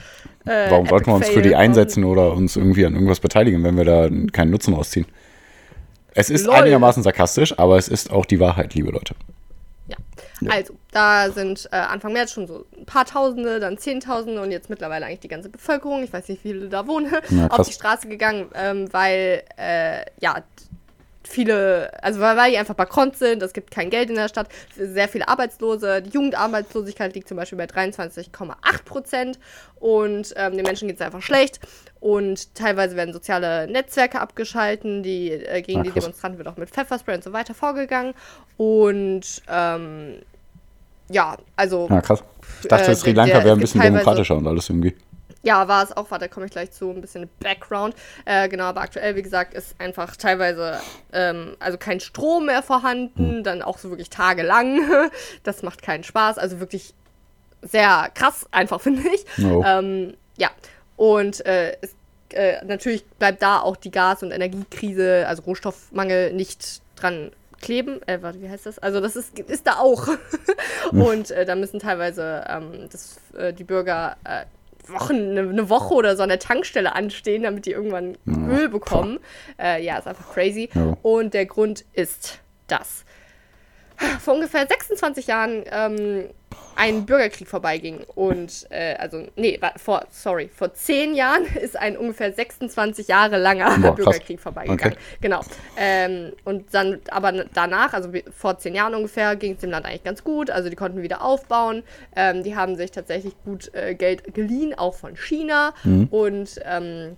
Äh, 0.48 0.72
Warum 0.72 0.88
sollten 0.88 1.08
wir 1.08 1.16
uns 1.16 1.30
für 1.30 1.42
die 1.42 1.50
Fail. 1.50 1.58
einsetzen 1.60 2.04
oder 2.04 2.34
uns 2.34 2.56
irgendwie 2.56 2.86
an 2.86 2.94
irgendwas 2.94 3.20
beteiligen, 3.20 3.64
wenn 3.64 3.78
wir 3.78 3.86
da 3.86 4.10
keinen 4.32 4.52
Nutzen 4.52 4.74
rausziehen? 4.74 5.06
Es 6.14 6.30
ist 6.30 6.46
Lol. 6.46 6.56
einigermaßen 6.56 7.04
sarkastisch, 7.04 7.58
aber 7.60 7.78
es 7.78 7.88
ist 7.88 8.12
auch 8.12 8.26
die 8.26 8.40
Wahrheit, 8.40 8.74
liebe 8.74 8.92
Leute. 8.92 9.14
Ja. 9.88 10.52
Also, 10.52 10.74
da 10.92 11.32
sind 11.32 11.68
äh, 11.72 11.76
Anfang 11.76 12.14
März 12.14 12.32
schon 12.32 12.48
so 12.48 12.66
ein 12.78 12.86
paar 12.86 13.06
Tausende, 13.06 13.60
dann 13.60 13.78
Zehntausende 13.78 14.42
und 14.42 14.52
jetzt 14.52 14.70
mittlerweile 14.70 15.06
eigentlich 15.06 15.20
die 15.20 15.28
ganze 15.28 15.50
Bevölkerung, 15.50 16.04
ich 16.04 16.14
weiß 16.14 16.28
nicht, 16.30 16.44
wie 16.44 16.50
viele 16.50 16.70
da 16.70 16.88
wohnen, 16.88 17.12
Ja, 17.30 17.48
auf 17.48 17.68
die 17.68 17.74
Straße 17.74 18.08
gegangen, 18.08 18.48
ähm, 18.56 18.88
weil, 18.92 19.44
äh, 19.58 20.06
ja, 20.20 20.44
viele, 21.28 21.92
also 22.04 22.20
weil, 22.20 22.52
die 22.52 22.58
einfach 22.58 22.76
bankrott 22.76 23.18
sind, 23.18 23.42
es 23.44 23.54
gibt 23.54 23.72
kein 23.72 23.90
Geld 23.90 24.10
in 24.10 24.16
der 24.16 24.28
Stadt, 24.28 24.48
sehr 24.76 25.08
viele 25.08 25.28
Arbeitslose, 25.28 26.02
die 26.02 26.10
Jugendarbeitslosigkeit 26.12 27.14
liegt 27.16 27.28
zum 27.28 27.38
Beispiel 27.38 27.58
bei 27.58 27.66
23,8 27.66 28.84
Prozent 28.86 29.40
und 29.80 30.34
ähm, 30.36 30.54
den 30.56 30.64
Menschen 30.66 30.88
geht 30.88 30.98
es 30.98 31.02
einfach 31.02 31.22
schlecht 31.22 31.60
und 32.00 32.54
teilweise 32.56 32.96
werden 32.96 33.14
soziale 33.14 33.68
Netzwerke 33.68 34.20
abgeschalten, 34.20 35.04
die, 35.04 35.32
äh, 35.32 35.62
gegen 35.62 35.82
Ah, 35.82 35.84
die. 35.84 35.92
Demonstranten 35.92 36.38
wird 36.38 36.48
auch 36.48 36.58
mit 36.58 36.70
Pfefferspray 36.70 37.16
und 37.16 37.24
so 37.24 37.34
weiter 37.34 37.54
vorgegangen 37.54 38.14
und 38.58 39.42
ähm, 39.50 40.16
ja, 41.10 41.38
also 41.56 41.88
Ja, 41.90 42.02
krass. 42.02 42.24
Ich 42.62 42.68
dachte, 42.68 42.92
Äh, 42.92 42.96
Sri 42.96 43.14
Lanka 43.14 43.44
wäre 43.44 43.54
ein 43.54 43.60
bisschen 43.60 43.82
demokratischer 43.82 44.36
und 44.36 44.48
alles 44.48 44.70
irgendwie. 44.70 44.96
Ja, 45.44 45.68
war 45.68 45.84
es 45.84 45.96
auch, 45.96 46.12
warte, 46.12 46.26
da 46.26 46.28
komme 46.28 46.46
ich 46.46 46.52
gleich 46.52 46.72
zu, 46.72 46.90
ein 46.90 47.02
bisschen 47.02 47.30
Background. 47.40 47.96
Äh, 48.26 48.50
genau, 48.50 48.66
aber 48.66 48.82
aktuell, 48.82 49.16
wie 49.16 49.22
gesagt, 49.22 49.54
ist 49.54 49.80
einfach 49.80 50.16
teilweise, 50.16 50.80
ähm, 51.14 51.56
also 51.60 51.78
kein 51.78 52.00
Strom 52.00 52.48
mehr 52.48 52.64
vorhanden, 52.64 53.44
dann 53.44 53.62
auch 53.62 53.78
so 53.78 53.90
wirklich 53.90 54.10
tagelang. 54.10 54.80
Das 55.44 55.64
macht 55.64 55.82
keinen 55.82 56.04
Spaß, 56.04 56.38
also 56.38 56.60
wirklich 56.60 56.94
sehr 57.62 58.10
krass, 58.14 58.46
einfach 58.52 58.82
finde 58.88 59.04
ich. 59.10 59.26
No. 59.38 59.64
Ähm, 59.66 60.16
ja, 60.38 60.50
und 60.96 61.46
äh, 61.46 61.78
es, 61.82 61.96
äh, 62.34 62.64
natürlich 62.66 63.06
bleibt 63.06 63.42
da 63.42 63.60
auch 63.60 63.78
die 63.78 63.92
Gas- 63.92 64.24
und 64.24 64.32
Energiekrise, 64.32 65.26
also 65.28 65.44
Rohstoffmangel, 65.44 66.34
nicht 66.34 66.82
dran 66.96 67.32
kleben. 67.62 68.02
Äh, 68.08 68.22
warte, 68.22 68.42
wie 68.42 68.50
heißt 68.50 68.66
das? 68.66 68.80
Also 68.80 69.00
das 69.00 69.16
ist, 69.16 69.38
ist 69.40 69.68
da 69.68 69.78
auch. 69.78 70.08
und 70.92 71.32
äh, 71.32 71.46
da 71.46 71.56
müssen 71.56 71.80
teilweise 71.80 72.44
ähm, 72.48 72.88
das, 72.92 73.18
äh, 73.38 73.54
die 73.54 73.64
Bürger 73.64 74.18
äh, 74.24 74.46
Wochen, 74.90 75.38
eine, 75.38 75.70
Woche 75.70 75.94
oder 75.94 76.16
so 76.16 76.24
an 76.24 76.30
der 76.30 76.40
Tankstelle 76.40 76.96
anstehen, 76.96 77.44
damit 77.44 77.66
die 77.66 77.72
irgendwann 77.72 78.18
Öl 78.26 78.70
bekommen. 78.70 79.20
Äh, 79.60 79.84
ja, 79.84 79.98
ist 79.98 80.08
einfach 80.08 80.34
crazy. 80.34 80.70
Ja. 80.74 80.98
Und 81.02 81.34
der 81.34 81.46
Grund 81.46 81.86
ist 81.94 82.40
das. 82.68 83.06
Vor 84.20 84.36
ungefähr 84.36 84.68
26 84.68 85.28
Jahren 85.28 85.64
ähm, 85.72 86.30
ein 86.76 87.06
Bürgerkrieg 87.06 87.48
vorbeiging. 87.48 88.06
Und, 88.16 88.68
äh, 88.70 88.96
also, 88.96 89.28
nee, 89.36 89.60
vor, 89.78 90.06
sorry, 90.12 90.50
vor 90.54 90.74
zehn 90.74 91.16
Jahren 91.16 91.46
ist 91.62 91.76
ein 91.78 91.98
ungefähr 91.98 92.32
26 92.32 93.08
Jahre 93.08 93.38
langer 93.38 93.78
Boah, 93.80 93.96
Bürgerkrieg 93.96 94.40
vorbeigegangen. 94.40 94.94
Okay. 94.94 95.18
Genau. 95.22 95.42
Ähm, 95.78 96.34
und 96.46 96.74
dann, 96.74 97.00
aber 97.10 97.46
danach, 97.54 97.94
also 97.94 98.10
vor 98.32 98.60
zehn 98.60 98.76
Jahren 98.76 98.94
ungefähr, 98.94 99.36
ging 99.36 99.54
es 99.54 99.60
dem 99.60 99.72
Land 99.72 99.86
eigentlich 99.86 100.04
ganz 100.04 100.24
gut. 100.24 100.50
Also, 100.50 100.70
die 100.70 100.76
konnten 100.76 101.02
wieder 101.02 101.24
aufbauen. 101.24 101.84
Ähm, 102.16 102.44
die 102.44 102.56
haben 102.56 102.76
sich 102.76 102.92
tatsächlich 102.92 103.34
gut 103.44 103.74
äh, 103.74 103.96
Geld 103.96 104.34
geliehen, 104.34 104.78
auch 104.78 104.94
von 104.94 105.16
China. 105.16 105.74
Mhm. 105.84 106.08
Und, 106.12 106.60
ähm, 106.64 107.18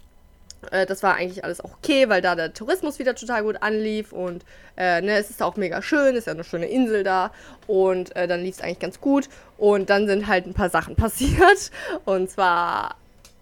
äh, 0.72 0.86
das 0.86 1.04
war 1.04 1.16
eigentlich 1.16 1.44
alles 1.44 1.62
auch 1.62 1.74
okay, 1.74 2.10
weil 2.10 2.22
da 2.22 2.36
der 2.36 2.54
Tourismus 2.54 3.00
wieder 3.00 3.16
total 3.16 3.44
gut 3.44 3.62
anlief 3.62 4.12
und 4.12 4.44
äh, 4.78 5.02
ne, 5.02 5.18
es 5.18 5.30
ist 5.30 5.42
auch 5.42 5.56
mega 5.56 5.82
schön, 5.82 6.16
ist 6.16 6.28
ja 6.28 6.34
eine 6.34 6.44
schöne 6.44 6.68
Insel 6.68 7.04
da 7.04 7.32
und 7.68 8.16
äh, 8.16 8.28
dann 8.28 8.42
lief 8.42 8.56
es 8.56 8.62
eigentlich 8.62 8.80
ganz 8.80 9.02
gut 9.02 9.30
und 9.58 9.90
dann 9.90 10.08
sind 10.08 10.28
halt 10.28 10.46
ein 10.46 10.54
paar 10.54 10.70
Sachen 10.70 10.96
passiert 10.98 11.72
und 12.06 12.30
zwar 12.30 12.96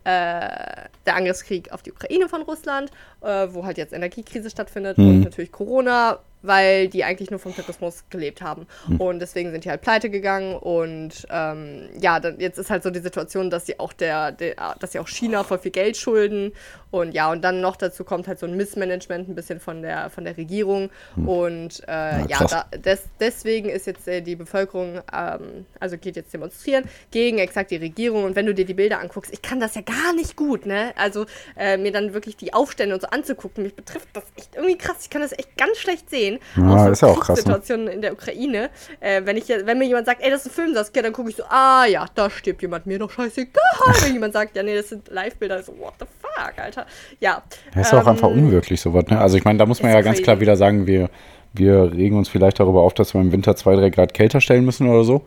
äh, 0.04 0.88
der 1.06 1.16
Angriffskrieg 1.16 1.72
auf 1.74 1.84
die 1.84 1.92
Ukraine 1.92 2.30
von 2.30 2.42
Russland, 2.44 2.92
äh, 3.22 3.48
wo 3.52 3.66
halt 3.66 3.78
jetzt 3.78 3.94
Energiekrise 3.94 4.50
stattfindet 4.50 4.98
mhm. 4.98 5.10
und 5.10 5.20
natürlich 5.22 5.52
Corona, 5.52 6.20
weil 6.42 6.88
die 6.88 7.04
eigentlich 7.04 7.32
nur 7.32 7.40
vom 7.40 7.56
Tourismus 7.56 8.04
gelebt 8.10 8.42
haben. 8.42 8.68
Mhm. 8.88 9.02
Und 9.02 9.20
deswegen 9.20 9.52
sind 9.52 9.66
die 9.66 9.70
halt 9.70 9.82
pleite 9.82 10.10
gegangen. 10.10 10.56
Und 10.56 11.28
ähm, 11.30 11.90
ja, 12.00 12.20
dann, 12.20 12.40
jetzt 12.40 12.58
ist 12.58 12.70
halt 12.70 12.84
so 12.84 12.90
die 12.90 13.00
Situation, 13.00 13.50
dass 13.50 13.66
sie 13.66 13.80
auch 13.80 13.94
der, 13.94 14.32
der, 14.32 14.76
dass 14.80 14.92
sie 14.92 15.00
auch 15.00 15.08
China 15.08 15.44
voll 15.44 15.60
viel 15.60 15.72
Geld 15.72 15.98
schulden. 15.98 16.54
Und 16.90 17.14
ja, 17.14 17.30
und 17.32 17.44
dann 17.44 17.60
noch 17.60 17.76
dazu 17.76 18.04
kommt 18.04 18.28
halt 18.28 18.40
so 18.40 18.46
ein 18.46 18.56
Missmanagement 18.56 19.28
ein 19.28 19.36
bisschen 19.36 19.60
von 19.60 19.82
der, 19.82 20.10
von 20.10 20.24
der 20.24 20.38
Regierung. 20.38 20.90
Mhm. 21.16 21.28
Und 21.28 21.84
äh, 21.88 22.22
ja, 22.22 22.26
ja 22.28 22.46
da, 22.46 22.78
des, 22.78 23.04
deswegen 23.20 23.70
ist 23.70 23.88
jetzt 23.88 24.08
äh, 24.08 24.22
die 24.22 24.36
Bevölkerung, 24.36 25.02
ähm, 25.14 25.66
also 25.80 25.98
geht 25.98 26.16
jetzt 26.16 26.34
demonstrieren 26.34 26.86
gegen 27.12 27.40
exakt 27.40 27.72
die 27.72 27.78
Regierung. 27.78 28.24
Und 28.24 28.36
wenn 28.36 28.46
du 28.46 28.54
dir 28.54 28.66
die 28.66 28.74
Bilder 28.74 29.00
anguckst, 29.00 29.34
ich 29.34 29.42
kann 29.42 29.60
das 29.60 29.76
ja 29.76 29.82
gar 29.82 30.14
nicht 30.14 30.36
gut, 30.36 30.66
ne? 30.66 30.94
Also 30.96 31.26
äh, 31.58 31.78
mir 31.78 31.92
dann 31.92 32.14
wirklich 32.14 32.38
die 32.38 32.54
Aufstände 32.54 32.96
und 32.96 33.02
so 33.02 33.08
anzugucken, 33.08 33.64
mich 33.64 33.76
betrifft 33.76 34.08
das 34.14 34.24
echt 34.38 34.56
irgendwie 34.56 34.78
krass. 34.78 34.98
Ich 35.02 35.10
kann 35.10 35.22
das 35.22 35.34
echt 35.34 35.58
ganz 35.58 35.78
schlecht 35.78 36.10
sehen 36.10 36.27
sehen. 36.28 36.40
Ja, 36.56 36.86
so 36.86 36.92
ist 36.92 37.02
ja 37.02 37.08
auch 37.08 37.20
krass. 37.20 37.38
Ne? 37.38 37.44
Situationen 37.44 37.88
in 37.88 38.02
der 38.02 38.14
Ukraine. 38.14 38.70
Äh, 39.00 39.22
wenn, 39.26 39.38
ich, 39.38 39.48
wenn 39.48 39.78
mir 39.78 39.86
jemand 39.86 40.06
sagt, 40.06 40.22
ey, 40.22 40.30
das 40.30 40.46
ist 40.46 40.52
ein 40.52 40.54
Film, 40.54 40.74
Saskia, 40.74 41.02
dann 41.02 41.14
gucke 41.14 41.30
ich 41.30 41.36
so, 41.36 41.44
ah 41.50 41.86
ja, 41.86 42.06
da 42.14 42.30
stirbt 42.30 42.62
jemand, 42.62 42.86
mir 42.86 43.00
doch 43.00 43.12
scheißegal. 43.12 43.64
wenn 44.04 44.14
jemand 44.14 44.34
sagt, 44.34 44.56
ja, 44.56 44.64
nee, 44.64 44.76
das 44.76 44.90
sind 44.90 45.10
Live-Bilder, 45.10 45.64
so, 45.64 45.74
what 45.80 45.94
the 46.00 46.06
fuck, 46.22 46.54
Alter. 46.58 46.86
Ja. 47.20 47.44
Das 47.74 47.88
ist 47.88 47.94
ähm, 47.94 48.00
auch 48.00 48.08
einfach 48.08 48.30
unwirklich, 48.30 48.82
sowas, 48.82 49.06
ne? 49.08 49.20
Also 49.20 49.38
ich 49.38 49.44
meine, 49.44 49.58
da 49.58 49.66
muss 49.66 49.82
man 49.82 49.92
ja 49.92 50.02
ganz 50.02 50.18
crazy. 50.18 50.24
klar 50.24 50.40
wieder 50.40 50.56
sagen, 50.56 50.88
wir, 50.88 51.10
wir 51.54 51.92
regen 51.94 52.18
uns 52.18 52.30
vielleicht 52.30 52.60
darüber 52.60 52.82
auf, 52.82 52.94
dass 52.94 53.14
wir 53.14 53.22
im 53.22 53.32
Winter 53.32 53.56
zwei, 53.56 53.76
drei 53.76 53.90
Grad 53.90 54.14
kälter 54.14 54.42
stellen 54.42 54.66
müssen 54.66 54.88
oder 54.88 55.04
so. 55.04 55.24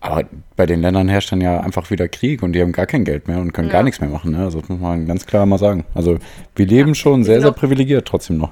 Aber 0.00 0.24
bei 0.56 0.66
den 0.66 0.80
Ländern 0.80 1.08
herrscht 1.08 1.30
dann 1.30 1.40
ja 1.40 1.60
einfach 1.60 1.88
wieder 1.92 2.08
Krieg 2.08 2.42
und 2.42 2.54
die 2.54 2.60
haben 2.60 2.72
gar 2.72 2.86
kein 2.86 3.04
Geld 3.04 3.28
mehr 3.28 3.38
und 3.38 3.52
können 3.52 3.68
ja. 3.68 3.74
gar 3.74 3.84
nichts 3.84 4.00
mehr 4.00 4.10
machen. 4.10 4.32
Ne? 4.32 4.38
Also 4.38 4.60
das 4.60 4.68
muss 4.68 4.80
man 4.80 5.06
ganz 5.06 5.26
klar 5.26 5.46
mal 5.46 5.58
sagen. 5.58 5.84
Also 5.94 6.18
wir 6.56 6.66
leben 6.66 6.88
ja, 6.88 6.94
schon 6.96 7.22
sehr, 7.22 7.40
sehr 7.40 7.52
privilegiert 7.52 8.08
trotzdem 8.08 8.38
noch 8.38 8.50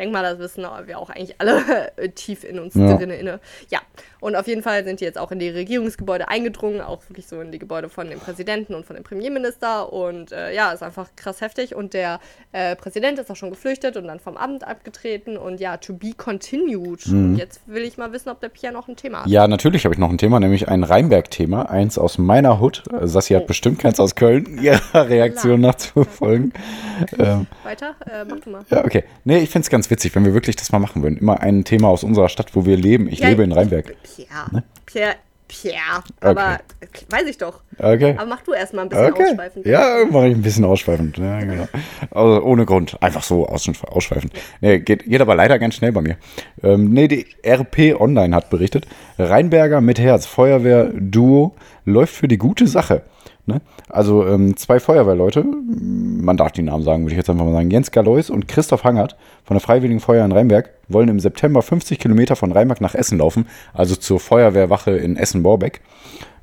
denke 0.00 0.12
mal, 0.12 0.22
das 0.22 0.38
wissen 0.38 0.66
wir 0.86 0.98
auch 0.98 1.10
eigentlich 1.10 1.36
alle 1.38 1.92
tief 2.14 2.44
in 2.44 2.58
uns 2.58 2.74
ja. 2.74 2.96
drin 2.96 3.10
inne. 3.10 3.40
Ja, 3.68 3.80
und 4.20 4.36
auf 4.36 4.46
jeden 4.46 4.62
Fall 4.62 4.84
sind 4.84 5.00
die 5.00 5.04
jetzt 5.04 5.18
auch 5.18 5.32
in 5.32 5.38
die 5.38 5.48
Regierungsgebäude 5.48 6.28
eingedrungen, 6.28 6.80
auch 6.80 7.02
wirklich 7.08 7.26
so 7.26 7.40
in 7.40 7.52
die 7.52 7.58
Gebäude 7.58 7.88
von 7.88 8.08
dem 8.08 8.20
Präsidenten 8.20 8.74
und 8.74 8.86
von 8.86 8.96
dem 8.96 9.04
Premierminister. 9.04 9.92
Und 9.92 10.32
äh, 10.32 10.54
ja, 10.54 10.72
ist 10.72 10.82
einfach 10.82 11.08
krass 11.16 11.40
heftig. 11.40 11.74
Und 11.74 11.94
der 11.94 12.20
äh, 12.52 12.76
Präsident 12.76 13.18
ist 13.18 13.30
auch 13.30 13.36
schon 13.36 13.50
geflüchtet 13.50 13.96
und 13.96 14.04
dann 14.04 14.20
vom 14.20 14.36
Amt 14.36 14.66
abgetreten. 14.66 15.36
Und 15.36 15.60
ja, 15.60 15.78
to 15.78 15.94
be 15.94 16.12
continued. 16.16 17.06
Mhm. 17.06 17.24
Und 17.24 17.36
jetzt 17.36 17.62
will 17.66 17.82
ich 17.82 17.96
mal 17.96 18.12
wissen, 18.12 18.28
ob 18.28 18.40
der 18.40 18.50
Pierre 18.50 18.74
noch 18.74 18.88
ein 18.88 18.96
Thema 18.96 19.22
hat. 19.22 19.28
Ja, 19.28 19.48
natürlich 19.48 19.84
habe 19.84 19.94
ich 19.94 19.98
noch 19.98 20.10
ein 20.10 20.18
Thema, 20.18 20.38
nämlich 20.38 20.68
ein 20.68 20.84
Rheinberg-Thema. 20.84 21.70
Eins 21.70 21.98
aus 21.98 22.18
meiner 22.18 22.60
Hut. 22.60 22.82
Sassi 23.02 23.34
oh. 23.34 23.38
hat 23.38 23.46
bestimmt 23.46 23.78
keins 23.78 23.98
aus 24.00 24.14
Köln, 24.14 24.58
ihrer 24.62 25.08
Reaktion 25.08 25.60
nachzufolgen. 25.60 26.52
ähm, 27.18 27.46
Weiter? 27.64 27.94
Äh, 28.06 28.24
mach 28.28 28.40
du 28.40 28.50
mal. 28.50 28.62
Ja, 28.70 28.84
okay. 28.84 29.04
Nee, 29.24 29.38
ich 29.38 29.50
finde 29.50 29.64
es 29.64 29.70
ganz 29.70 29.89
witzig, 29.90 30.14
wenn 30.14 30.24
wir 30.24 30.34
wirklich 30.34 30.56
das 30.56 30.72
mal 30.72 30.78
machen 30.78 31.02
würden. 31.02 31.18
Immer 31.18 31.40
ein 31.40 31.64
Thema 31.64 31.88
aus 31.88 32.04
unserer 32.04 32.28
Stadt, 32.28 32.54
wo 32.54 32.64
wir 32.64 32.76
leben. 32.76 33.08
Ich 33.08 33.20
ja, 33.20 33.28
lebe 33.28 33.42
in 33.42 33.52
Rheinberg. 33.52 33.94
Pierre. 34.02 34.52
Ne? 34.52 34.62
Pierre. 34.86 35.14
Pierre. 35.50 36.04
Aber 36.20 36.60
okay. 36.80 37.04
weiß 37.10 37.26
ich 37.26 37.36
doch. 37.36 37.60
Okay. 37.76 38.14
Aber 38.16 38.26
mach 38.26 38.42
du 38.42 38.52
erstmal 38.52 38.84
ein 38.84 38.88
bisschen 38.88 39.12
okay. 39.12 39.24
ausschweifend. 39.24 39.66
Ja, 39.66 40.04
mache 40.08 40.28
ich 40.28 40.34
ein 40.36 40.42
bisschen 40.42 40.64
ausschweifend. 40.64 41.18
Ja, 41.18 41.40
genau. 41.40 41.66
Also 42.12 42.42
ohne 42.44 42.66
Grund. 42.66 42.96
Einfach 43.02 43.24
so 43.24 43.46
ausschweifend. 43.46 44.32
Nee, 44.60 44.78
geht, 44.78 45.04
geht 45.04 45.20
aber 45.20 45.34
leider 45.34 45.58
ganz 45.58 45.74
schnell 45.74 45.90
bei 45.90 46.02
mir. 46.02 46.16
Ähm, 46.62 46.92
nee, 46.92 47.08
die 47.08 47.26
RP 47.44 48.00
Online 48.00 48.34
hat 48.34 48.48
berichtet, 48.48 48.86
Rheinberger 49.18 49.80
mit 49.80 49.98
Herz, 49.98 50.24
Feuerwehr-Duo 50.26 51.54
läuft 51.84 52.14
für 52.14 52.28
die 52.28 52.38
gute 52.38 52.68
Sache. 52.68 53.02
Ne? 53.46 53.60
Also 53.88 54.26
ähm, 54.26 54.56
zwei 54.56 54.80
Feuerwehrleute, 54.80 55.44
man 55.44 56.36
darf 56.36 56.52
die 56.52 56.62
Namen 56.62 56.84
sagen, 56.84 57.02
würde 57.04 57.12
ich 57.12 57.16
jetzt 57.16 57.30
einfach 57.30 57.44
mal 57.44 57.52
sagen, 57.52 57.70
Jens 57.70 57.90
Galois 57.90 58.30
und 58.30 58.48
Christoph 58.48 58.84
Hangert 58.84 59.16
von 59.44 59.54
der 59.54 59.60
Freiwilligen 59.60 60.00
Feuer 60.00 60.24
in 60.24 60.32
Rheinberg 60.32 60.70
wollen 60.88 61.08
im 61.08 61.20
September 61.20 61.62
50 61.62 61.98
Kilometer 61.98 62.36
von 62.36 62.52
Rheinberg 62.52 62.80
nach 62.80 62.94
Essen 62.94 63.18
laufen, 63.18 63.46
also 63.72 63.96
zur 63.96 64.20
Feuerwehrwache 64.20 64.92
in 64.92 65.16
Essen-Borbeck. 65.16 65.80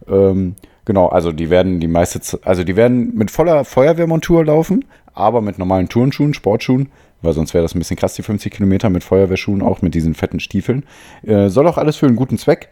Ähm, 0.10 0.56
genau, 0.86 1.08
also 1.08 1.32
die 1.32 1.50
werden 1.50 1.80
die 1.80 1.88
meiste, 1.88 2.40
also 2.44 2.64
die 2.64 2.76
werden 2.76 3.16
mit 3.16 3.32
voller 3.32 3.64
Feuerwehrmontur 3.64 4.46
laufen, 4.46 4.86
aber 5.14 5.42
mit 5.42 5.60
normalen 5.60 5.90
Turnschuhen, 5.90 6.34
Sportschuhen, 6.34 6.90
weil 7.22 7.34
sonst 7.34 7.54
wäre 7.54 7.64
das 7.64 7.76
ein 7.76 7.80
bisschen 7.80 7.98
krass, 7.98 8.16
die 8.16 8.24
50 8.24 8.54
Kilometer 8.54 8.90
mit 8.90 9.04
Feuerwehrschuhen, 9.04 9.62
auch 9.62 9.82
mit 9.82 9.96
diesen 9.96 10.14
fetten 10.14 10.40
Stiefeln. 10.40 10.84
Äh, 11.24 11.50
soll 11.50 11.68
auch 11.68 11.78
alles 11.78 11.96
für 11.96 12.06
einen 12.06 12.16
guten 12.16 12.38
Zweck 12.38 12.70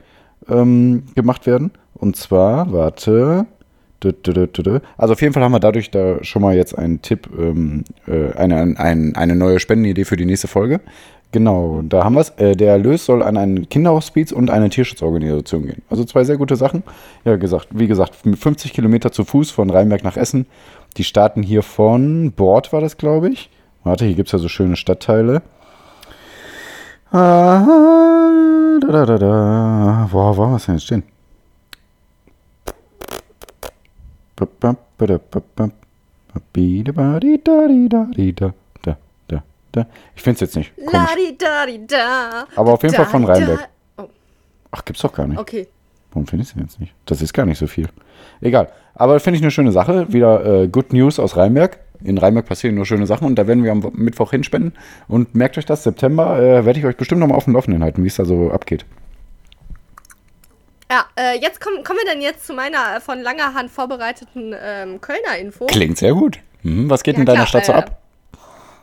ähm, 0.47 1.03
gemacht 1.15 1.47
werden. 1.47 1.71
Und 1.93 2.15
zwar, 2.15 2.71
warte, 2.71 3.47
also 4.97 5.13
auf 5.13 5.21
jeden 5.21 5.33
Fall 5.33 5.43
haben 5.43 5.51
wir 5.51 5.59
dadurch 5.59 5.89
da 5.89 6.23
schon 6.23 6.41
mal 6.41 6.55
jetzt 6.55 6.77
einen 6.77 7.01
Tipp, 7.01 7.29
ähm, 7.37 7.83
äh, 8.07 8.33
eine, 8.33 8.75
ein, 8.77 9.15
eine 9.15 9.35
neue 9.35 9.59
Spendenidee 9.59 10.05
für 10.05 10.17
die 10.17 10.25
nächste 10.25 10.47
Folge. 10.47 10.81
Genau, 11.31 11.81
da 11.83 12.03
haben 12.03 12.15
wir 12.15 12.21
es. 12.21 12.29
Äh, 12.37 12.55
der 12.55 12.71
Erlös 12.71 13.05
soll 13.05 13.21
an 13.21 13.35
einen 13.35 13.67
Kinderhospiz 13.67 14.31
und 14.31 14.49
eine 14.49 14.69
Tierschutzorganisation 14.69 15.65
gehen. 15.65 15.81
Also 15.89 16.05
zwei 16.05 16.23
sehr 16.23 16.37
gute 16.37 16.55
Sachen. 16.55 16.83
Ja, 17.25 17.35
gesagt, 17.35 17.67
wie 17.71 17.87
gesagt, 17.87 18.15
50 18.15 18.73
Kilometer 18.73 19.11
zu 19.11 19.25
Fuß 19.25 19.51
von 19.51 19.69
Rheinberg 19.69 20.03
nach 20.03 20.17
Essen. 20.17 20.45
Die 20.97 21.03
starten 21.03 21.43
hier 21.43 21.61
von 21.61 22.31
Bord, 22.31 22.71
war 22.71 22.81
das, 22.81 22.97
glaube 22.97 23.29
ich. 23.29 23.49
Warte, 23.83 24.05
hier 24.05 24.15
gibt 24.15 24.29
es 24.29 24.33
ja 24.33 24.39
so 24.39 24.47
schöne 24.47 24.77
Stadtteile. 24.77 25.41
Ah, 27.11 27.65
da, 28.81 28.87
da, 28.87 29.05
da, 29.05 29.17
da. 29.17 30.07
Wo 30.11 30.37
wir 30.37 30.55
es 30.55 30.65
denn 30.65 30.75
jetzt 30.75 30.85
stehen? 30.85 31.03
Ich 40.15 40.21
finde 40.21 40.35
es 40.35 40.41
jetzt 40.41 40.55
nicht. 40.55 40.71
Aber 42.55 42.73
auf 42.73 42.83
jeden 42.83 42.95
Fall 42.95 43.05
von 43.05 43.25
Rheinberg. 43.25 43.67
Oh. 43.97 44.03
Ach, 44.71 44.85
gibt's 44.85 45.01
doch 45.01 45.13
gar 45.13 45.27
nicht. 45.27 45.39
Okay. 45.39 45.67
Warum 46.11 46.27
finde 46.27 46.43
ich 46.43 46.49
es 46.49 46.55
jetzt 46.57 46.79
nicht? 46.79 46.93
Das 47.05 47.21
ist 47.21 47.33
gar 47.33 47.45
nicht 47.45 47.57
so 47.57 47.67
viel. 47.67 47.89
Egal. 48.41 48.69
Aber 48.93 49.19
finde 49.19 49.37
ich 49.37 49.43
eine 49.43 49.51
schöne 49.51 49.71
Sache. 49.71 50.11
Wieder 50.13 50.63
äh, 50.63 50.67
Good 50.67 50.93
News 50.93 51.19
aus 51.19 51.35
Rheinberg. 51.35 51.79
In 52.03 52.17
Rheinberg 52.17 52.45
passieren 52.45 52.75
nur 52.75 52.85
schöne 52.85 53.05
Sachen 53.05 53.27
und 53.27 53.35
da 53.35 53.47
werden 53.47 53.63
wir 53.63 53.71
am 53.71 53.91
Mittwoch 53.93 54.31
hinspenden. 54.31 54.73
Und 55.07 55.35
merkt 55.35 55.57
euch 55.57 55.65
das, 55.65 55.83
September 55.83 56.39
äh, 56.39 56.65
werde 56.65 56.79
ich 56.79 56.85
euch 56.85 56.95
bestimmt 56.97 57.19
nochmal 57.19 57.37
auf 57.37 57.45
dem 57.45 57.53
Laufenden 57.53 57.83
halten, 57.83 58.03
wie 58.03 58.07
es 58.07 58.15
da 58.15 58.25
so 58.25 58.51
abgeht. 58.51 58.85
Ja, 60.91 61.05
äh, 61.15 61.39
jetzt 61.39 61.59
kommen, 61.61 61.83
kommen 61.83 61.99
wir 61.99 62.11
dann 62.11 62.21
jetzt 62.21 62.45
zu 62.45 62.53
meiner 62.53 62.97
äh, 62.97 63.01
von 63.01 63.21
langer 63.21 63.53
Hand 63.53 63.71
vorbereiteten 63.71 64.55
ähm, 64.59 65.01
Kölner 65.01 65.37
Info. 65.39 65.65
Klingt 65.65 65.97
sehr 65.97 66.13
gut. 66.13 66.39
Mhm, 66.61 66.89
was 66.89 67.03
geht 67.03 67.15
ja, 67.15 67.21
in 67.21 67.25
deiner 67.25 67.45
klar, 67.45 67.47
Stadt 67.47 67.65
so 67.65 67.71
äh, 67.71 67.75
ab? 67.75 68.01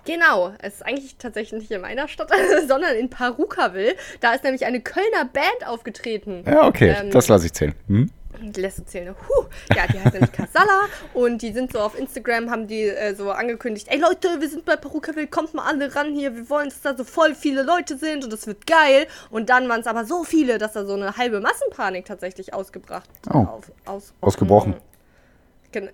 Genau, 0.05 0.53
es 0.59 0.75
ist 0.75 0.87
eigentlich 0.87 1.17
tatsächlich 1.17 1.61
nicht 1.61 1.71
in 1.71 1.81
meiner 1.81 2.09
Stadt, 2.09 2.29
sondern 2.67 2.97
in 2.97 3.09
Parukaville. 3.09 3.95
Da 4.21 4.33
ist 4.35 4.43
nämlich 4.43 4.67
eine 4.67 4.81
Kölner 4.81 5.27
Band 5.33 5.67
aufgetreten. 5.67 6.43
Ja, 6.45 6.67
okay, 6.67 6.97
ähm, 6.99 7.11
das 7.11 7.29
lasse 7.29 7.47
ich 7.47 7.53
zählen. 7.53 7.75
Hm? 7.87 8.11
Die 8.42 8.61
lässt 8.61 8.78
du 8.78 8.85
zählen. 8.85 9.14
Huh. 9.28 9.44
Ja, 9.74 9.87
die 9.87 10.00
heißt 10.00 10.12
nämlich 10.14 10.33
Casala 10.33 10.83
und 11.14 11.42
die 11.42 11.52
sind 11.52 11.72
so 11.72 11.81
auf 11.81 11.98
Instagram, 11.98 12.50
haben 12.50 12.66
die 12.66 12.83
äh, 12.83 13.14
so 13.14 13.31
angekündigt, 13.31 13.87
ey 13.90 14.00
Leute, 14.00 14.40
wir 14.40 14.48
sind 14.48 14.64
bei 14.64 14.76
Perukaville, 14.76 15.26
kommt 15.26 15.55
mal 15.55 15.66
alle 15.66 15.94
ran 15.94 16.14
hier, 16.14 16.35
wir 16.35 16.50
wollen, 16.50 16.68
dass 16.68 16.81
da 16.83 16.96
so 16.96 17.05
voll 17.05 17.35
viele 17.35 17.62
Leute 17.62 17.96
sind 17.96 18.24
und 18.24 18.33
das 18.33 18.46
wird 18.46 18.66
geil. 18.66 19.07
Und 19.31 19.48
dann 19.48 19.68
waren 19.68 19.81
es 19.81 19.87
aber 19.87 20.05
so 20.05 20.24
viele, 20.24 20.59
dass 20.59 20.72
da 20.72 20.85
so 20.85 20.94
eine 20.94 21.16
halbe 21.16 21.40
Massenpanik 21.40 22.05
tatsächlich 22.05 22.55
ausgebracht 22.55 23.09
oh. 23.33 23.38
auf, 23.38 23.72
aus, 23.85 24.12
Ausgebrochen 24.20 24.74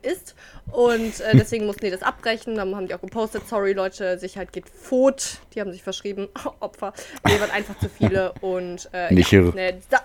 ist. 0.03 0.35
Und 0.73 1.21
äh, 1.21 1.37
deswegen 1.37 1.67
mussten 1.67 1.85
die 1.85 1.91
das 1.91 2.03
abbrechen. 2.03 2.57
Dann 2.57 2.75
haben 2.75 2.89
die 2.89 2.95
auch 2.95 3.01
gepostet, 3.01 3.49
sorry 3.49 3.73
Leute, 3.73 4.19
Sicherheit 4.19 4.53
geht 4.53 4.69
fort. 4.69 5.41
Die 5.55 5.61
haben 5.61 5.73
sich 5.73 5.83
verschrieben, 5.83 6.29
Opfer. 6.61 6.93
Nee, 7.27 7.41
waren 7.41 7.51
einfach 7.51 7.79
zu 7.79 7.89
viele. 7.89 8.33
Und 8.41 8.89
äh, 8.93 9.13
Nicht 9.13 9.31
ja, 9.31 9.43
ne, 9.43 9.81
da, 9.91 10.01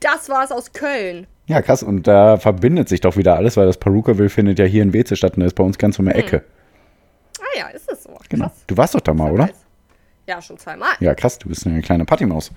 das 0.00 0.28
war 0.28 0.44
es 0.44 0.50
aus 0.50 0.72
Köln. 0.72 1.26
Ja, 1.46 1.62
krass. 1.62 1.82
Und 1.82 2.06
da 2.06 2.36
verbindet 2.36 2.88
sich 2.88 3.00
doch 3.00 3.16
wieder 3.16 3.36
alles, 3.36 3.56
weil 3.56 3.66
das 3.66 3.76
Perukaville 3.76 4.28
findet 4.28 4.58
ja 4.58 4.64
hier 4.64 4.82
in 4.82 4.92
Weze 4.92 5.16
statt 5.16 5.36
und 5.36 5.42
ist 5.42 5.54
bei 5.54 5.64
uns 5.64 5.78
ganz 5.78 5.98
um 5.98 6.06
die 6.06 6.12
hm. 6.12 6.20
Ecke. 6.20 6.44
Ah 7.40 7.58
ja, 7.58 7.68
ist 7.68 7.90
das 7.90 8.04
so. 8.04 8.10
Krass. 8.10 8.28
Genau. 8.28 8.50
Du 8.66 8.76
warst 8.76 8.94
doch 8.94 9.00
da 9.00 9.12
mal, 9.12 9.30
oder? 9.30 9.50
Ja, 10.26 10.40
schon 10.40 10.58
zweimal. 10.58 10.92
Ja, 11.00 11.14
krass. 11.14 11.38
Du 11.38 11.48
bist 11.48 11.66
eine 11.66 11.82
kleine 11.82 12.04
Partymaus. 12.04 12.52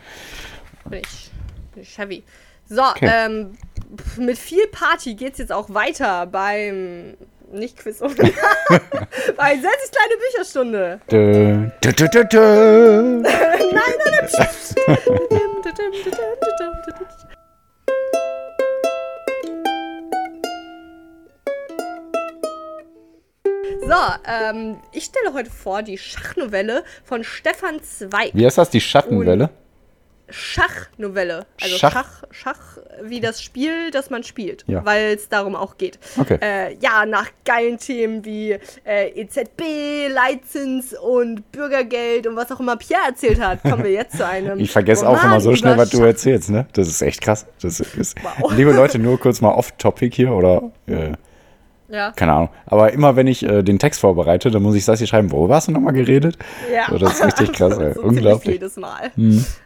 Bin 0.85 0.99
ich, 0.99 1.31
bin 1.73 1.83
ich 1.83 1.97
heavy. 1.97 2.23
So, 2.69 2.83
ähm, 3.01 3.57
pf, 3.97 4.17
mit 4.17 4.37
viel 4.37 4.67
Party 4.67 5.15
geht's 5.15 5.37
jetzt 5.37 5.51
auch 5.51 5.73
weiter 5.73 6.27
beim 6.27 7.15
nicht 7.51 7.77
Quiz 7.77 7.99
bei 7.99 8.09
60 8.09 8.31
kleine 9.37 10.17
Bücherstunde. 10.19 10.99
Dö, 11.09 11.69
dö, 11.83 11.91
dö, 11.91 12.07
dö, 12.07 12.23
dö. 12.25 13.21
nein, 13.21 13.31
nein, 13.71 14.29
nein. 14.31 14.93
So, 23.85 23.93
ähm, 24.25 24.77
ich 24.93 25.05
stelle 25.05 25.33
heute 25.33 25.49
vor 25.49 25.83
die 25.83 25.97
Schachnovelle 25.97 26.83
von 27.03 27.23
Stefan 27.23 27.81
Zweig. 27.83 28.31
Wie 28.33 28.45
heißt 28.45 28.57
das, 28.57 28.69
die 28.69 28.79
Schattenwelle? 28.81 29.49
Schachnovelle. 30.29 31.45
Also 31.61 31.77
Schach? 31.77 31.91
Schach. 31.91 32.23
Schach, 32.31 32.59
wie 33.03 33.19
das 33.19 33.41
Spiel, 33.41 33.91
das 33.91 34.09
man 34.09 34.23
spielt, 34.23 34.63
Ja. 34.67 34.83
weil 34.85 35.13
es 35.13 35.27
darum 35.27 35.53
auch 35.55 35.77
geht. 35.77 35.99
Okay. 36.17 36.37
Äh, 36.41 36.75
ja, 36.79 37.05
nach 37.05 37.29
geilen 37.45 37.77
Themen 37.77 38.23
wie 38.23 38.57
äh, 38.85 39.09
EZB, 39.21 40.07
Leitzins 40.09 40.93
und 40.93 41.51
Bürgergeld 41.51 42.25
und 42.25 42.35
was 42.37 42.51
auch 42.53 42.61
immer 42.61 42.77
Pierre 42.77 43.07
erzählt 43.09 43.39
hat, 43.41 43.61
kommen 43.63 43.83
wir 43.83 43.91
jetzt 43.91 44.17
zu 44.17 44.25
einem. 44.25 44.59
Ich 44.63 44.71
vergesse 44.71 45.07
auch 45.07 45.21
immer 45.21 45.41
so 45.41 45.55
schnell, 45.55 45.77
was 45.77 45.89
du 45.89 46.01
erzählst, 46.03 46.49
ne? 46.49 46.65
Das 46.73 46.87
ist 46.87 47.01
echt 47.01 47.21
krass. 47.21 47.45
Das 47.61 47.79
ist, 47.81 48.15
Wow. 48.39 48.53
Liebe 48.53 48.71
Leute, 48.71 48.97
nur 48.97 49.19
kurz 49.19 49.41
mal 49.41 49.51
off-topic 49.51 50.15
hier 50.15 50.31
oder 50.31 50.71
äh, 50.87 51.11
Ja. 51.93 52.11
keine 52.15 52.33
Ahnung. 52.33 52.49
Aber 52.65 52.91
immer 52.91 53.15
wenn 53.15 53.27
ich 53.27 53.43
äh, 53.43 53.61
den 53.61 53.77
Text 53.77 53.99
vorbereite, 54.01 54.49
dann 54.49 54.63
muss 54.63 54.73
ich 54.73 54.83
Sassi 54.83 55.05
schreiben, 55.05 55.31
worüber 55.31 55.55
hast 55.55 55.67
du 55.67 55.71
nochmal 55.71 55.93
geredet? 55.93 56.37
Ja. 56.73 56.87
So, 56.89 56.97
das 56.97 57.19
ist 57.19 57.25
richtig 57.25 57.53
krass. 57.53 57.77
So 57.93 58.01
Unglaublich. 58.01 58.47
Mhm. 58.47 58.51
jedes 58.53 58.77
Mal. 58.77 59.11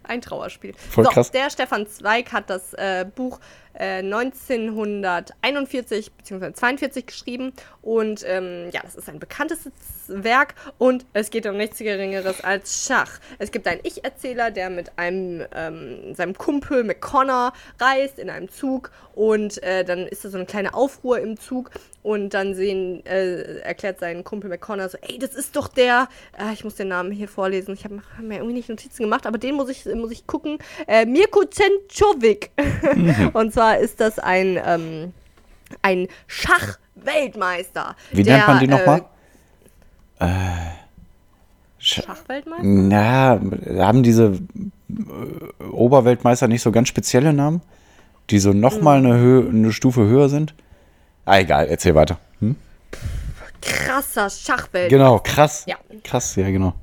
Ein 0.08 0.22
Trauerspiel. 0.22 0.74
Voll 0.74 1.06
so, 1.06 1.12
krass. 1.12 1.32
der 1.32 1.50
Stefan 1.50 1.88
Zweig 1.88 2.32
hat 2.32 2.50
das 2.50 2.74
äh, 2.74 3.06
Buch 3.16 3.40
äh, 3.74 4.00
1941 4.00 6.12
bzw. 6.12 6.54
42 6.54 7.06
geschrieben 7.06 7.54
und 7.82 8.24
ähm, 8.26 8.70
ja, 8.72 8.82
das 8.82 8.96
ist 8.96 9.10
ein 9.10 9.20
bekanntes 9.20 9.70
Werk 10.08 10.56
und 10.78 11.06
es 11.14 11.30
geht 11.30 11.46
um 11.46 11.58
nichts 11.58 11.80
Geringeres 11.80 12.42
als 12.44 12.86
Schach. 12.86 13.20
Es 13.40 13.52
gibt 13.52 13.68
einen 13.68 13.82
Ich-Erzähler, 13.84 14.52
der 14.52 14.70
mit 14.70 14.98
einem 14.98 15.46
ähm, 15.54 16.14
seinem 16.16 16.38
Kumpel 16.38 16.84
McConnor 16.84 17.54
reist 17.80 18.20
in 18.20 18.30
einem 18.30 18.50
Zug 18.50 18.92
und 19.14 19.62
äh, 19.64 19.84
dann 19.84 20.08
ist 20.08 20.24
da 20.26 20.30
so 20.30 20.38
eine 20.38 20.46
kleine 20.46 20.74
Aufruhr 20.74 21.20
im 21.20 21.38
Zug 21.40 21.72
und 22.04 22.34
dann 22.34 22.56
sehen, 22.56 23.06
äh, 23.06 23.60
erklärt 23.60 24.00
sein 24.00 24.24
Kumpel 24.24 24.50
McConnor 24.50 24.88
so, 24.90 24.98
ey, 25.02 25.20
das 25.20 25.34
ist 25.34 25.58
doch 25.58 25.68
der, 25.68 26.08
äh, 26.40 26.54
ich 26.54 26.64
muss 26.64 26.76
den 26.76 26.88
Namen 26.88 27.12
hier 27.12 27.28
vorlesen, 27.28 27.74
ich 27.74 27.84
habe 27.84 28.02
hab 28.16 28.24
mir 28.24 28.36
irgendwie 28.36 28.54
nicht 28.54 28.70
Notizen 28.70 29.04
gemacht, 29.04 29.26
aber 29.26 29.38
den 29.38 29.56
muss 29.56 29.68
ich, 29.70 29.84
muss 30.00 30.12
ich 30.12 30.28
gucken, 30.28 30.58
äh, 30.88 31.06
Mirko 31.06 31.44
Cencovic. 31.46 32.52
und 33.34 33.54
zwar 33.54 33.78
ist 33.78 34.00
das 34.00 34.20
ein, 34.20 34.60
ähm, 34.64 35.14
ein 35.82 36.08
Schachweltmeister. 36.28 37.96
Wie 38.12 38.24
der, 38.24 38.38
nennt 38.38 38.48
man 38.48 38.60
die 38.60 38.66
äh, 38.66 38.70
nochmal? 38.70 39.06
Schachweltmeister? 41.80 42.64
Na, 42.64 43.40
haben 43.80 44.04
diese 44.04 44.40
äh, 44.90 45.64
Oberweltmeister 45.64 46.48
nicht 46.48 46.62
so 46.62 46.72
ganz 46.72 46.88
spezielle 46.88 47.34
Namen? 47.34 47.62
Die 48.30 48.40
so 48.40 48.52
nochmal 48.52 48.98
eine, 48.98 49.18
Höhe, 49.18 49.50
eine 49.50 49.72
Stufe 49.72 50.02
höher 50.02 50.28
sind? 50.28 50.54
Ah, 51.26 51.40
egal, 51.40 51.68
erzähl 51.68 51.96
weiter. 51.96 52.20
Hm? 52.40 52.56
Krasser 53.62 54.30
Schachweltmeister. 54.30 54.90
Genau, 54.90 55.20
krass. 55.20 55.64
Ja. 55.66 55.78
Krass, 56.04 56.36
ja, 56.36 56.50
genau. 56.50 56.74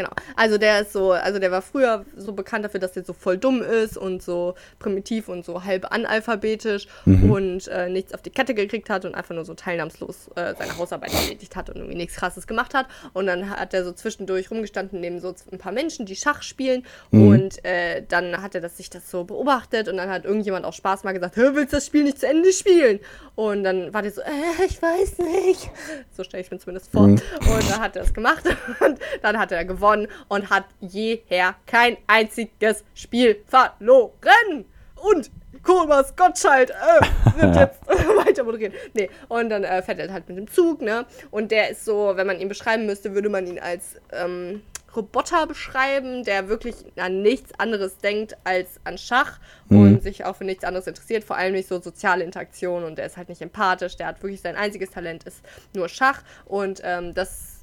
Genau. 0.00 0.12
Also 0.34 0.56
der 0.56 0.80
ist 0.80 0.94
so, 0.94 1.12
also 1.12 1.38
der 1.38 1.50
war 1.50 1.60
früher 1.60 2.06
so 2.16 2.32
bekannt 2.32 2.64
dafür, 2.64 2.80
dass 2.80 2.92
der 2.92 3.04
so 3.04 3.12
voll 3.12 3.36
dumm 3.36 3.60
ist 3.60 3.98
und 3.98 4.22
so 4.22 4.54
primitiv 4.78 5.28
und 5.28 5.44
so 5.44 5.64
halb 5.64 5.92
analphabetisch 5.92 6.86
und 7.04 7.68
äh, 7.68 7.90
nichts 7.90 8.14
auf 8.14 8.22
die 8.22 8.30
Kette 8.30 8.54
gekriegt 8.54 8.88
hat 8.88 9.04
und 9.04 9.14
einfach 9.14 9.34
nur 9.34 9.44
so 9.44 9.52
teilnahmslos 9.52 10.28
äh, 10.36 10.54
seine 10.58 10.78
Hausarbeit 10.78 11.12
erledigt 11.12 11.54
hat 11.54 11.68
und 11.68 11.76
irgendwie 11.76 11.96
nichts 11.96 12.16
krasses 12.16 12.46
gemacht 12.46 12.72
hat. 12.72 12.86
Und 13.12 13.26
dann 13.26 13.50
hat 13.50 13.74
er 13.74 13.84
so 13.84 13.92
zwischendurch 13.92 14.50
rumgestanden 14.50 15.02
neben 15.02 15.20
so 15.20 15.34
ein 15.52 15.58
paar 15.58 15.72
Menschen, 15.72 16.06
die 16.06 16.16
Schach 16.16 16.40
spielen. 16.42 16.86
Und 17.10 17.62
äh, 17.66 18.02
dann 18.08 18.40
hat 18.40 18.54
er 18.54 18.62
das, 18.62 18.78
sich 18.78 18.88
das 18.88 19.10
so 19.10 19.24
beobachtet 19.24 19.88
und 19.88 19.98
dann 19.98 20.08
hat 20.08 20.24
irgendjemand 20.24 20.64
auch 20.64 20.72
Spaß 20.72 21.04
mal 21.04 21.12
gesagt, 21.12 21.36
willst 21.36 21.74
du 21.74 21.76
das 21.76 21.84
Spiel 21.84 22.04
nicht 22.04 22.20
zu 22.20 22.26
Ende 22.26 22.54
spielen? 22.54 23.00
Und 23.34 23.64
dann 23.64 23.92
war 23.92 24.00
der 24.00 24.12
so, 24.12 24.22
äh, 24.22 24.64
ich 24.66 24.80
weiß 24.80 25.18
nicht. 25.18 25.70
So 26.16 26.24
stelle 26.24 26.42
ich 26.42 26.50
mir 26.50 26.58
zumindest 26.58 26.90
vor. 26.90 27.02
Und 27.02 27.22
dann 27.70 27.80
hat 27.80 27.96
er 27.96 28.04
es 28.04 28.14
gemacht 28.14 28.44
und 28.80 28.98
dann 29.20 29.38
hat 29.38 29.52
er 29.52 29.66
gewonnen 29.66 29.89
und 30.28 30.50
hat 30.50 30.64
jeher 30.80 31.54
kein 31.66 31.96
einziges 32.06 32.84
Spiel 32.94 33.42
verloren. 33.46 34.64
Und 34.96 35.30
Thomas 35.64 36.14
Gottschalk 36.16 36.70
äh, 36.70 37.40
wird 37.40 37.56
jetzt 37.56 37.86
weiter 37.86 38.44
moderieren. 38.44 38.72
Nee, 38.94 39.10
und 39.28 39.50
dann 39.50 39.64
äh, 39.64 39.82
fährt 39.82 39.98
er 39.98 40.12
halt 40.12 40.28
mit 40.28 40.38
dem 40.38 40.50
Zug, 40.50 40.80
ne? 40.80 41.06
Und 41.30 41.50
der 41.50 41.70
ist 41.70 41.84
so, 41.84 42.12
wenn 42.14 42.26
man 42.26 42.40
ihn 42.40 42.48
beschreiben 42.48 42.86
müsste, 42.86 43.14
würde 43.14 43.28
man 43.28 43.46
ihn 43.46 43.58
als 43.58 43.96
ähm, 44.12 44.62
Roboter 44.94 45.46
beschreiben, 45.46 46.24
der 46.24 46.48
wirklich 46.48 46.74
an 46.96 47.22
nichts 47.22 47.52
anderes 47.58 47.98
denkt 47.98 48.36
als 48.44 48.80
an 48.84 48.98
Schach 48.98 49.38
und 49.68 50.02
sich 50.02 50.24
auch 50.24 50.34
für 50.34 50.44
nichts 50.44 50.64
anderes 50.64 50.86
interessiert, 50.86 51.22
vor 51.22 51.36
allem 51.36 51.52
nicht 51.52 51.68
so 51.68 51.80
soziale 51.80 52.24
Interaktion 52.24 52.84
und 52.84 52.98
der 52.98 53.06
ist 53.06 53.16
halt 53.16 53.28
nicht 53.28 53.40
empathisch, 53.40 53.96
der 53.96 54.08
hat 54.08 54.22
wirklich 54.22 54.40
sein 54.40 54.56
einziges 54.56 54.90
Talent 54.90 55.24
ist 55.24 55.42
nur 55.74 55.88
Schach 55.88 56.22
und 56.44 56.80
ähm, 56.84 57.14
das 57.14 57.60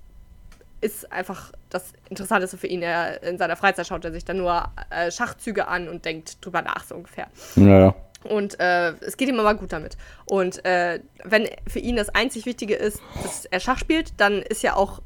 ist 0.80 1.12
einfach 1.12 1.52
das 1.78 1.94
Interessanteste 2.10 2.58
für 2.58 2.68
ihn. 2.68 2.82
Er, 2.82 3.22
in 3.24 3.38
seiner 3.38 3.56
Freizeit 3.56 3.88
schaut 3.88 4.06
er 4.06 4.12
sich 4.12 4.26
dann 4.26 4.38
nur 4.38 4.70
äh, 4.90 5.12
Schachzüge 5.12 5.68
an 5.68 5.88
und 5.90 6.06
denkt 6.06 6.44
drüber 6.46 6.62
nach, 6.62 6.84
so 6.86 6.96
ungefähr. 6.96 7.28
Ja, 7.56 7.80
ja. 7.80 7.96
Und 8.24 8.60
äh, 8.60 8.94
es 9.02 9.16
geht 9.16 9.30
ihm 9.30 9.40
aber 9.40 9.54
gut 9.56 9.72
damit. 9.72 9.96
Und 10.26 10.66
äh, 10.66 11.00
wenn 11.24 11.48
für 11.68 11.80
ihn 11.80 11.96
das 11.96 12.10
einzig 12.10 12.46
Wichtige 12.46 12.76
ist, 12.76 13.00
dass 13.24 13.46
er 13.46 13.60
Schach 13.60 13.78
spielt, 13.78 14.20
dann 14.20 14.42
ist 14.42 14.64
ja 14.64 14.76
auch 14.76 15.02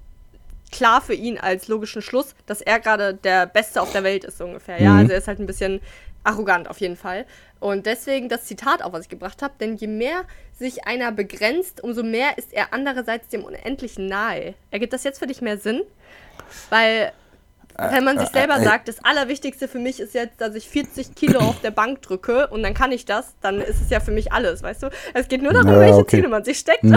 klar 0.71 1.01
für 1.01 1.13
ihn 1.13 1.37
als 1.37 1.67
logischen 1.67 2.01
Schluss, 2.01 2.33
dass 2.45 2.61
er 2.61 2.79
gerade 2.79 3.13
der 3.13 3.45
Beste 3.45 3.81
auf 3.81 3.91
der 3.91 4.03
Welt 4.03 4.23
ist, 4.23 4.37
so 4.37 4.45
ungefähr. 4.45 4.81
Ja, 4.81 4.91
Mhm. 4.93 4.99
also 4.99 5.11
er 5.11 5.17
ist 5.17 5.27
halt 5.27 5.39
ein 5.39 5.45
bisschen 5.45 5.81
arrogant 6.23 6.69
auf 6.69 6.79
jeden 6.79 6.95
Fall. 6.95 7.25
Und 7.59 7.85
deswegen 7.85 8.29
das 8.29 8.45
Zitat 8.45 8.81
auch, 8.81 8.93
was 8.93 9.03
ich 9.03 9.09
gebracht 9.09 9.41
habe, 9.41 9.53
denn 9.59 9.75
je 9.75 9.87
mehr 9.87 10.23
sich 10.57 10.87
einer 10.87 11.11
begrenzt, 11.11 11.83
umso 11.83 12.03
mehr 12.03 12.37
ist 12.37 12.53
er 12.53 12.73
andererseits 12.73 13.27
dem 13.27 13.43
Unendlichen 13.43 14.07
nahe. 14.07 14.53
Ergibt 14.71 14.93
das 14.93 15.03
jetzt 15.03 15.19
für 15.19 15.27
dich 15.27 15.41
mehr 15.41 15.57
Sinn? 15.57 15.81
Weil, 16.69 17.11
wenn 17.77 18.03
man 18.03 18.19
sich 18.19 18.29
selber 18.29 18.57
äh, 18.57 18.63
sagt, 18.63 18.87
das 18.87 19.03
Allerwichtigste 19.03 19.67
für 19.67 19.79
mich 19.79 19.99
ist 19.99 20.13
jetzt, 20.13 20.39
dass 20.39 20.53
ich 20.55 20.67
40 20.69 21.15
Kilo 21.15 21.39
auf 21.39 21.59
der 21.61 21.71
Bank 21.71 22.01
drücke 22.01 22.47
und 22.47 22.61
dann 22.63 22.73
kann 22.73 22.91
ich 22.91 23.05
das, 23.05 23.33
dann 23.41 23.59
ist 23.59 23.81
es 23.81 23.89
ja 23.89 23.99
für 23.99 24.11
mich 24.11 24.31
alles, 24.31 24.61
weißt 24.61 24.83
du? 24.83 24.89
Es 25.13 25.27
geht 25.27 25.41
nur 25.41 25.53
darum, 25.53 25.71
Ja, 25.73 25.79
welche 25.79 25.95
okay. 25.95 26.17
Ziele 26.17 26.27
man 26.27 26.43
sich 26.43 26.59
steckt 26.59 26.83
und 26.83 26.95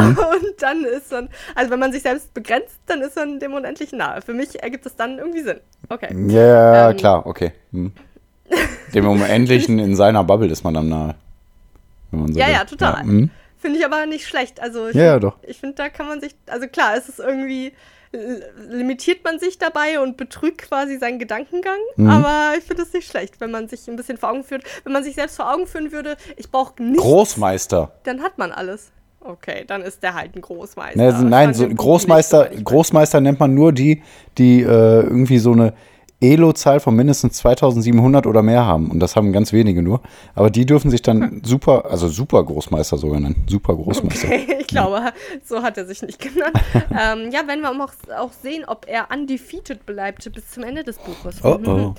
dann 0.58 0.84
ist 0.84 1.10
man, 1.10 1.28
also 1.54 1.70
wenn 1.70 1.78
man 1.78 1.92
sich 1.92 2.02
selbst 2.02 2.34
begrenzt, 2.34 2.76
dann 2.86 3.00
ist 3.00 3.16
man 3.16 3.38
dem 3.40 3.54
Unendlichen 3.54 3.98
nahe. 3.98 4.20
Für 4.20 4.34
mich 4.34 4.62
ergibt 4.62 4.84
es 4.86 4.94
dann 4.96 5.18
irgendwie 5.18 5.42
Sinn. 5.42 5.60
Okay. 5.88 6.08
Ja, 6.28 6.90
Ähm. 6.90 6.96
klar, 6.96 7.26
okay. 7.26 7.52
Hm. 7.72 7.92
Dem 8.94 9.08
Unendlichen 9.08 9.78
in 9.78 9.96
seiner 9.96 10.22
Bubble 10.22 10.48
ist 10.48 10.64
man 10.64 10.74
dann 10.74 10.88
nahe. 10.88 11.14
So 12.12 12.18
Ja, 12.38 12.46
will. 12.46 12.52
ja, 12.54 12.64
total. 12.64 13.02
hm. 13.02 13.30
Finde 13.58 13.78
ich 13.78 13.84
aber 13.86 14.04
nicht 14.04 14.26
schlecht. 14.26 14.60
Also 14.60 14.88
ich 14.88 14.94
Ja, 14.94 15.16
ja. 15.18 15.34
Ich 15.42 15.58
finde, 15.58 15.76
da 15.76 15.88
kann 15.88 16.06
man 16.06 16.20
sich, 16.20 16.34
also 16.46 16.68
klar, 16.68 16.96
es 16.96 17.08
ist 17.08 17.18
irgendwie, 17.18 17.72
limitiert 18.70 19.24
man 19.24 19.38
sich 19.38 19.58
dabei 19.58 20.00
und 20.00 20.16
betrügt 20.16 20.58
quasi 20.62 20.98
seinen 20.98 21.18
Gedankengang, 21.18 21.78
Mhm. 21.96 22.08
aber 22.10 22.52
ich 22.58 22.64
finde 22.64 22.82
es 22.82 22.92
nicht 22.92 23.08
schlecht, 23.08 23.40
wenn 23.40 23.50
man 23.50 23.68
sich 23.68 23.86
ein 23.88 23.96
bisschen 23.96 24.16
vor 24.18 24.30
Augen 24.30 24.44
führt. 24.44 24.62
Wenn 24.84 24.92
man 24.92 25.04
sich 25.04 25.14
selbst 25.14 25.36
vor 25.36 25.52
Augen 25.52 25.66
führen 25.66 25.92
würde, 25.92 26.16
ich 26.36 26.50
brauche 26.50 26.82
nichts, 26.82 27.02
Großmeister. 27.02 27.92
dann 28.04 28.22
hat 28.22 28.38
man 28.38 28.52
alles. 28.52 28.90
Okay, 29.20 29.64
dann 29.66 29.80
ist 29.80 30.02
der 30.02 30.14
halt 30.14 30.36
ein 30.36 30.42
Großmeister. 30.42 30.98
Ne, 31.22 31.24
nein, 31.30 31.54
so 31.54 31.66
Großmeister, 31.66 32.50
Großmeister 32.62 33.20
nennt 33.22 33.40
man 33.40 33.54
nur 33.54 33.72
die, 33.72 34.02
die 34.36 34.60
äh, 34.60 34.66
irgendwie 34.66 35.38
so 35.38 35.52
eine 35.52 35.72
Elo-Zahl 36.32 36.80
von 36.80 36.94
mindestens 36.94 37.38
2700 37.38 38.26
oder 38.26 38.42
mehr 38.42 38.64
haben. 38.64 38.90
Und 38.90 39.00
das 39.00 39.16
haben 39.16 39.32
ganz 39.32 39.52
wenige 39.52 39.82
nur. 39.82 40.00
Aber 40.34 40.50
die 40.50 40.66
dürfen 40.66 40.90
sich 40.90 41.02
dann 41.02 41.42
super, 41.44 41.84
also 41.90 42.08
super 42.08 42.42
Großmeister 42.44 42.98
sogar 42.98 43.20
nennen. 43.20 43.44
Super 43.48 43.74
Großmeister. 43.74 44.28
Okay, 44.28 44.56
ich 44.60 44.66
glaube, 44.66 45.12
so 45.44 45.62
hat 45.62 45.78
er 45.78 45.86
sich 45.86 46.02
nicht 46.02 46.20
genannt. 46.20 46.56
ähm, 46.74 47.30
ja, 47.30 47.42
wenn 47.46 47.60
wir 47.60 47.70
auch, 47.70 47.92
auch 48.18 48.32
sehen, 48.32 48.64
ob 48.66 48.86
er 48.88 49.08
undefeated 49.12 49.86
bleibt 49.86 50.30
bis 50.32 50.50
zum 50.50 50.62
Ende 50.62 50.84
des 50.84 50.98
Buches. 50.98 51.44
Oh 51.44 51.58
oh. 51.66 51.94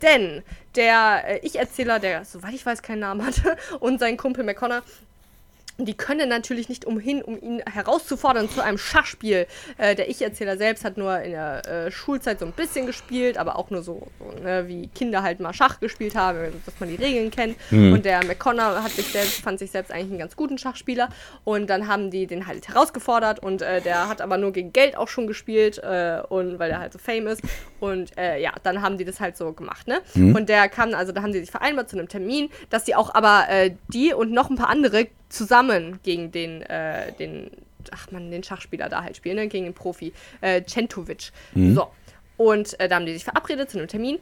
Denn 0.00 0.42
der 0.74 1.22
äh, 1.26 1.46
Ich-Erzähler, 1.46 1.98
der, 1.98 2.24
soweit 2.24 2.54
ich 2.54 2.64
weiß, 2.64 2.82
keinen 2.82 3.00
Namen 3.00 3.26
hatte, 3.26 3.56
und 3.80 4.00
sein 4.00 4.16
Kumpel 4.16 4.44
McConnor, 4.44 4.82
Und 5.82 5.86
die 5.86 5.94
können 5.94 6.28
natürlich 6.28 6.68
nicht 6.68 6.84
umhin, 6.84 7.22
um 7.22 7.42
ihn 7.42 7.60
herauszufordern 7.68 8.48
zu 8.48 8.62
einem 8.62 8.78
Schachspiel. 8.78 9.48
Äh, 9.78 9.96
der 9.96 10.08
Ich-Erzähler 10.08 10.56
selbst 10.56 10.84
hat 10.84 10.96
nur 10.96 11.18
in 11.18 11.32
der 11.32 11.66
äh, 11.66 11.90
Schulzeit 11.90 12.38
so 12.38 12.46
ein 12.46 12.52
bisschen 12.52 12.86
gespielt, 12.86 13.36
aber 13.36 13.56
auch 13.56 13.70
nur 13.70 13.82
so, 13.82 14.06
so 14.20 14.44
ne, 14.44 14.68
wie 14.68 14.86
Kinder 14.86 15.24
halt 15.24 15.40
mal 15.40 15.52
Schach 15.52 15.80
gespielt 15.80 16.14
haben, 16.14 16.38
dass 16.64 16.78
man 16.78 16.88
die 16.88 16.94
Regeln 16.94 17.32
kennt. 17.32 17.56
Mhm. 17.72 17.94
Und 17.94 18.04
der 18.04 18.24
McConnor 18.24 18.80
hat 18.80 18.92
sich 18.92 19.08
selbst, 19.08 19.40
fand 19.40 19.58
sich 19.58 19.72
selbst 19.72 19.90
eigentlich 19.90 20.10
einen 20.10 20.20
ganz 20.20 20.36
guten 20.36 20.56
Schachspieler. 20.56 21.08
Und 21.42 21.68
dann 21.68 21.88
haben 21.88 22.12
die 22.12 22.28
den 22.28 22.46
halt 22.46 22.68
herausgefordert 22.68 23.40
und 23.40 23.60
äh, 23.60 23.80
der 23.80 24.08
hat 24.08 24.20
aber 24.20 24.36
nur 24.36 24.52
gegen 24.52 24.72
Geld 24.72 24.96
auch 24.96 25.08
schon 25.08 25.26
gespielt 25.26 25.78
äh, 25.78 26.22
und 26.28 26.60
weil 26.60 26.68
der 26.68 26.78
halt 26.78 26.92
so 26.92 27.00
fame 27.00 27.26
ist. 27.26 27.42
Und 27.80 28.16
äh, 28.16 28.40
ja, 28.40 28.52
dann 28.62 28.82
haben 28.82 28.98
die 28.98 29.04
das 29.04 29.18
halt 29.18 29.36
so 29.36 29.52
gemacht, 29.52 29.88
ne? 29.88 30.00
Mhm. 30.14 30.36
Und 30.36 30.48
der 30.48 30.68
kam, 30.68 30.94
also 30.94 31.10
da 31.10 31.22
haben 31.22 31.32
die 31.32 31.40
sich 31.40 31.50
vereinbart 31.50 31.90
zu 31.90 31.98
einem 31.98 32.08
Termin, 32.08 32.50
dass 32.70 32.84
die 32.84 32.94
auch 32.94 33.12
aber 33.12 33.46
äh, 33.48 33.72
die 33.88 34.14
und 34.14 34.30
noch 34.30 34.48
ein 34.48 34.54
paar 34.54 34.68
andere 34.68 35.08
zusammen 35.32 36.00
gegen 36.02 36.30
den, 36.30 36.62
äh, 36.62 37.12
den, 37.12 37.50
ach 37.90 38.10
man, 38.10 38.30
den 38.30 38.42
Schachspieler 38.42 38.88
da 38.88 39.02
halt 39.02 39.16
spielen, 39.16 39.36
ne? 39.36 39.48
gegen 39.48 39.64
den 39.64 39.74
Profi, 39.74 40.12
äh, 40.40 40.62
Centovic. 40.62 41.32
Mhm. 41.54 41.74
So. 41.74 41.88
Und 42.36 42.78
äh, 42.80 42.88
da 42.88 42.96
haben 42.96 43.06
die 43.06 43.12
sich 43.12 43.24
verabredet 43.24 43.70
zu 43.70 43.78
einem 43.78 43.88
Termin. 43.88 44.18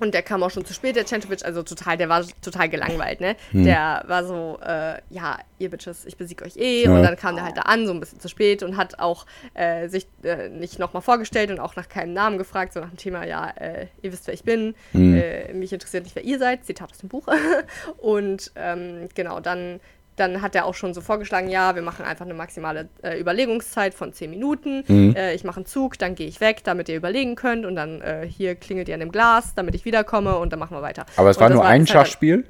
Und 0.00 0.14
der 0.14 0.22
kam 0.22 0.42
auch 0.42 0.50
schon 0.50 0.64
zu 0.64 0.72
spät, 0.72 0.96
der 0.96 1.04
Centovic, 1.04 1.44
also 1.44 1.62
total, 1.62 1.98
der 1.98 2.08
war 2.08 2.24
total 2.40 2.68
gelangweilt, 2.70 3.20
ne? 3.20 3.36
Hm. 3.50 3.64
Der 3.64 4.02
war 4.06 4.24
so, 4.24 4.58
äh, 4.64 4.98
ja, 5.10 5.38
ihr 5.58 5.68
Bitches, 5.68 6.06
ich 6.06 6.16
besiege 6.16 6.44
euch 6.44 6.56
eh. 6.56 6.84
Ja. 6.84 6.94
Und 6.94 7.02
dann 7.02 7.16
kam 7.16 7.34
der 7.34 7.44
halt 7.44 7.58
da 7.58 7.62
an, 7.62 7.86
so 7.86 7.92
ein 7.92 8.00
bisschen 8.00 8.18
zu 8.18 8.28
spät 8.28 8.62
und 8.62 8.78
hat 8.78 8.98
auch 9.00 9.26
äh, 9.52 9.88
sich 9.88 10.06
äh, 10.22 10.48
nicht 10.48 10.78
nochmal 10.78 11.02
vorgestellt 11.02 11.50
und 11.50 11.60
auch 11.60 11.76
nach 11.76 11.90
keinem 11.90 12.14
Namen 12.14 12.38
gefragt, 12.38 12.72
so 12.72 12.80
nach 12.80 12.88
dem 12.88 12.96
Thema, 12.96 13.26
ja, 13.26 13.50
äh, 13.50 13.88
ihr 14.00 14.12
wisst, 14.12 14.26
wer 14.26 14.34
ich 14.34 14.44
bin, 14.44 14.74
hm. 14.92 15.12
Mich 15.58 15.72
interessiert 15.72 16.04
nicht, 16.04 16.16
wer 16.16 16.24
ihr 16.24 16.38
seid, 16.38 16.64
Zitat 16.64 16.90
aus 16.90 16.98
dem 16.98 17.10
Buch. 17.10 17.26
und 17.98 18.50
ähm, 18.56 19.08
genau, 19.14 19.40
dann 19.40 19.80
dann 20.16 20.42
hat 20.42 20.54
er 20.54 20.66
auch 20.66 20.74
schon 20.74 20.92
so 20.94 21.00
vorgeschlagen, 21.00 21.48
ja, 21.48 21.74
wir 21.74 21.82
machen 21.82 22.04
einfach 22.04 22.24
eine 22.24 22.34
maximale 22.34 22.88
äh, 23.02 23.18
Überlegungszeit 23.18 23.94
von 23.94 24.12
10 24.12 24.30
Minuten. 24.30 24.84
Mhm. 24.86 25.16
Äh, 25.16 25.34
ich 25.34 25.44
mache 25.44 25.56
einen 25.56 25.66
Zug, 25.66 25.98
dann 25.98 26.14
gehe 26.14 26.26
ich 26.26 26.40
weg, 26.40 26.62
damit 26.64 26.88
ihr 26.88 26.96
überlegen 26.96 27.34
könnt. 27.34 27.64
Und 27.64 27.76
dann 27.76 28.00
äh, 28.02 28.26
hier 28.28 28.54
klingelt 28.54 28.88
ihr 28.88 28.94
an 28.94 29.00
dem 29.00 29.12
Glas, 29.12 29.54
damit 29.54 29.74
ich 29.74 29.84
wiederkomme 29.84 30.36
und 30.36 30.52
dann 30.52 30.58
machen 30.58 30.76
wir 30.76 30.82
weiter. 30.82 31.06
Aber 31.16 31.30
es 31.30 31.40
war 31.40 31.48
nur 31.48 31.62
war, 31.62 31.68
ein 31.68 31.86
Schachspiel? 31.86 32.44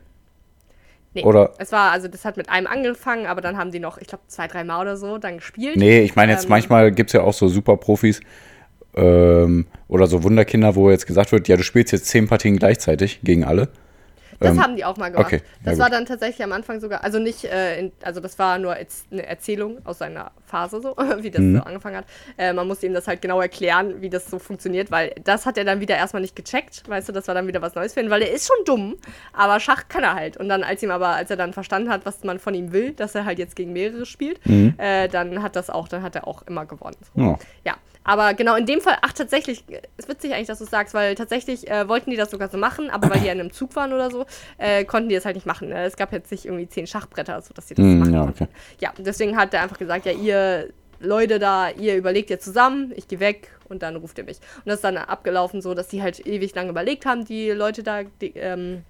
Nee, 1.15 1.25
oder? 1.25 1.53
es 1.59 1.73
war, 1.73 1.93
also 1.93 2.09
das 2.09 2.25
hat 2.25 2.37
mit 2.37 2.49
einem 2.49 2.67
angefangen, 2.67 3.27
aber 3.27 3.43
dann 3.43 3.59
haben 3.59 3.71
die 3.71 3.81
noch, 3.81 3.99
ich 3.99 4.09
glaube, 4.09 4.25
zwei, 4.29 4.49
drei 4.49 4.65
Mal 4.65 4.81
oder 4.81 4.97
so 4.97 5.19
dann 5.19 5.37
gespielt. 5.37 5.77
Nee, 5.77 6.01
ich 6.01 6.17
meine 6.17 6.33
jetzt 6.33 6.45
ähm, 6.45 6.51
manchmal 6.51 6.91
gibt 6.91 7.11
es 7.11 7.15
ja 7.15 7.23
auch 7.23 7.35
so 7.35 7.49
Superprofis 7.49 8.21
ähm, 8.95 9.67
oder 9.89 10.07
so 10.07 10.23
Wunderkinder, 10.23 10.75
wo 10.75 10.91
jetzt 10.91 11.07
gesagt 11.07 11.31
wird, 11.33 11.49
ja, 11.49 11.57
du 11.57 11.63
spielst 11.63 11.93
jetzt 11.93 12.07
zehn 12.07 12.29
Partien 12.29 12.57
gleichzeitig 12.57 13.21
gegen 13.23 13.45
alle. 13.45 13.69
Das 14.43 14.57
ähm, 14.57 14.63
haben 14.63 14.77
die 14.77 14.85
auch 14.85 14.97
mal 14.97 15.11
gemacht. 15.11 15.27
Okay, 15.27 15.43
das 15.65 15.79
war 15.79 15.91
dann 15.91 16.07
tatsächlich 16.07 16.43
am 16.43 16.53
Anfang 16.53 16.81
sogar, 16.81 17.05
also 17.05 17.19
nicht, 17.19 17.45
äh, 17.45 17.79
in, 17.79 17.93
also 18.03 18.21
das 18.21 18.39
war 18.39 18.59
nur 18.59 18.73
eine 18.73 19.27
Erzählung 19.27 19.79
aus 19.85 19.99
seiner 19.99 20.33
Phase 20.47 20.81
so, 20.81 20.97
wie 21.19 21.31
das 21.31 21.41
mhm. 21.41 21.57
so 21.57 21.63
angefangen 21.63 21.97
hat. 21.97 22.05
Äh, 22.37 22.53
man 22.53 22.67
musste 22.67 22.87
ihm 22.87 22.95
das 22.95 23.09
halt 23.09 23.23
genau 23.23 23.41
erklären, 23.41 24.01
wie 24.01 24.11
das 24.11 24.31
so 24.31 24.39
funktioniert, 24.39 24.91
weil 24.91 25.15
das 25.25 25.47
hat 25.47 25.59
er 25.59 25.65
dann 25.65 25.81
wieder 25.81 25.97
erstmal 25.97 26.23
nicht 26.23 26.37
gecheckt, 26.37 26.89
weißt 26.89 27.09
du, 27.09 27.13
das 27.13 27.29
war 27.29 27.35
dann 27.35 27.47
wieder 27.47 27.63
was 27.63 27.75
Neues 27.75 27.95
für 27.95 28.01
ihn, 28.01 28.11
weil 28.11 28.23
er 28.23 28.33
ist 28.33 28.47
schon 28.47 28.65
dumm, 28.65 28.97
aber 29.33 29.61
Schach 29.61 29.89
kann 29.89 30.03
er 30.03 30.15
halt. 30.15 30.37
Und 30.37 30.49
dann, 30.49 30.63
als 30.63 30.83
ihm 30.83 30.91
aber, 30.91 31.09
als 31.09 31.31
er 31.31 31.37
dann 31.37 31.53
verstanden 31.53 31.91
hat, 31.91 32.05
was 32.05 32.25
man 32.25 32.39
von 32.39 32.55
ihm 32.55 32.73
will, 32.73 32.93
dass 32.93 33.15
er 33.15 33.25
halt 33.25 33.39
jetzt 33.39 33.57
gegen 33.57 33.73
mehrere 33.73 34.07
spielt, 34.07 34.45
mhm. 34.47 34.75
äh, 34.79 35.09
dann 35.09 35.43
hat 35.43 35.57
das 35.57 35.71
auch, 35.71 35.89
dann 35.89 36.03
hat 36.03 36.17
er 36.17 36.27
auch 36.27 36.43
immer 36.43 36.67
gewonnen. 36.67 36.97
So. 37.15 37.23
Oh. 37.23 37.39
Ja. 37.65 37.77
Aber 38.05 38.35
genau 38.35 38.57
in 38.57 38.67
dem 38.67 38.81
Fall, 38.81 38.97
ach 39.03 39.13
tatsächlich, 39.13 39.65
ist 39.97 40.09
witzig 40.09 40.33
eigentlich, 40.33 40.49
dass 40.49 40.59
du 40.59 40.65
es 40.65 40.71
sagst, 40.71 40.95
weil 40.95 41.15
tatsächlich 41.15 41.71
äh, 41.71 41.89
wollten 41.89 42.11
die 42.11 42.17
das 42.17 42.31
sogar 42.31 42.49
so 42.49 42.59
machen, 42.59 42.91
aber 42.91 43.11
weil 43.11 43.21
die 43.21 43.27
ja 43.27 43.33
in 43.33 43.41
einem 43.41 43.53
Zug 43.53 43.75
waren 43.77 43.93
oder 43.93 44.11
so, 44.11 44.27
äh, 44.59 44.85
konnten 44.85 45.09
die 45.09 45.15
das 45.15 45.25
halt 45.25 45.37
nicht 45.37 45.47
machen. 45.47 45.69
Ne? 45.69 45.85
Es 45.85 45.97
gab 45.97 46.13
jetzt 46.13 46.31
nicht 46.31 46.45
irgendwie 46.45 46.69
zehn 46.69 46.87
Schachbretter, 46.87 47.41
sodass 47.43 47.69
sie 47.69 47.75
das 47.75 47.85
mm, 47.85 47.99
machen 47.99 48.15
ja. 48.15 48.25
Okay. 48.25 48.49
Ja, 48.81 48.93
deswegen 48.99 49.37
hat 49.37 49.55
er 49.55 49.63
einfach 49.63 49.79
gesagt, 49.79 50.07
ja, 50.07 50.13
ihr 50.13 50.71
Leute 51.01 51.39
da, 51.39 51.71
ihr 51.71 51.97
überlegt 51.97 52.31
jetzt 52.31 52.45
zusammen, 52.45 52.93
ich 52.95 53.09
gehe 53.09 53.21
weg 53.21 53.51
und 53.69 53.83
dann 53.83 53.97
ruft 53.97 54.19
ihr 54.19 54.25
mich. 54.25 54.39
Und 54.59 54.67
das 54.67 54.77
ist 54.77 54.85
dann 54.85 54.97
abgelaufen 54.97 55.61
so, 55.61 55.75
dass 55.75 55.89
die 55.89 56.03
halt 56.03 56.25
ewig 56.27 56.55
lang 56.55 56.69
überlegt 56.69 57.07
haben, 57.07 57.25
die 57.25 57.51
Leute 57.51 57.83
da, 57.83 58.03
die, 58.21 58.33
ähm, 58.37 58.85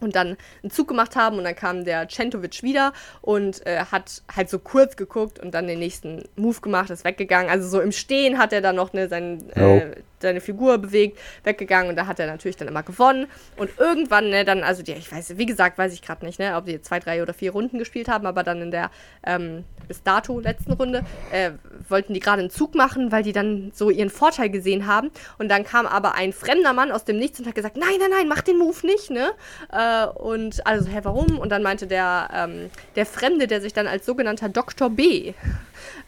und 0.00 0.16
dann 0.16 0.36
einen 0.62 0.70
Zug 0.70 0.88
gemacht 0.88 1.16
haben 1.16 1.38
und 1.38 1.44
dann 1.44 1.56
kam 1.56 1.84
der 1.84 2.08
Centovic 2.08 2.62
wieder 2.62 2.92
und 3.20 3.66
äh, 3.66 3.84
hat 3.90 4.22
halt 4.34 4.50
so 4.50 4.58
kurz 4.58 4.96
geguckt 4.96 5.38
und 5.38 5.52
dann 5.52 5.66
den 5.66 5.78
nächsten 5.78 6.24
Move 6.36 6.60
gemacht, 6.60 6.90
ist 6.90 7.04
weggegangen. 7.04 7.50
Also 7.50 7.68
so 7.68 7.80
im 7.80 7.92
Stehen 7.92 8.38
hat 8.38 8.52
er 8.52 8.60
dann 8.60 8.76
noch 8.76 8.92
ne, 8.92 9.08
sein, 9.08 9.50
äh, 9.50 9.96
seine 10.22 10.40
Figur 10.40 10.78
bewegt, 10.78 11.18
weggegangen 11.44 11.90
und 11.90 11.96
da 11.96 12.06
hat 12.06 12.18
er 12.20 12.26
natürlich 12.26 12.56
dann 12.56 12.68
immer 12.68 12.82
gewonnen. 12.82 13.26
Und 13.56 13.70
irgendwann, 13.78 14.30
ne, 14.30 14.44
dann, 14.44 14.62
also 14.62 14.82
die, 14.82 14.92
ich 14.92 15.10
weiß, 15.10 15.38
wie 15.38 15.46
gesagt, 15.46 15.78
weiß 15.78 15.92
ich 15.92 16.02
gerade 16.02 16.24
nicht, 16.24 16.38
ne, 16.38 16.56
ob 16.56 16.66
die 16.66 16.80
zwei, 16.82 17.00
drei 17.00 17.22
oder 17.22 17.34
vier 17.34 17.52
Runden 17.52 17.78
gespielt 17.78 18.08
haben, 18.08 18.26
aber 18.26 18.42
dann 18.42 18.62
in 18.62 18.70
der 18.70 18.90
ähm, 19.24 19.64
bis 19.86 20.02
dato 20.02 20.38
letzten 20.38 20.72
Runde 20.72 21.04
äh, 21.32 21.52
wollten 21.88 22.14
die 22.14 22.20
gerade 22.20 22.40
einen 22.40 22.50
Zug 22.50 22.74
machen, 22.74 23.10
weil 23.10 23.22
die 23.22 23.32
dann 23.32 23.72
so 23.74 23.90
ihren 23.90 24.10
Vorteil 24.10 24.50
gesehen 24.50 24.86
haben. 24.86 25.10
Und 25.38 25.48
dann 25.48 25.64
kam 25.64 25.86
aber 25.86 26.14
ein 26.14 26.32
fremder 26.32 26.72
Mann 26.72 26.92
aus 26.92 27.04
dem 27.04 27.18
Nichts 27.18 27.40
und 27.40 27.46
hat 27.46 27.54
gesagt, 27.54 27.76
nein, 27.76 27.88
nein, 27.98 28.10
nein, 28.10 28.28
mach 28.28 28.42
den 28.42 28.58
Move 28.58 28.86
nicht, 28.86 29.10
ne? 29.10 29.30
Äh, 29.72 30.06
und 30.06 30.66
also, 30.66 30.88
hä, 30.88 31.00
warum? 31.02 31.38
Und 31.38 31.50
dann 31.50 31.62
meinte 31.62 31.86
der, 31.86 32.28
ähm, 32.32 32.70
der 32.96 33.06
Fremde, 33.06 33.46
der 33.46 33.60
sich 33.60 33.72
dann 33.72 33.86
als 33.86 34.06
sogenannter 34.06 34.48
Dr. 34.48 34.90
B 34.90 35.32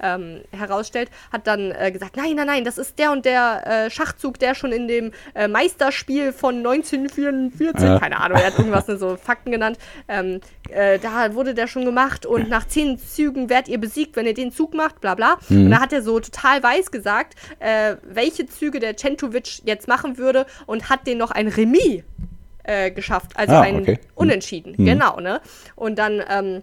ähm, 0.02 0.40
herausstellt, 0.50 1.10
hat 1.32 1.46
dann 1.46 1.72
äh, 1.72 1.90
gesagt, 1.92 2.16
nein, 2.16 2.34
nein, 2.36 2.46
nein, 2.46 2.64
das 2.64 2.78
ist 2.78 2.98
der 2.98 3.12
und 3.12 3.24
der 3.24 3.66
äh, 3.86 3.90
Schachzug, 3.90 4.38
der 4.38 4.54
schon 4.54 4.72
in 4.72 4.88
dem 4.88 5.12
äh, 5.34 5.48
Meisterspiel 5.48 6.32
von 6.32 6.56
1944, 6.58 7.82
ja. 7.82 7.98
keine 7.98 8.20
Ahnung, 8.20 8.38
er 8.38 8.46
hat 8.46 8.58
irgendwas 8.58 8.86
so 8.86 9.16
Fakten 9.16 9.50
genannt, 9.50 9.78
ähm, 10.08 10.40
äh, 10.70 10.98
da 10.98 11.34
wurde 11.34 11.54
der 11.54 11.66
schon 11.66 11.84
gemacht 11.84 12.26
und 12.26 12.48
nach 12.48 12.66
zehn 12.66 12.98
Zügen 12.98 13.48
werdet 13.48 13.68
ihr 13.68 13.78
besiegt, 13.78 14.16
wenn 14.16 14.26
ihr 14.26 14.34
den 14.34 14.52
Zug 14.52 14.74
macht, 14.74 15.00
bla 15.00 15.14
bla. 15.14 15.38
Mhm. 15.48 15.64
Und 15.66 15.70
da 15.70 15.80
hat 15.80 15.92
er 15.92 16.02
so 16.02 16.20
total 16.20 16.62
weiß 16.62 16.90
gesagt, 16.90 17.34
äh, 17.58 17.96
welche 18.02 18.46
Züge 18.46 18.80
der 18.80 18.96
Centovic 18.96 19.64
jetzt 19.64 19.88
machen 19.88 20.18
würde 20.18 20.46
und 20.66 20.88
hat 20.90 21.06
den 21.06 21.18
noch 21.18 21.30
ein 21.30 21.48
Remis 21.48 22.02
äh, 22.64 22.90
geschafft, 22.90 23.32
also 23.34 23.54
ah, 23.54 23.62
ein 23.62 23.80
okay. 23.80 23.98
Unentschieden, 24.14 24.74
mhm. 24.76 24.84
genau, 24.84 25.18
ne? 25.18 25.40
Und 25.76 25.98
dann 25.98 26.22
ähm, 26.28 26.62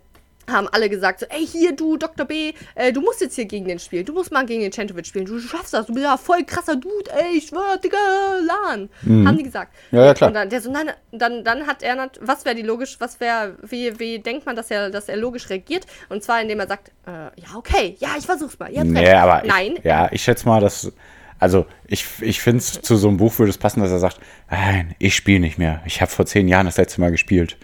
haben 0.49 0.67
alle 0.71 0.89
gesagt, 0.89 1.19
so, 1.19 1.25
ey, 1.29 1.45
hier, 1.45 1.75
du, 1.75 1.97
Dr. 1.97 2.25
B, 2.25 2.53
äh, 2.75 2.93
du 2.93 3.01
musst 3.01 3.21
jetzt 3.21 3.35
hier 3.35 3.45
gegen 3.45 3.67
den 3.67 3.79
spielen. 3.79 4.05
Du 4.05 4.13
musst 4.13 4.31
mal 4.31 4.45
gegen 4.45 4.61
den 4.61 4.71
Centovic 4.71 5.05
spielen. 5.05 5.25
Du 5.25 5.39
schaffst 5.39 5.73
das. 5.73 5.87
Du 5.87 5.93
bist 5.93 6.05
ja 6.05 6.17
voll 6.17 6.43
krasser 6.45 6.75
Dude, 6.75 7.11
ey, 7.11 7.37
ich 7.37 7.47
schwör, 7.47 7.77
Digga, 7.77 7.97
Lan. 8.45 8.89
Mhm. 9.01 9.27
Haben 9.27 9.37
die 9.37 9.43
gesagt. 9.43 9.73
Ja, 9.91 10.05
ja, 10.05 10.13
klar. 10.13 10.29
Und 10.29 10.33
dann, 10.35 10.49
der 10.49 10.61
so, 10.61 10.71
nein, 10.71 10.91
dann, 11.11 11.43
dann 11.43 11.67
hat 11.67 11.83
er, 11.83 12.09
was 12.21 12.45
wäre 12.45 12.55
die 12.55 12.61
logisch, 12.61 12.97
was 12.99 13.19
wäre, 13.19 13.57
wie, 13.63 13.99
wie 13.99 14.19
denkt 14.19 14.45
man, 14.45 14.55
dass 14.55 14.71
er, 14.71 14.89
dass 14.89 15.09
er 15.09 15.17
logisch 15.17 15.49
reagiert? 15.49 15.85
Und 16.09 16.23
zwar, 16.23 16.41
indem 16.41 16.59
er 16.59 16.67
sagt, 16.67 16.91
äh, 17.05 17.11
ja, 17.11 17.55
okay, 17.55 17.95
ja, 17.99 18.09
ich 18.17 18.25
versuch's 18.25 18.57
mal. 18.59 18.71
nee, 18.71 19.09
aber 19.11 19.45
nein. 19.45 19.75
Ich, 19.77 19.83
ja, 19.83 20.09
ich 20.11 20.23
schätze 20.23 20.47
mal, 20.47 20.61
dass, 20.61 20.91
also 21.39 21.65
ich, 21.87 22.05
ich 22.21 22.41
finde 22.41 22.59
es 22.59 22.81
zu 22.81 22.95
so 22.95 23.07
einem 23.07 23.17
Buch 23.17 23.37
würde 23.39 23.49
es 23.49 23.57
passen, 23.57 23.81
dass 23.81 23.91
er 23.91 23.99
sagt, 23.99 24.19
nein, 24.49 24.95
ich 24.99 25.15
spiele 25.15 25.39
nicht 25.39 25.57
mehr. 25.57 25.81
Ich 25.85 26.01
habe 26.01 26.11
vor 26.11 26.25
zehn 26.25 26.47
Jahren 26.47 26.65
das 26.65 26.77
letzte 26.77 27.01
Mal 27.01 27.11
gespielt. 27.11 27.57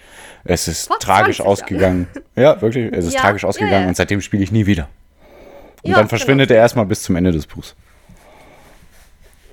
Es 0.45 0.67
ist 0.67 0.87
Vor 0.87 0.99
tragisch 0.99 1.41
ausgegangen. 1.41 2.07
Ja, 2.35 2.61
wirklich. 2.61 2.91
Es 2.91 3.05
ist 3.05 3.13
ja, 3.13 3.21
tragisch 3.21 3.45
ausgegangen 3.45 3.73
ja, 3.73 3.81
ja. 3.81 3.87
und 3.87 3.95
seitdem 3.95 4.21
spiele 4.21 4.43
ich 4.43 4.51
nie 4.51 4.65
wieder. 4.65 4.89
Und 5.83 5.95
dann 5.95 6.07
verschwindet 6.07 6.47
genau. 6.47 6.57
er 6.57 6.63
erstmal 6.63 6.85
bis 6.85 7.03
zum 7.03 7.15
Ende 7.15 7.31
des 7.31 7.45
Buchs. 7.45 7.75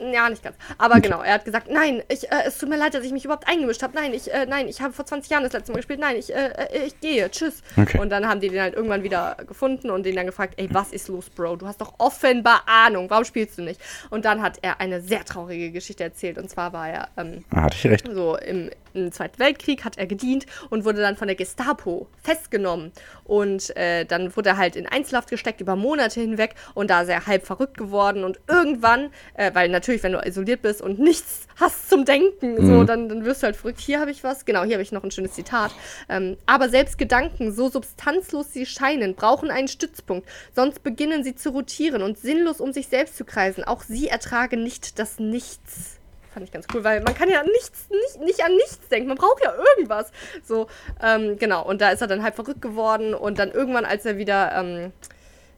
Ja, 0.00 0.30
nicht 0.30 0.42
ganz. 0.42 0.56
Aber 0.78 0.94
okay. 0.94 1.02
genau, 1.02 1.20
er 1.20 1.34
hat 1.34 1.44
gesagt, 1.44 1.68
nein, 1.70 2.02
ich, 2.08 2.30
äh, 2.30 2.44
es 2.46 2.56
tut 2.56 2.70
mir 2.70 2.78
leid, 2.78 2.94
dass 2.94 3.04
ich 3.04 3.12
mich 3.12 3.26
überhaupt 3.26 3.46
eingemischt 3.46 3.82
habe. 3.82 3.94
Nein, 3.94 4.14
ich, 4.14 4.32
äh, 4.32 4.46
nein, 4.46 4.66
ich 4.66 4.80
habe 4.80 4.94
vor 4.94 5.04
20 5.04 5.30
Jahren 5.30 5.42
das 5.42 5.52
letzte 5.52 5.72
Mal 5.72 5.76
gespielt. 5.76 6.00
Nein, 6.00 6.16
ich, 6.16 6.34
äh, 6.34 6.48
äh, 6.48 6.86
ich 6.86 6.98
gehe. 7.00 7.30
Tschüss. 7.30 7.62
Okay. 7.76 7.98
Und 7.98 8.08
dann 8.08 8.26
haben 8.26 8.40
die 8.40 8.48
den 8.48 8.60
halt 8.60 8.74
irgendwann 8.74 9.02
wieder 9.02 9.36
gefunden 9.46 9.90
und 9.90 10.06
den 10.06 10.16
dann 10.16 10.24
gefragt, 10.24 10.54
ey, 10.56 10.68
was 10.72 10.92
ist 10.92 11.08
los, 11.08 11.28
Bro? 11.28 11.56
Du 11.56 11.66
hast 11.66 11.82
doch 11.82 11.94
offenbar 11.98 12.62
Ahnung. 12.66 13.10
Warum 13.10 13.24
spielst 13.24 13.58
du 13.58 13.62
nicht? 13.62 13.80
Und 14.08 14.24
dann 14.24 14.40
hat 14.40 14.58
er 14.62 14.80
eine 14.80 15.02
sehr 15.02 15.24
traurige 15.24 15.70
Geschichte 15.70 16.02
erzählt. 16.02 16.38
Und 16.38 16.48
zwar 16.48 16.72
war 16.72 16.88
er 16.88 17.08
ähm, 17.18 17.44
ah, 17.50 17.62
hatte 17.62 17.76
ich 17.76 17.86
recht. 17.86 18.08
so 18.10 18.36
im, 18.38 18.70
im 18.94 19.12
Zweiten 19.12 19.38
Weltkrieg 19.38 19.84
hat 19.84 19.98
er 19.98 20.06
gedient 20.06 20.46
und 20.70 20.84
wurde 20.84 21.00
dann 21.00 21.16
von 21.16 21.28
der 21.28 21.36
Gestapo 21.36 22.08
festgenommen. 22.22 22.92
Und 23.24 23.76
äh, 23.76 24.04
dann 24.04 24.34
wurde 24.36 24.50
er 24.50 24.56
halt 24.56 24.76
in 24.76 24.86
Einzelhaft 24.86 25.30
gesteckt 25.30 25.60
über 25.60 25.76
Monate 25.76 26.20
hinweg 26.20 26.54
und 26.74 26.90
da 26.90 27.02
ist 27.02 27.08
er 27.08 27.26
halb 27.26 27.46
verrückt 27.46 27.76
geworden. 27.76 28.24
Und 28.24 28.40
irgendwann, 28.48 29.10
äh, 29.34 29.50
weil 29.54 29.68
natürlich, 29.68 30.02
wenn 30.02 30.12
du 30.12 30.18
isoliert 30.18 30.62
bist 30.62 30.82
und 30.82 30.98
nichts 30.98 31.46
hast 31.56 31.88
zum 31.90 32.04
Denken, 32.04 32.54
mhm. 32.54 32.66
so, 32.66 32.84
dann, 32.84 33.08
dann 33.08 33.24
wirst 33.24 33.42
du 33.42 33.46
halt 33.46 33.56
verrückt. 33.56 33.80
Hier 33.80 34.00
habe 34.00 34.10
ich 34.10 34.24
was, 34.24 34.44
genau, 34.44 34.64
hier 34.64 34.74
habe 34.74 34.82
ich 34.82 34.92
noch 34.92 35.04
ein 35.04 35.10
schönes 35.10 35.32
Zitat. 35.32 35.72
Ähm, 36.08 36.36
aber 36.46 36.68
selbst 36.68 36.98
Gedanken, 36.98 37.52
so 37.52 37.68
substanzlos 37.68 38.52
sie 38.52 38.66
scheinen, 38.66 39.14
brauchen 39.14 39.50
einen 39.50 39.68
Stützpunkt. 39.68 40.28
Sonst 40.54 40.82
beginnen 40.82 41.22
sie 41.22 41.34
zu 41.34 41.50
rotieren 41.50 42.02
und 42.02 42.18
sinnlos 42.18 42.60
um 42.60 42.72
sich 42.72 42.88
selbst 42.88 43.16
zu 43.16 43.24
kreisen. 43.24 43.64
Auch 43.64 43.82
sie 43.82 44.08
ertragen 44.08 44.62
nicht 44.62 44.98
das 44.98 45.18
Nichts 45.18 45.99
fand 46.32 46.46
ich 46.46 46.52
ganz 46.52 46.66
cool, 46.72 46.84
weil 46.84 47.00
man 47.02 47.14
kann 47.14 47.28
ja 47.28 47.42
nichts, 47.42 47.88
nicht, 47.90 48.24
nicht 48.24 48.44
an 48.44 48.54
nichts 48.54 48.88
denken. 48.88 49.08
Man 49.08 49.16
braucht 49.16 49.42
ja 49.44 49.52
irgendwas. 49.54 50.10
So, 50.44 50.68
ähm, 51.02 51.38
genau. 51.38 51.64
Und 51.66 51.80
da 51.80 51.90
ist 51.90 52.00
er 52.00 52.06
dann 52.06 52.22
halb 52.22 52.34
verrückt 52.34 52.62
geworden 52.62 53.14
und 53.14 53.38
dann 53.38 53.50
irgendwann, 53.50 53.84
als 53.84 54.06
er 54.06 54.16
wieder 54.16 54.52
ähm, 54.54 54.92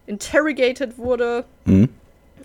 interrogated 0.06 0.98
wurde, 0.98 1.44
mhm. 1.64 1.88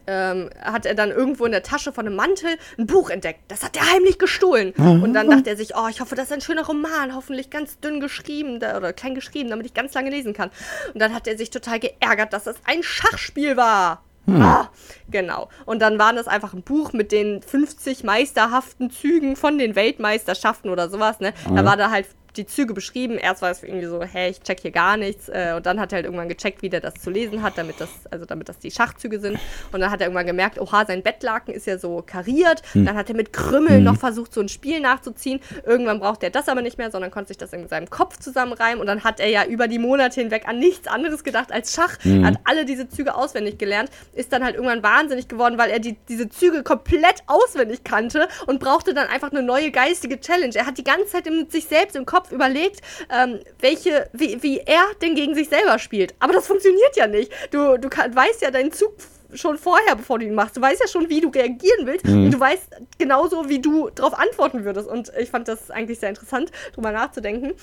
ähm, 0.06 0.50
hat 0.62 0.86
er 0.86 0.94
dann 0.94 1.12
irgendwo 1.12 1.46
in 1.46 1.52
der 1.52 1.64
Tasche 1.64 1.92
von 1.92 2.06
einem 2.06 2.16
Mantel 2.16 2.58
ein 2.78 2.86
Buch 2.86 3.10
entdeckt. 3.10 3.40
Das 3.48 3.64
hat 3.64 3.78
er 3.78 3.92
heimlich 3.92 4.20
gestohlen. 4.20 4.74
Und 5.04 5.14
dann 5.14 5.30
dachte 5.30 5.50
er 5.50 5.56
sich, 5.58 5.76
oh, 5.76 5.88
ich 5.90 6.02
hoffe, 6.02 6.16
das 6.16 6.26
ist 6.26 6.34
ein 6.34 6.42
schöner 6.42 6.66
Roman, 6.66 7.16
hoffentlich 7.16 7.50
ganz 7.50 7.80
dünn 7.80 8.00
geschrieben 8.00 8.58
oder 8.58 8.94
klein 8.94 9.16
geschrieben, 9.16 9.50
damit 9.50 9.66
ich 9.66 9.74
ganz 9.74 9.94
lange 9.94 10.10
lesen 10.10 10.34
kann. 10.34 10.52
Und 10.94 11.02
dann 11.02 11.14
hat 11.14 11.28
er 11.28 11.38
sich 11.38 11.50
total 11.50 11.80
geärgert, 11.80 12.34
dass 12.34 12.44
das 12.44 12.58
ein 12.66 12.84
Schachspiel 12.84 13.58
war. 13.58 14.04
Hm. 14.28 14.42
Ah, 14.42 14.70
genau. 15.10 15.50
Und 15.66 15.82
dann 15.82 15.98
war 15.98 16.14
das 16.14 16.28
einfach 16.28 16.54
ein 16.54 16.62
Buch 16.62 16.92
mit 16.94 17.12
den 17.12 17.42
50 17.42 18.04
meisterhaften 18.04 18.92
Zügen 18.92 19.36
von 19.36 19.58
den 19.58 19.76
Weltmeisterschaften 19.76 20.70
oder 20.70 20.90
sowas, 20.90 21.20
ne? 21.20 21.34
Da 21.56 21.64
war 21.64 21.78
da 21.78 21.92
halt 21.92 22.08
die 22.38 22.46
Züge 22.46 22.74
beschrieben. 22.74 23.18
Erst 23.18 23.42
war 23.42 23.52
es 23.52 23.64
irgendwie 23.64 23.86
so, 23.86 24.02
hey, 24.04 24.32
ich 24.32 24.42
check 24.42 24.60
hier 24.62 24.72
gar 24.72 24.98
nichts. 24.98 25.30
Äh, 25.30 25.54
und 25.56 25.66
dann 25.66 25.80
hat 25.80 25.92
er 25.92 25.98
halt 25.98 26.06
irgendwann 26.06 26.30
gecheckt, 26.30 26.62
wie 26.62 26.70
der 26.70 26.82
das 26.82 26.96
zu 26.96 27.10
lesen 27.10 27.42
hat, 27.42 27.58
damit 27.58 27.80
das, 27.80 27.90
also 28.12 28.26
damit 28.26 28.50
das 28.50 28.60
die 28.60 28.72
Schachzüge 28.72 29.20
sind. 29.20 29.40
Und 29.72 29.82
dann 29.82 29.92
hat 29.92 30.02
er 30.02 30.08
irgendwann 30.08 30.28
gemerkt, 30.28 30.60
oha, 30.60 30.86
sein 30.86 31.04
Bettlaken 31.04 31.54
ist 31.54 31.68
ja 31.68 31.78
so 31.78 32.04
kariert. 32.06 32.62
Hm. 32.74 32.86
Dann 32.86 32.96
hat 32.96 33.10
er 33.10 33.16
mit 33.16 33.34
Krümmeln 33.34 33.78
hm. 33.78 33.84
noch 33.84 33.98
versucht, 33.98 34.34
so 34.34 34.42
ein 34.42 34.50
Spiel 34.50 34.80
nachzuziehen. 34.80 35.40
Irgendwann 35.66 36.00
braucht 36.00 36.24
er 36.24 36.30
das 36.30 36.48
aber 36.48 36.62
nicht 36.62 36.78
mehr, 36.78 36.92
sondern 36.92 37.12
konnte 37.12 37.30
sich 37.30 37.38
das 37.38 37.54
in 37.54 37.68
seinem 37.68 37.90
Kopf 37.90 38.18
zusammenreimen. 38.18 38.80
Und 38.80 38.88
dann 38.88 39.04
hat 39.04 39.20
er 39.20 39.30
ja 39.30 39.46
über 39.46 39.68
die 39.68 39.80
Monate 39.80 40.22
hinweg 40.22 40.48
an 40.48 40.60
nichts 40.60 40.88
anderes 40.88 41.24
gedacht 41.24 41.52
als 41.52 41.74
Schach. 41.74 41.98
Hm. 42.02 42.26
Hat 42.26 42.40
alle 42.44 42.66
diese 42.66 42.88
Züge 42.88 43.16
auswendig 43.16 43.58
gelernt, 43.58 43.90
ist 44.14 44.32
dann 44.32 44.44
halt 44.44 44.56
irgendwann 44.56 44.84
wahnsinnig 44.84 45.28
geworden, 45.28 45.58
weil 45.58 45.70
er 45.70 45.80
die, 45.80 45.98
diese 46.08 46.30
Züge 46.30 46.64
komplett 46.64 47.24
auswendig 47.28 47.84
kannte 47.84 48.28
und 48.46 48.60
brauchte 48.60 48.94
dann 48.94 49.08
einfach 49.08 49.32
eine 49.32 49.44
neue 49.44 49.72
geistige 49.72 50.20
Challenge. 50.20 50.54
Er 50.56 50.66
hat 50.66 50.78
die 50.78 50.84
ganze 50.84 51.08
Zeit 51.08 51.26
mit 51.26 51.52
sich 51.52 51.66
selbst 51.66 51.96
im 51.96 52.06
Kopf 52.06 52.27
überlegt, 52.32 52.82
ähm, 53.12 53.40
welche, 53.60 54.10
wie, 54.14 54.42
wie 54.42 54.60
er 54.60 54.84
denn 55.02 55.16
gegen 55.16 55.36
sich 55.36 55.50
selber 55.50 55.80
spielt. 55.80 56.16
Aber 56.20 56.34
das 56.34 56.48
funktioniert 56.48 56.96
ja 56.96 57.08
nicht. 57.08 57.32
Du, 57.52 57.78
du 57.78 57.90
kann, 57.90 58.16
weißt 58.16 58.42
ja 58.42 58.52
deinen 58.52 58.72
Zug 58.72 58.94
schon 59.34 59.58
vorher, 59.58 59.96
bevor 59.96 60.20
du 60.20 60.26
ihn 60.26 60.36
machst. 60.36 60.58
Du 60.58 60.62
weißt 60.62 60.82
ja 60.82 60.88
schon, 60.88 61.10
wie 61.10 61.22
du 61.22 61.30
reagieren 61.30 61.86
willst 61.86 62.06
mhm. 62.06 62.26
und 62.26 62.32
du 62.32 62.40
weißt 62.40 62.70
genauso, 62.98 63.50
wie 63.50 63.60
du 63.60 63.90
darauf 63.90 64.18
antworten 64.18 64.64
würdest. 64.64 64.88
Und 64.88 65.12
ich 65.20 65.30
fand 65.30 65.48
das 65.48 65.70
eigentlich 65.72 66.00
sehr 66.00 66.10
interessant, 66.10 66.52
drüber 66.74 66.92
nachzudenken. 66.92 67.54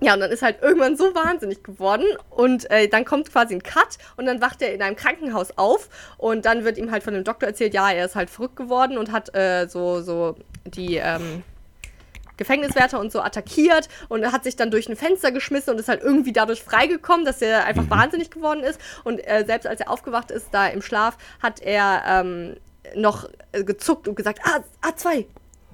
Ja, 0.00 0.14
und 0.14 0.20
dann 0.20 0.30
ist 0.30 0.42
halt 0.42 0.62
irgendwann 0.62 0.96
so 0.96 1.14
wahnsinnig 1.14 1.62
geworden 1.62 2.06
und 2.30 2.68
äh, 2.70 2.88
dann 2.88 3.04
kommt 3.04 3.30
quasi 3.30 3.54
ein 3.54 3.62
Cut 3.62 3.98
und 4.16 4.24
dann 4.24 4.40
wacht 4.40 4.62
er 4.62 4.72
in 4.72 4.80
einem 4.80 4.96
Krankenhaus 4.96 5.56
auf 5.58 5.90
und 6.16 6.46
dann 6.46 6.64
wird 6.64 6.78
ihm 6.78 6.90
halt 6.90 7.02
von 7.02 7.12
dem 7.12 7.24
Doktor 7.24 7.48
erzählt, 7.48 7.74
ja, 7.74 7.90
er 7.90 8.06
ist 8.06 8.14
halt 8.14 8.30
verrückt 8.30 8.56
geworden 8.56 8.96
und 8.96 9.12
hat 9.12 9.34
äh, 9.36 9.68
so, 9.68 10.00
so 10.00 10.34
die, 10.64 10.96
ähm, 10.96 11.44
Gefängniswärter 12.36 12.98
und 12.98 13.12
so 13.12 13.20
attackiert 13.20 13.88
und 14.08 14.30
hat 14.32 14.44
sich 14.44 14.56
dann 14.56 14.70
durch 14.70 14.88
ein 14.88 14.96
Fenster 14.96 15.32
geschmissen 15.32 15.72
und 15.72 15.78
ist 15.78 15.88
halt 15.88 16.02
irgendwie 16.02 16.32
dadurch 16.32 16.62
freigekommen, 16.62 17.24
dass 17.24 17.42
er 17.42 17.64
einfach 17.64 17.84
mhm. 17.84 17.90
wahnsinnig 17.90 18.30
geworden 18.30 18.62
ist. 18.62 18.80
Und 19.04 19.18
äh, 19.18 19.44
selbst 19.46 19.66
als 19.66 19.80
er 19.80 19.90
aufgewacht 19.90 20.30
ist, 20.30 20.48
da 20.52 20.66
im 20.68 20.82
Schlaf, 20.82 21.16
hat 21.42 21.60
er 21.60 22.02
ähm, 22.06 22.56
noch 22.94 23.28
äh, 23.52 23.64
gezuckt 23.64 24.08
und 24.08 24.14
gesagt, 24.14 24.40
A, 24.44 24.62
A2, 24.88 25.26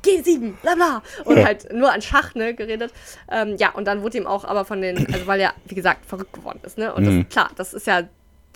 G7, 0.05 0.55
bla 0.63 0.75
bla. 0.75 1.03
Und 1.25 1.45
halt 1.45 1.73
nur 1.73 1.93
an 1.93 2.03
Schach, 2.03 2.35
ne, 2.35 2.55
geredet. 2.55 2.93
Ähm, 3.31 3.57
ja, 3.57 3.71
und 3.71 3.87
dann 3.87 4.03
wurde 4.03 4.19
ihm 4.19 4.27
auch 4.27 4.45
aber 4.45 4.65
von 4.65 4.81
den, 4.81 5.13
also 5.13 5.27
weil 5.27 5.41
er, 5.41 5.55
wie 5.67 5.75
gesagt, 5.75 6.07
verrückt 6.07 6.33
geworden 6.33 6.61
ist, 6.63 6.79
ne? 6.79 6.95
Und 6.95 7.05
mhm. 7.05 7.25
das, 7.25 7.33
klar, 7.33 7.51
das 7.57 7.75
ist 7.75 7.87
ja 7.87 8.03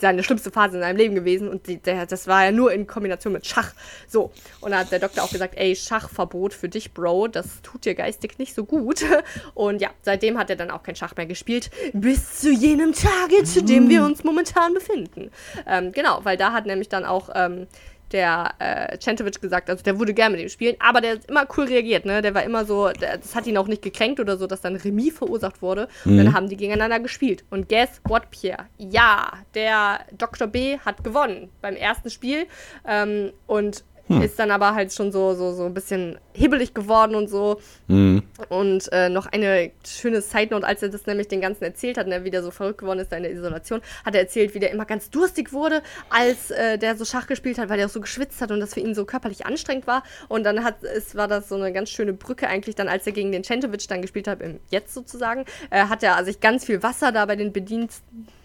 seine 0.03 0.23
schlimmste 0.23 0.51
Phase 0.51 0.77
in 0.77 0.83
seinem 0.83 0.97
Leben 0.97 1.15
gewesen 1.15 1.49
und 1.49 1.67
die, 1.69 1.79
der, 1.79 2.07
das 2.07 2.27
war 2.27 2.45
ja 2.45 2.53
nur 2.53 2.73
in 2.73 2.87
Kombination 2.87 3.33
mit 3.33 3.47
Schach. 3.47 3.73
So, 4.09 4.33
und 4.61 4.73
da 4.73 4.81
hat 4.81 4.93
der 4.93 4.99
Doktor 4.99 5.23
auch 5.23 5.31
gesagt, 5.31 5.55
ey, 5.57 5.75
Schachverbot 5.75 6.53
für 6.53 6.69
dich, 6.69 6.93
Bro, 6.93 7.29
das 7.29 7.63
tut 7.63 7.85
dir 7.85 7.95
geistig 7.95 8.39
nicht 8.39 8.55
so 8.55 8.65
gut. 8.65 9.05
Und 9.55 9.81
ja, 9.81 9.91
seitdem 10.03 10.39
hat 10.39 10.51
er 10.51 10.57
dann 10.57 10.71
auch 10.71 10.83
kein 10.83 10.97
Schach 10.97 11.15
mehr 11.17 11.27
gespielt, 11.27 11.71
bis 11.93 12.41
zu 12.41 12.51
jenem 12.51 12.93
Tage, 12.93 13.45
zu 13.45 13.63
dem 13.63 13.89
wir 13.89 14.03
uns 14.03 14.25
momentan 14.25 14.75
befinden. 14.75 15.31
Ähm, 15.67 15.93
genau, 15.93 16.21
weil 16.25 16.37
da 16.37 16.53
hat 16.53 16.67
nämlich 16.67 16.89
dann 16.89 17.05
auch 17.05 17.31
ähm, 17.35 17.69
der 18.13 18.55
äh, 18.59 18.99
Centovic 18.99 19.41
gesagt, 19.41 19.71
also 19.71 19.83
der 19.83 19.99
würde 19.99 20.15
gerne 20.15 20.37
mit 20.37 20.45
ihm 20.45 20.49
spielen, 20.49 20.77
aber 20.79 21.01
der 21.01 21.13
hat 21.13 21.25
immer 21.27 21.47
cool 21.57 21.65
reagiert, 21.65 22.05
ne? 22.05 22.23
Der 22.23 22.35
war 22.35 22.43
immer 22.43 22.65
so, 22.65 22.91
der, 22.91 23.19
das 23.19 23.35
hat 23.35 23.47
ihn 23.47 23.57
auch 23.57 23.67
nicht 23.67 23.83
gekränkt 23.83 24.21
oder 24.21 24.37
so, 24.37 24.47
dass 24.47 24.61
dann 24.61 24.77
Remis 24.77 25.17
verursacht 25.17 25.63
wurde. 25.63 25.89
Mhm. 26.05 26.13
Und 26.13 26.25
dann 26.25 26.35
haben 26.35 26.49
die 26.49 26.57
gegeneinander 26.57 27.01
gespielt. 27.01 27.45
Und 27.51 27.69
guess 27.69 28.01
what, 28.05 28.31
Pierre? 28.31 28.67
Ja, 28.79 29.33
der 29.55 30.01
Dr. 30.17 30.47
B 30.47 30.79
hat 30.79 31.05
gewonnen 31.05 31.51
beim 31.61 31.77
ersten 31.77 32.11
Spiel. 32.11 32.47
Ähm, 32.87 33.33
und 33.47 33.85
hm. 34.09 34.23
Ist 34.23 34.39
dann 34.39 34.51
aber 34.51 34.75
halt 34.75 34.93
schon 34.93 35.13
so, 35.13 35.35
so, 35.35 35.53
so 35.53 35.65
ein 35.65 35.75
bisschen 35.75 36.19
hibbelig 36.33 36.75
geworden 36.75 37.15
und 37.15 37.29
so. 37.29 37.61
Mhm. 37.87 38.23
Und 38.49 38.91
äh, 38.93 39.09
noch 39.09 39.27
eine 39.27 39.71
schöne 39.87 40.21
Side-Note, 40.21 40.67
als 40.67 40.83
er 40.83 40.89
das 40.89 41.07
nämlich 41.07 41.29
den 41.29 41.41
ganzen 41.41 41.65
erzählt 41.65 41.99
hat, 41.99 42.07
und 42.07 42.13
er 42.13 42.25
wieder 42.25 42.43
so 42.43 42.51
verrückt 42.51 42.79
geworden 42.79 42.99
ist 42.99 43.13
in 43.13 43.23
der 43.23 43.33
Isolation, 43.33 43.81
hat 44.05 44.15
er 44.15 44.23
erzählt, 44.23 44.55
wie 44.55 44.59
der 44.59 44.71
immer 44.71 44.87
ganz 44.87 45.11
durstig 45.11 45.53
wurde, 45.53 45.83
als 46.11 46.51
äh, 46.51 46.79
der 46.79 46.97
so 46.97 47.05
Schach 47.05 47.27
gespielt 47.27 47.59
hat, 47.59 47.69
weil 47.69 47.79
er 47.79 47.87
auch 47.87 47.91
so 47.91 48.01
geschwitzt 48.01 48.41
hat 48.41 48.51
und 48.51 48.61
das 48.61 48.75
für 48.75 48.81
ihn 48.81 48.95
so 48.95 49.05
körperlich 49.05 49.47
anstrengend 49.47 49.87
war. 49.87 50.03
Und 50.29 50.45
dann 50.45 50.65
hat, 50.65 50.83
es 50.83 51.15
war 51.15 51.29
das 51.29 51.49
so 51.49 51.55
eine 51.55 51.73
ganz 51.73 51.91
schöne 51.91 52.13
Brücke 52.13 52.49
eigentlich 52.49 52.75
dann, 52.75 52.89
als 52.89 53.07
er 53.07 53.13
gegen 53.13 53.31
den 53.31 53.45
Centovic 53.45 53.87
dann 53.89 54.03
gespielt 54.03 54.27
hat, 54.27 54.41
im 54.41 54.59
Jetzt 54.71 54.95
sozusagen, 54.95 55.45
äh, 55.71 55.85
hat 55.85 56.03
er 56.03 56.23
sich 56.25 56.41
ganz 56.41 56.65
viel 56.65 56.83
Wasser 56.83 57.13
da 57.13 57.27
bei 57.27 57.37
den 57.37 57.53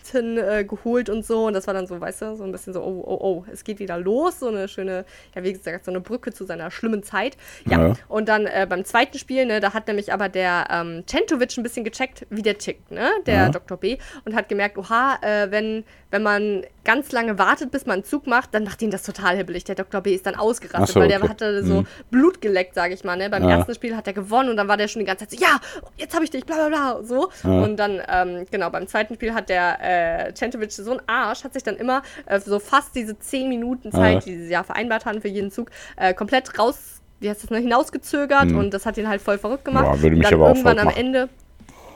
Bediensten 0.08 0.38
äh, 0.38 0.64
geholt 0.64 1.10
und 1.10 1.26
so. 1.26 1.46
Und 1.46 1.54
das 1.54 1.68
war 1.68 1.74
dann 1.74 1.88
so, 1.88 2.00
weißt 2.00 2.22
du, 2.22 2.36
so 2.36 2.44
ein 2.44 2.52
bisschen 2.52 2.74
so, 2.74 2.82
oh, 2.82 3.04
oh, 3.06 3.18
oh, 3.20 3.46
es 3.52 3.64
geht 3.64 3.80
wieder 3.80 3.98
los. 3.98 4.40
So 4.40 4.48
eine 4.48 4.68
schöne, 4.68 5.06
ja, 5.36 5.44
wie 5.44 5.54
gesagt, 5.54 5.86
so 5.86 5.92
eine 5.92 6.02
Brücke 6.02 6.34
zu 6.34 6.46
seiner 6.46 6.72
schlimmen 6.72 7.04
Zeit. 7.04 7.38
Ja. 7.66 7.88
ja. 7.88 7.94
Und 8.08 8.30
dann 8.30 8.46
äh, 8.46 8.66
beim 8.70 8.86
zweiten 8.86 9.18
Spiel, 9.18 9.46
ne, 9.46 9.60
da 9.60 9.74
hat 9.74 9.88
nämlich 9.88 10.14
aber 10.14 10.30
der 10.30 10.68
ähm, 10.70 11.04
Centovic 11.06 11.58
ein 11.58 11.64
bisschen 11.64 11.84
gecheckt, 11.84 12.26
wie 12.30 12.42
der 12.42 12.58
tickt, 12.58 12.92
ne, 12.92 13.10
der 13.26 13.36
ja. 13.36 13.50
Dr. 13.50 13.78
B. 13.78 13.98
Und 14.26 14.36
hat 14.36 14.50
gemerkt, 14.50 14.78
oha, 14.78 15.18
äh, 15.22 15.52
wenn, 15.52 15.84
wenn 16.12 16.24
man 16.24 16.64
ganz 16.84 17.12
lange 17.12 17.38
wartet, 17.38 17.72
bis 17.72 17.86
man 17.86 17.96
einen 17.96 18.04
Zug 18.06 18.28
macht, 18.28 18.54
dann 18.54 18.64
macht 18.64 18.82
ihn 18.82 18.92
das 18.92 19.04
total 19.04 19.36
hibbelig. 19.36 19.66
Der 19.66 19.76
Dr. 19.76 20.02
B 20.02 20.16
ist 20.16 20.26
dann 20.26 20.36
ausgerastet, 20.36 20.94
so, 20.94 21.00
weil 21.02 21.10
der 21.10 21.20
okay. 21.20 21.30
hatte 21.30 21.66
so 21.66 21.82
mhm. 21.82 21.88
Blut 22.10 22.40
geleckt, 22.40 22.76
sage 22.76 22.94
ich 22.94 23.04
mal. 23.04 23.18
Ne? 23.18 23.30
Beim 23.30 23.44
ja. 23.44 23.58
ersten 23.58 23.76
Spiel 23.76 23.96
hat 23.96 24.08
er 24.08 24.14
gewonnen 24.14 24.50
und 24.50 24.58
dann 24.58 24.70
war 24.70 24.78
der 24.78 24.88
schon 24.88 25.02
die 25.02 25.06
ganze 25.06 25.28
Zeit 25.28 25.38
so, 25.38 25.46
ja, 25.46 25.60
jetzt 25.98 26.16
habe 26.16 26.24
ich 26.24 26.32
dich, 26.32 26.46
bla 26.46 26.56
bla 26.56 26.70
bla, 26.70 27.04
so. 27.04 27.30
Ja. 27.44 27.50
Und 27.50 27.76
dann, 27.76 28.02
ähm, 28.08 28.46
genau, 28.50 28.70
beim 28.70 28.88
zweiten 28.88 29.16
Spiel 29.16 29.34
hat 29.34 29.50
der 29.50 29.80
äh, 29.82 29.97
Centovic 30.34 30.72
so 30.72 30.92
ein 30.92 31.02
Arsch, 31.08 31.44
hat 31.44 31.54
sich 31.54 31.64
dann 31.64 31.78
immer 31.78 32.02
äh, 32.26 32.40
so 32.40 32.60
fast 32.60 32.96
diese 32.96 33.18
10 33.18 33.50
Minuten 33.50 33.92
Zeit, 33.92 34.14
ja. 34.14 34.20
die 34.20 34.38
sie 34.44 34.52
ja 34.52 34.64
vereinbart 34.64 35.06
hatten 35.06 35.22
für 35.22 35.28
jeden 35.28 35.52
Zug, 35.52 35.70
äh, 35.96 36.14
komplett 36.14 36.58
raus, 36.60 37.02
wie 37.20 37.30
heißt 37.30 37.44
das, 37.44 37.50
noch 37.50 37.58
hinausgezögert 37.58 38.52
mhm. 38.52 38.58
und 38.58 38.74
das 38.74 38.86
hat 38.86 38.98
ihn 38.98 39.08
halt 39.08 39.22
voll 39.22 39.38
verrückt 39.38 39.66
gemacht. 39.66 39.86
Ja, 39.86 40.02
würde 40.02 40.16
mich 40.16 40.28
dann 40.28 40.36
aber 40.36 40.50
irgendwann 40.50 40.80
am 40.80 40.90
Ende 40.90 41.30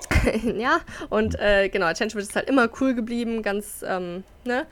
ja, 0.57 0.81
und 1.09 1.39
äh, 1.39 1.69
genau, 1.69 1.91
Changewood 1.93 2.23
ist 2.23 2.35
halt 2.35 2.49
immer 2.49 2.69
cool 2.79 2.93
geblieben, 2.93 3.41
ganz, 3.41 3.83
ähm, 3.87 4.23
ne? 4.43 4.65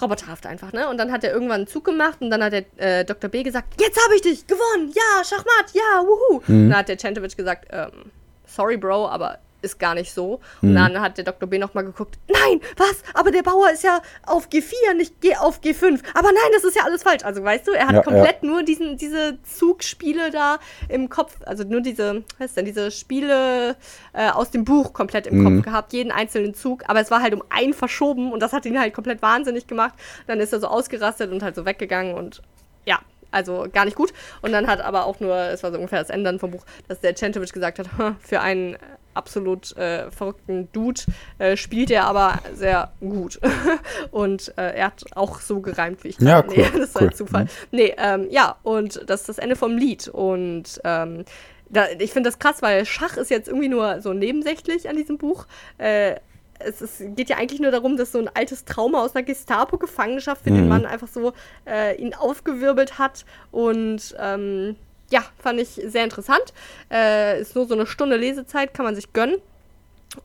Roboterhaft 0.00 0.46
einfach, 0.46 0.72
ne? 0.72 0.88
Und 0.88 0.98
dann 0.98 1.12
hat 1.12 1.22
er 1.22 1.32
irgendwann 1.32 1.60
einen 1.60 1.66
Zug 1.66 1.84
gemacht 1.84 2.20
und 2.20 2.30
dann 2.30 2.42
hat 2.42 2.52
der 2.52 2.64
äh, 2.76 3.04
Dr. 3.04 3.30
B 3.30 3.42
gesagt, 3.42 3.80
jetzt 3.80 4.02
habe 4.04 4.16
ich 4.16 4.22
dich, 4.22 4.46
gewonnen, 4.46 4.92
ja, 4.92 5.24
Schachmat, 5.24 5.72
ja, 5.72 6.02
wuhu. 6.02 6.42
Mhm. 6.46 6.64
Und 6.64 6.70
dann 6.70 6.78
hat 6.78 6.88
der 6.88 6.98
Centovic 6.98 7.36
gesagt, 7.36 7.68
ähm, 7.70 8.10
sorry, 8.46 8.76
Bro, 8.76 9.08
aber 9.08 9.38
ist 9.64 9.78
gar 9.78 9.94
nicht 9.94 10.12
so. 10.12 10.40
Und 10.62 10.70
mhm. 10.70 10.74
dann 10.74 11.00
hat 11.00 11.16
der 11.16 11.24
Dr. 11.24 11.48
B 11.48 11.58
nochmal 11.58 11.84
geguckt, 11.84 12.18
nein, 12.28 12.60
was? 12.76 13.02
Aber 13.14 13.30
der 13.30 13.42
Bauer 13.42 13.70
ist 13.72 13.82
ja 13.82 14.00
auf 14.26 14.48
G4, 14.48 14.94
nicht 14.96 15.20
G 15.20 15.34
auf 15.36 15.60
G5. 15.60 16.00
Aber 16.14 16.28
nein, 16.28 16.50
das 16.52 16.64
ist 16.64 16.76
ja 16.76 16.84
alles 16.84 17.02
falsch. 17.02 17.24
Also 17.24 17.42
weißt 17.42 17.66
du, 17.66 17.72
er 17.72 17.88
hat 17.88 17.94
ja, 17.94 18.02
komplett 18.02 18.42
ja. 18.42 18.48
nur 18.48 18.62
diesen, 18.62 18.96
diese 18.96 19.38
Zugspiele 19.42 20.30
da 20.30 20.58
im 20.88 21.08
Kopf, 21.08 21.36
also 21.44 21.64
nur 21.64 21.80
diese, 21.80 22.24
was 22.38 22.48
ist 22.48 22.56
denn, 22.56 22.64
diese 22.64 22.90
Spiele 22.90 23.76
äh, 24.12 24.30
aus 24.30 24.50
dem 24.50 24.64
Buch 24.64 24.92
komplett 24.92 25.26
im 25.26 25.38
mhm. 25.38 25.56
Kopf 25.56 25.64
gehabt, 25.64 25.92
jeden 25.92 26.12
einzelnen 26.12 26.54
Zug. 26.54 26.84
Aber 26.86 27.00
es 27.00 27.10
war 27.10 27.22
halt 27.22 27.34
um 27.34 27.42
einen 27.48 27.74
verschoben 27.74 28.32
und 28.32 28.40
das 28.40 28.52
hat 28.52 28.66
ihn 28.66 28.78
halt 28.78 28.94
komplett 28.94 29.22
wahnsinnig 29.22 29.66
gemacht. 29.66 29.94
Dann 30.26 30.40
ist 30.40 30.52
er 30.52 30.60
so 30.60 30.66
ausgerastet 30.68 31.32
und 31.32 31.42
halt 31.42 31.54
so 31.54 31.64
weggegangen 31.64 32.14
und 32.14 32.42
ja, 32.84 32.98
also 33.34 33.66
gar 33.72 33.84
nicht 33.84 33.96
gut. 33.96 34.12
Und 34.42 34.52
dann 34.52 34.66
hat 34.66 34.80
aber 34.80 35.06
auch 35.06 35.20
nur, 35.20 35.34
es 35.34 35.62
war 35.62 35.72
so 35.72 35.76
ungefähr 35.76 35.98
das 35.98 36.10
Ende 36.10 36.38
vom 36.38 36.52
Buch, 36.52 36.64
dass 36.88 37.00
der 37.00 37.14
Centovic 37.16 37.52
gesagt 37.52 37.78
hat, 37.78 37.88
für 38.20 38.40
einen 38.40 38.76
absolut 39.14 39.76
äh, 39.76 40.10
verrückten 40.10 40.68
Dude 40.72 41.00
äh, 41.38 41.56
spielt 41.56 41.90
er 41.90 42.04
aber 42.06 42.40
sehr 42.54 42.92
gut. 43.00 43.40
und 44.10 44.52
äh, 44.56 44.76
er 44.76 44.86
hat 44.86 45.04
auch 45.14 45.40
so 45.40 45.60
gereimt, 45.60 46.04
wie 46.04 46.08
ich 46.08 46.18
Ja, 46.18 46.44
cool. 46.46 46.54
Nee, 46.56 46.70
das 46.72 46.90
ist 46.90 47.00
cool. 47.00 47.08
ein 47.08 47.14
Zufall. 47.14 47.44
Mhm. 47.44 47.48
Nee, 47.70 47.94
ähm, 47.98 48.26
ja, 48.30 48.56
und 48.62 49.02
das 49.08 49.20
ist 49.20 49.28
das 49.28 49.38
Ende 49.38 49.56
vom 49.56 49.76
Lied. 49.76 50.08
Und 50.08 50.80
ähm, 50.84 51.24
da, 51.68 51.86
ich 51.98 52.12
finde 52.12 52.28
das 52.28 52.38
krass, 52.38 52.62
weil 52.62 52.84
Schach 52.84 53.16
ist 53.16 53.30
jetzt 53.30 53.48
irgendwie 53.48 53.68
nur 53.68 54.00
so 54.00 54.12
nebensächlich 54.12 54.88
an 54.88 54.96
diesem 54.96 55.18
Buch. 55.18 55.46
Äh, 55.78 56.16
es 56.58 56.80
ist, 56.80 57.16
geht 57.16 57.28
ja 57.28 57.36
eigentlich 57.36 57.60
nur 57.60 57.70
darum, 57.70 57.96
dass 57.96 58.12
so 58.12 58.18
ein 58.18 58.30
altes 58.32 58.64
Trauma 58.64 59.02
aus 59.02 59.14
einer 59.14 59.24
Gestapo-Gefangenschaft 59.24 60.42
für 60.44 60.50
mhm. 60.50 60.56
den 60.56 60.68
Mann 60.68 60.86
einfach 60.86 61.08
so 61.08 61.32
äh, 61.66 61.96
ihn 62.00 62.14
aufgewirbelt 62.14 62.98
hat 62.98 63.24
und 63.50 64.14
ähm, 64.18 64.76
ja, 65.10 65.24
fand 65.38 65.60
ich 65.60 65.68
sehr 65.68 66.04
interessant. 66.04 66.52
Äh, 66.90 67.40
ist 67.40 67.54
nur 67.54 67.66
so 67.66 67.74
eine 67.74 67.86
Stunde 67.86 68.16
Lesezeit, 68.16 68.74
kann 68.74 68.84
man 68.84 68.94
sich 68.94 69.12
gönnen. 69.12 69.40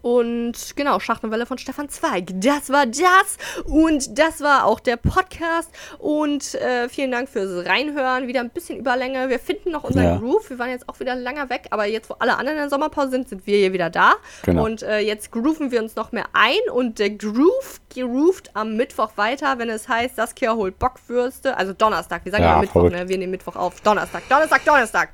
Und 0.02 0.76
genau, 0.76 1.00
Schachnovelle 1.00 1.46
von 1.46 1.58
Stefan 1.58 1.90
Zweig. 1.90 2.28
Das 2.36 2.70
war 2.70 2.86
das. 2.86 3.38
Und 3.66 4.18
das 4.18 4.42
war 4.42 4.66
auch 4.66 4.80
der 4.80 4.98
Podcast. 4.98 5.70
Und 5.98 6.56
äh, 6.56 6.90
vielen 6.90 7.12
Dank 7.12 7.30
fürs 7.30 7.66
Reinhören. 7.66 8.28
Wieder 8.28 8.42
ein 8.42 8.50
bisschen 8.50 8.78
Überlänge. 8.78 9.30
Wir 9.30 9.40
finden 9.40 9.72
noch 9.72 9.84
unseren 9.84 10.04
Ja. 10.04 10.18
Groove. 10.18 10.50
Wir 10.50 10.60
waren 10.60 10.70
jetzt 10.70 10.88
auch 10.90 11.00
wieder 11.00 11.16
länger 11.16 11.50
weg. 11.50 11.68
Aber 11.72 11.86
jetzt, 11.86 12.10
wo 12.10 12.16
alle 12.20 12.38
anderen 12.38 12.58
in 12.58 12.64
der 12.64 12.70
Sommerpause 12.70 13.12
sind, 13.12 13.30
sind 13.30 13.46
wir 13.48 13.58
hier 13.58 13.74
wieder 13.74 13.90
da. 13.90 14.14
Genau. 14.44 14.66
Und 14.66 14.84
äh, 14.84 15.00
jetzt 15.00 15.32
grooven 15.32 15.72
wir 15.72 15.82
uns 15.82 15.96
noch 15.96 16.12
mehr 16.12 16.26
ein. 16.34 16.60
Und 16.74 17.00
der 17.00 17.10
Groove 17.12 17.82
groovt 17.94 18.52
am 18.56 18.76
Mittwoch 18.76 19.12
weiter, 19.16 19.58
wenn 19.58 19.70
es 19.70 19.88
heißt, 19.90 20.16
Saskia 20.16 20.54
holt 20.56 20.80
Bockwürste. 20.80 21.58
Also 21.58 21.74
Donnerstag. 21.74 22.26
Wir 22.26 22.32
sagen 22.32 22.44
Ja, 22.44 22.54
ja, 22.56 22.60
Mittwoch, 22.62 22.90
ne? 22.90 23.08
Wir 23.10 23.18
nehmen 23.18 23.32
Mittwoch 23.32 23.56
auf. 23.56 23.82
Donnerstag, 23.82 24.24
Donnerstag, 24.30 24.64
Donnerstag. 24.66 25.10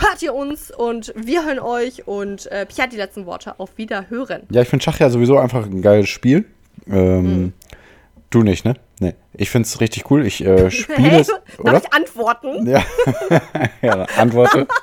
Hört 0.00 0.22
ihr 0.22 0.34
uns 0.34 0.70
und 0.70 1.12
wir 1.14 1.44
hören 1.44 1.58
euch. 1.58 2.06
Und 2.08 2.46
äh, 2.46 2.64
Pia 2.66 2.84
hat 2.84 2.92
die 2.92 2.96
letzten 2.96 3.26
Worte. 3.26 3.54
Auf 3.58 3.76
Wiederhören. 3.76 4.42
Ja, 4.50 4.62
ich 4.62 4.68
finde 4.68 4.82
Schach 4.82 4.98
ja 4.98 5.10
sowieso 5.10 5.38
einfach 5.38 5.66
ein 5.66 5.82
geiles 5.82 6.08
Spiel. 6.08 6.44
Ähm, 6.88 7.22
Mhm. 7.22 7.52
Du 8.30 8.44
nicht, 8.44 8.64
ne? 8.64 8.74
Nee. 9.00 9.14
Ich 9.34 9.50
finde 9.50 9.66
es 9.66 9.80
richtig 9.80 10.08
cool. 10.10 10.24
Ich 10.24 10.44
äh, 10.44 10.70
spiele 10.70 11.18
es. 11.20 11.28
Darf 11.64 11.82
ich 11.84 11.92
antworten? 11.92 12.64
Ja. 12.66 12.84
ja, 13.82 14.06
antworte. 14.16 14.66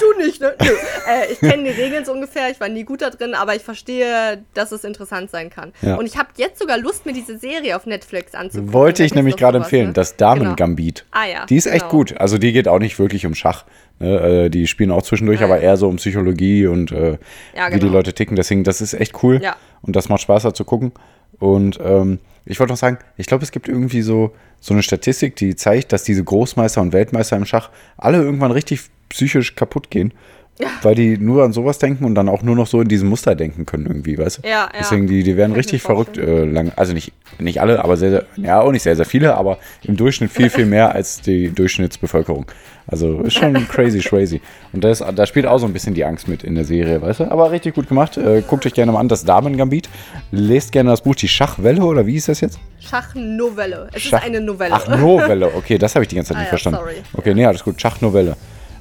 Du 0.00 0.22
nicht, 0.24 0.40
ne? 0.40 0.54
Äh, 0.58 1.32
ich 1.32 1.38
kenne 1.38 1.62
die 1.62 1.70
Regeln 1.80 2.04
so 2.04 2.12
ungefähr, 2.12 2.50
ich 2.50 2.60
war 2.60 2.68
nie 2.68 2.82
gut 2.84 3.02
da 3.02 3.10
drin, 3.10 3.34
aber 3.34 3.54
ich 3.54 3.62
verstehe, 3.62 4.42
dass 4.52 4.72
es 4.72 4.82
interessant 4.84 5.30
sein 5.30 5.48
kann. 5.48 5.72
Ja. 5.80 5.94
Und 5.94 6.06
ich 6.06 6.18
habe 6.18 6.28
jetzt 6.36 6.58
sogar 6.58 6.76
Lust, 6.76 7.06
mir 7.06 7.12
diese 7.12 7.38
Serie 7.38 7.76
auf 7.76 7.86
Netflix 7.86 8.34
anzugucken. 8.34 8.72
Wollte 8.72 9.04
ich 9.04 9.14
nämlich 9.14 9.36
gerade 9.36 9.58
empfehlen. 9.58 9.88
ne? 9.88 9.92
Das 9.92 10.16
Genau. 10.16 10.34
Damen-Gambit. 10.34 11.06
Ah 11.12 11.26
ja, 11.26 11.46
Die 11.46 11.56
ist 11.56 11.66
echt 11.66 11.82
genau. 11.82 11.90
gut. 11.90 12.16
Also 12.20 12.36
die 12.38 12.52
geht 12.52 12.66
auch 12.68 12.80
nicht 12.80 12.98
wirklich 12.98 13.26
um 13.26 13.34
Schach. 13.36 13.64
Ne? 14.00 14.44
Äh, 14.46 14.50
Die 14.50 14.66
spielen 14.66 14.90
auch 14.90 15.02
zwischendurch, 15.02 15.40
Ja. 15.40 15.46
aber 15.46 15.60
eher 15.60 15.76
so 15.76 15.88
um 15.88 15.96
Psychologie 15.96 16.66
und 16.66 16.90
äh, 16.90 17.16
Ja, 17.56 17.68
wie 17.68 17.74
die 17.74 17.80
genau. 17.80 17.92
Leute 17.92 18.12
ticken. 18.12 18.34
Deswegen, 18.36 18.64
das 18.64 18.80
ist 18.80 18.92
echt 18.94 19.22
cool. 19.22 19.40
Ja. 19.42 19.56
Und 19.82 19.94
das 19.96 20.08
macht 20.08 20.20
Spaß, 20.22 20.42
da 20.42 20.52
zu 20.52 20.64
gucken. 20.64 20.92
Und 21.38 21.78
ähm, 21.82 22.18
ich 22.48 22.58
wollte 22.58 22.72
noch 22.72 22.78
sagen, 22.78 22.98
ich 23.16 23.26
glaube, 23.26 23.44
es 23.44 23.52
gibt 23.52 23.68
irgendwie 23.68 24.02
so, 24.02 24.34
so 24.58 24.72
eine 24.74 24.82
Statistik, 24.82 25.36
die 25.36 25.54
zeigt, 25.54 25.92
dass 25.92 26.02
diese 26.02 26.24
Großmeister 26.24 26.80
und 26.80 26.92
Weltmeister 26.92 27.36
im 27.36 27.44
Schach 27.44 27.70
alle 27.96 28.18
irgendwann 28.18 28.50
richtig 28.50 28.80
psychisch 29.10 29.54
kaputt 29.54 29.90
gehen. 29.90 30.12
Weil 30.82 30.96
die 30.96 31.18
nur 31.18 31.44
an 31.44 31.52
sowas 31.52 31.78
denken 31.78 32.04
und 32.04 32.16
dann 32.16 32.28
auch 32.28 32.42
nur 32.42 32.56
noch 32.56 32.66
so 32.66 32.80
in 32.80 32.88
diesem 32.88 33.08
Muster 33.08 33.36
denken 33.36 33.64
können 33.64 33.86
irgendwie, 33.86 34.18
weißt 34.18 34.38
du? 34.38 34.42
Ja, 34.42 34.50
ja. 34.50 34.70
Deswegen, 34.80 35.06
die, 35.06 35.22
die 35.22 35.36
werden 35.36 35.52
richtig 35.52 35.82
verrückt 35.82 36.18
äh, 36.18 36.44
lang. 36.44 36.72
Also 36.74 36.94
nicht, 36.94 37.12
nicht 37.38 37.60
alle, 37.60 37.84
aber 37.84 37.96
sehr, 37.96 38.10
sehr, 38.10 38.26
ja, 38.34 38.60
auch 38.60 38.72
nicht 38.72 38.82
sehr, 38.82 38.96
sehr 38.96 39.04
viele, 39.04 39.36
aber 39.36 39.58
im 39.84 39.96
Durchschnitt 39.96 40.32
viel, 40.32 40.50
viel 40.50 40.66
mehr 40.66 40.92
als 40.96 41.20
die 41.20 41.50
Durchschnittsbevölkerung. 41.50 42.46
Also 42.90 43.20
ist 43.20 43.34
schon 43.34 43.52
crazy, 43.68 43.98
crazy. 44.00 44.40
Und 44.72 44.82
das, 44.82 45.04
da 45.14 45.26
spielt 45.26 45.44
auch 45.46 45.58
so 45.58 45.66
ein 45.66 45.74
bisschen 45.74 45.92
die 45.92 46.04
Angst 46.06 46.26
mit 46.26 46.42
in 46.42 46.54
der 46.54 46.64
Serie, 46.64 47.02
weißt 47.02 47.20
du? 47.20 47.30
Aber 47.30 47.50
richtig 47.50 47.74
gut 47.74 47.86
gemacht. 47.86 48.16
Äh, 48.16 48.42
guckt 48.48 48.64
euch 48.64 48.72
gerne 48.72 48.92
mal 48.92 49.00
an, 49.00 49.08
das 49.08 49.24
Damen-Gambit. 49.24 49.90
Lest 50.30 50.72
gerne 50.72 50.90
das 50.90 51.02
Buch 51.02 51.14
Die 51.14 51.28
Schachwelle, 51.28 51.82
oder 51.82 52.06
wie 52.06 52.14
ist 52.16 52.28
das 52.28 52.40
jetzt? 52.40 52.58
Schachnovelle. 52.80 53.88
Es 53.92 54.02
Schach- 54.02 54.20
ist 54.20 54.24
eine 54.26 54.40
Novelle. 54.40 54.72
Ach, 54.74 54.88
Novelle. 54.88 55.54
Okay, 55.54 55.76
das 55.76 55.94
habe 55.94 56.04
ich 56.04 56.08
die 56.08 56.16
ganze 56.16 56.28
Zeit 56.28 56.36
Ah 56.38 56.40
nicht 56.40 56.46
ja, 56.46 56.50
verstanden. 56.50 56.78
sorry. 56.80 56.94
Okay, 57.12 57.34
nee, 57.34 57.44
alles 57.44 57.62
gut. 57.62 57.78
Schachnovelle. 57.80 58.36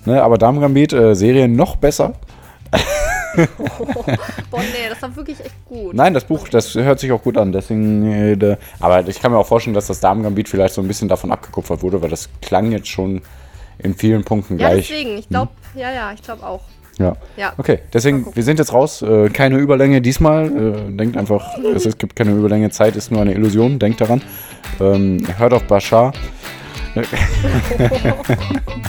Ne, 0.06 0.24
aber 0.24 0.38
Damen-Gambit, 0.38 0.94
äh, 0.94 1.14
Serie 1.14 1.50
noch 1.50 1.76
besser. 1.76 2.14
Boah, 4.50 4.62
nee, 4.62 4.90
das 4.90 5.02
war 5.02 5.16
wirklich 5.16 5.40
echt 5.40 5.66
gut. 5.66 5.94
Nein, 5.94 6.14
das 6.14 6.24
Buch, 6.24 6.48
das 6.48 6.74
hört 6.76 7.00
sich 7.00 7.12
auch 7.12 7.22
gut 7.22 7.38
an. 7.38 7.52
Deswegen, 7.52 8.10
äh, 8.42 8.58
aber 8.80 9.08
ich 9.08 9.22
kann 9.22 9.32
mir 9.32 9.38
auch 9.38 9.46
vorstellen, 9.48 9.74
dass 9.74 9.88
das 9.88 10.00
Damen-Gambit 10.00 10.50
vielleicht 10.50 10.74
so 10.74 10.82
ein 10.82 10.88
bisschen 10.88 11.08
davon 11.08 11.32
abgekupfert 11.32 11.82
wurde, 11.84 12.02
weil 12.02 12.10
das 12.10 12.30
klang 12.42 12.72
jetzt 12.72 12.88
schon 12.88 13.22
in 13.80 13.96
vielen 13.96 14.24
Punkten 14.24 14.60
ja, 14.60 14.70
gleich. 14.70 14.88
deswegen. 14.88 15.18
Ich 15.18 15.30
glaube, 15.30 15.52
ja, 15.76 15.92
ja, 15.92 16.12
ich 16.14 16.22
glaube 16.22 16.46
auch. 16.46 16.62
Ja. 17.00 17.16
Ja. 17.36 17.54
Okay, 17.58 17.80
deswegen, 17.94 18.36
wir 18.36 18.44
sind 18.44 18.58
jetzt 18.58 18.74
raus. 18.74 19.02
Äh, 19.04 19.30
keine 19.30 19.58
Überlänge 19.58 20.02
diesmal. 20.02 20.48
Äh, 20.48 20.92
denkt 20.92 21.16
einfach, 21.16 21.58
es, 21.76 21.86
es 21.86 21.98
gibt 21.98 22.16
keine 22.16 22.32
Überlänge. 22.32 22.72
Zeit 22.72 22.96
ist 22.96 23.12
nur 23.12 23.22
eine 23.22 23.34
Illusion. 23.34 23.78
Denkt 23.78 24.02
daran. 24.02 24.22
Ähm, 24.80 25.24
hört 25.38 25.54
auf 25.54 25.64
Bashar. 25.64 26.14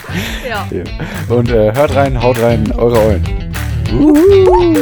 Ja. 0.49 0.67
Und 1.29 1.51
äh, 1.51 1.75
hört 1.75 1.95
rein, 1.95 2.23
haut 2.23 2.41
rein, 2.41 2.73
eure 2.73 2.99
Eulen. 2.99 3.25
Oh. 3.93 4.75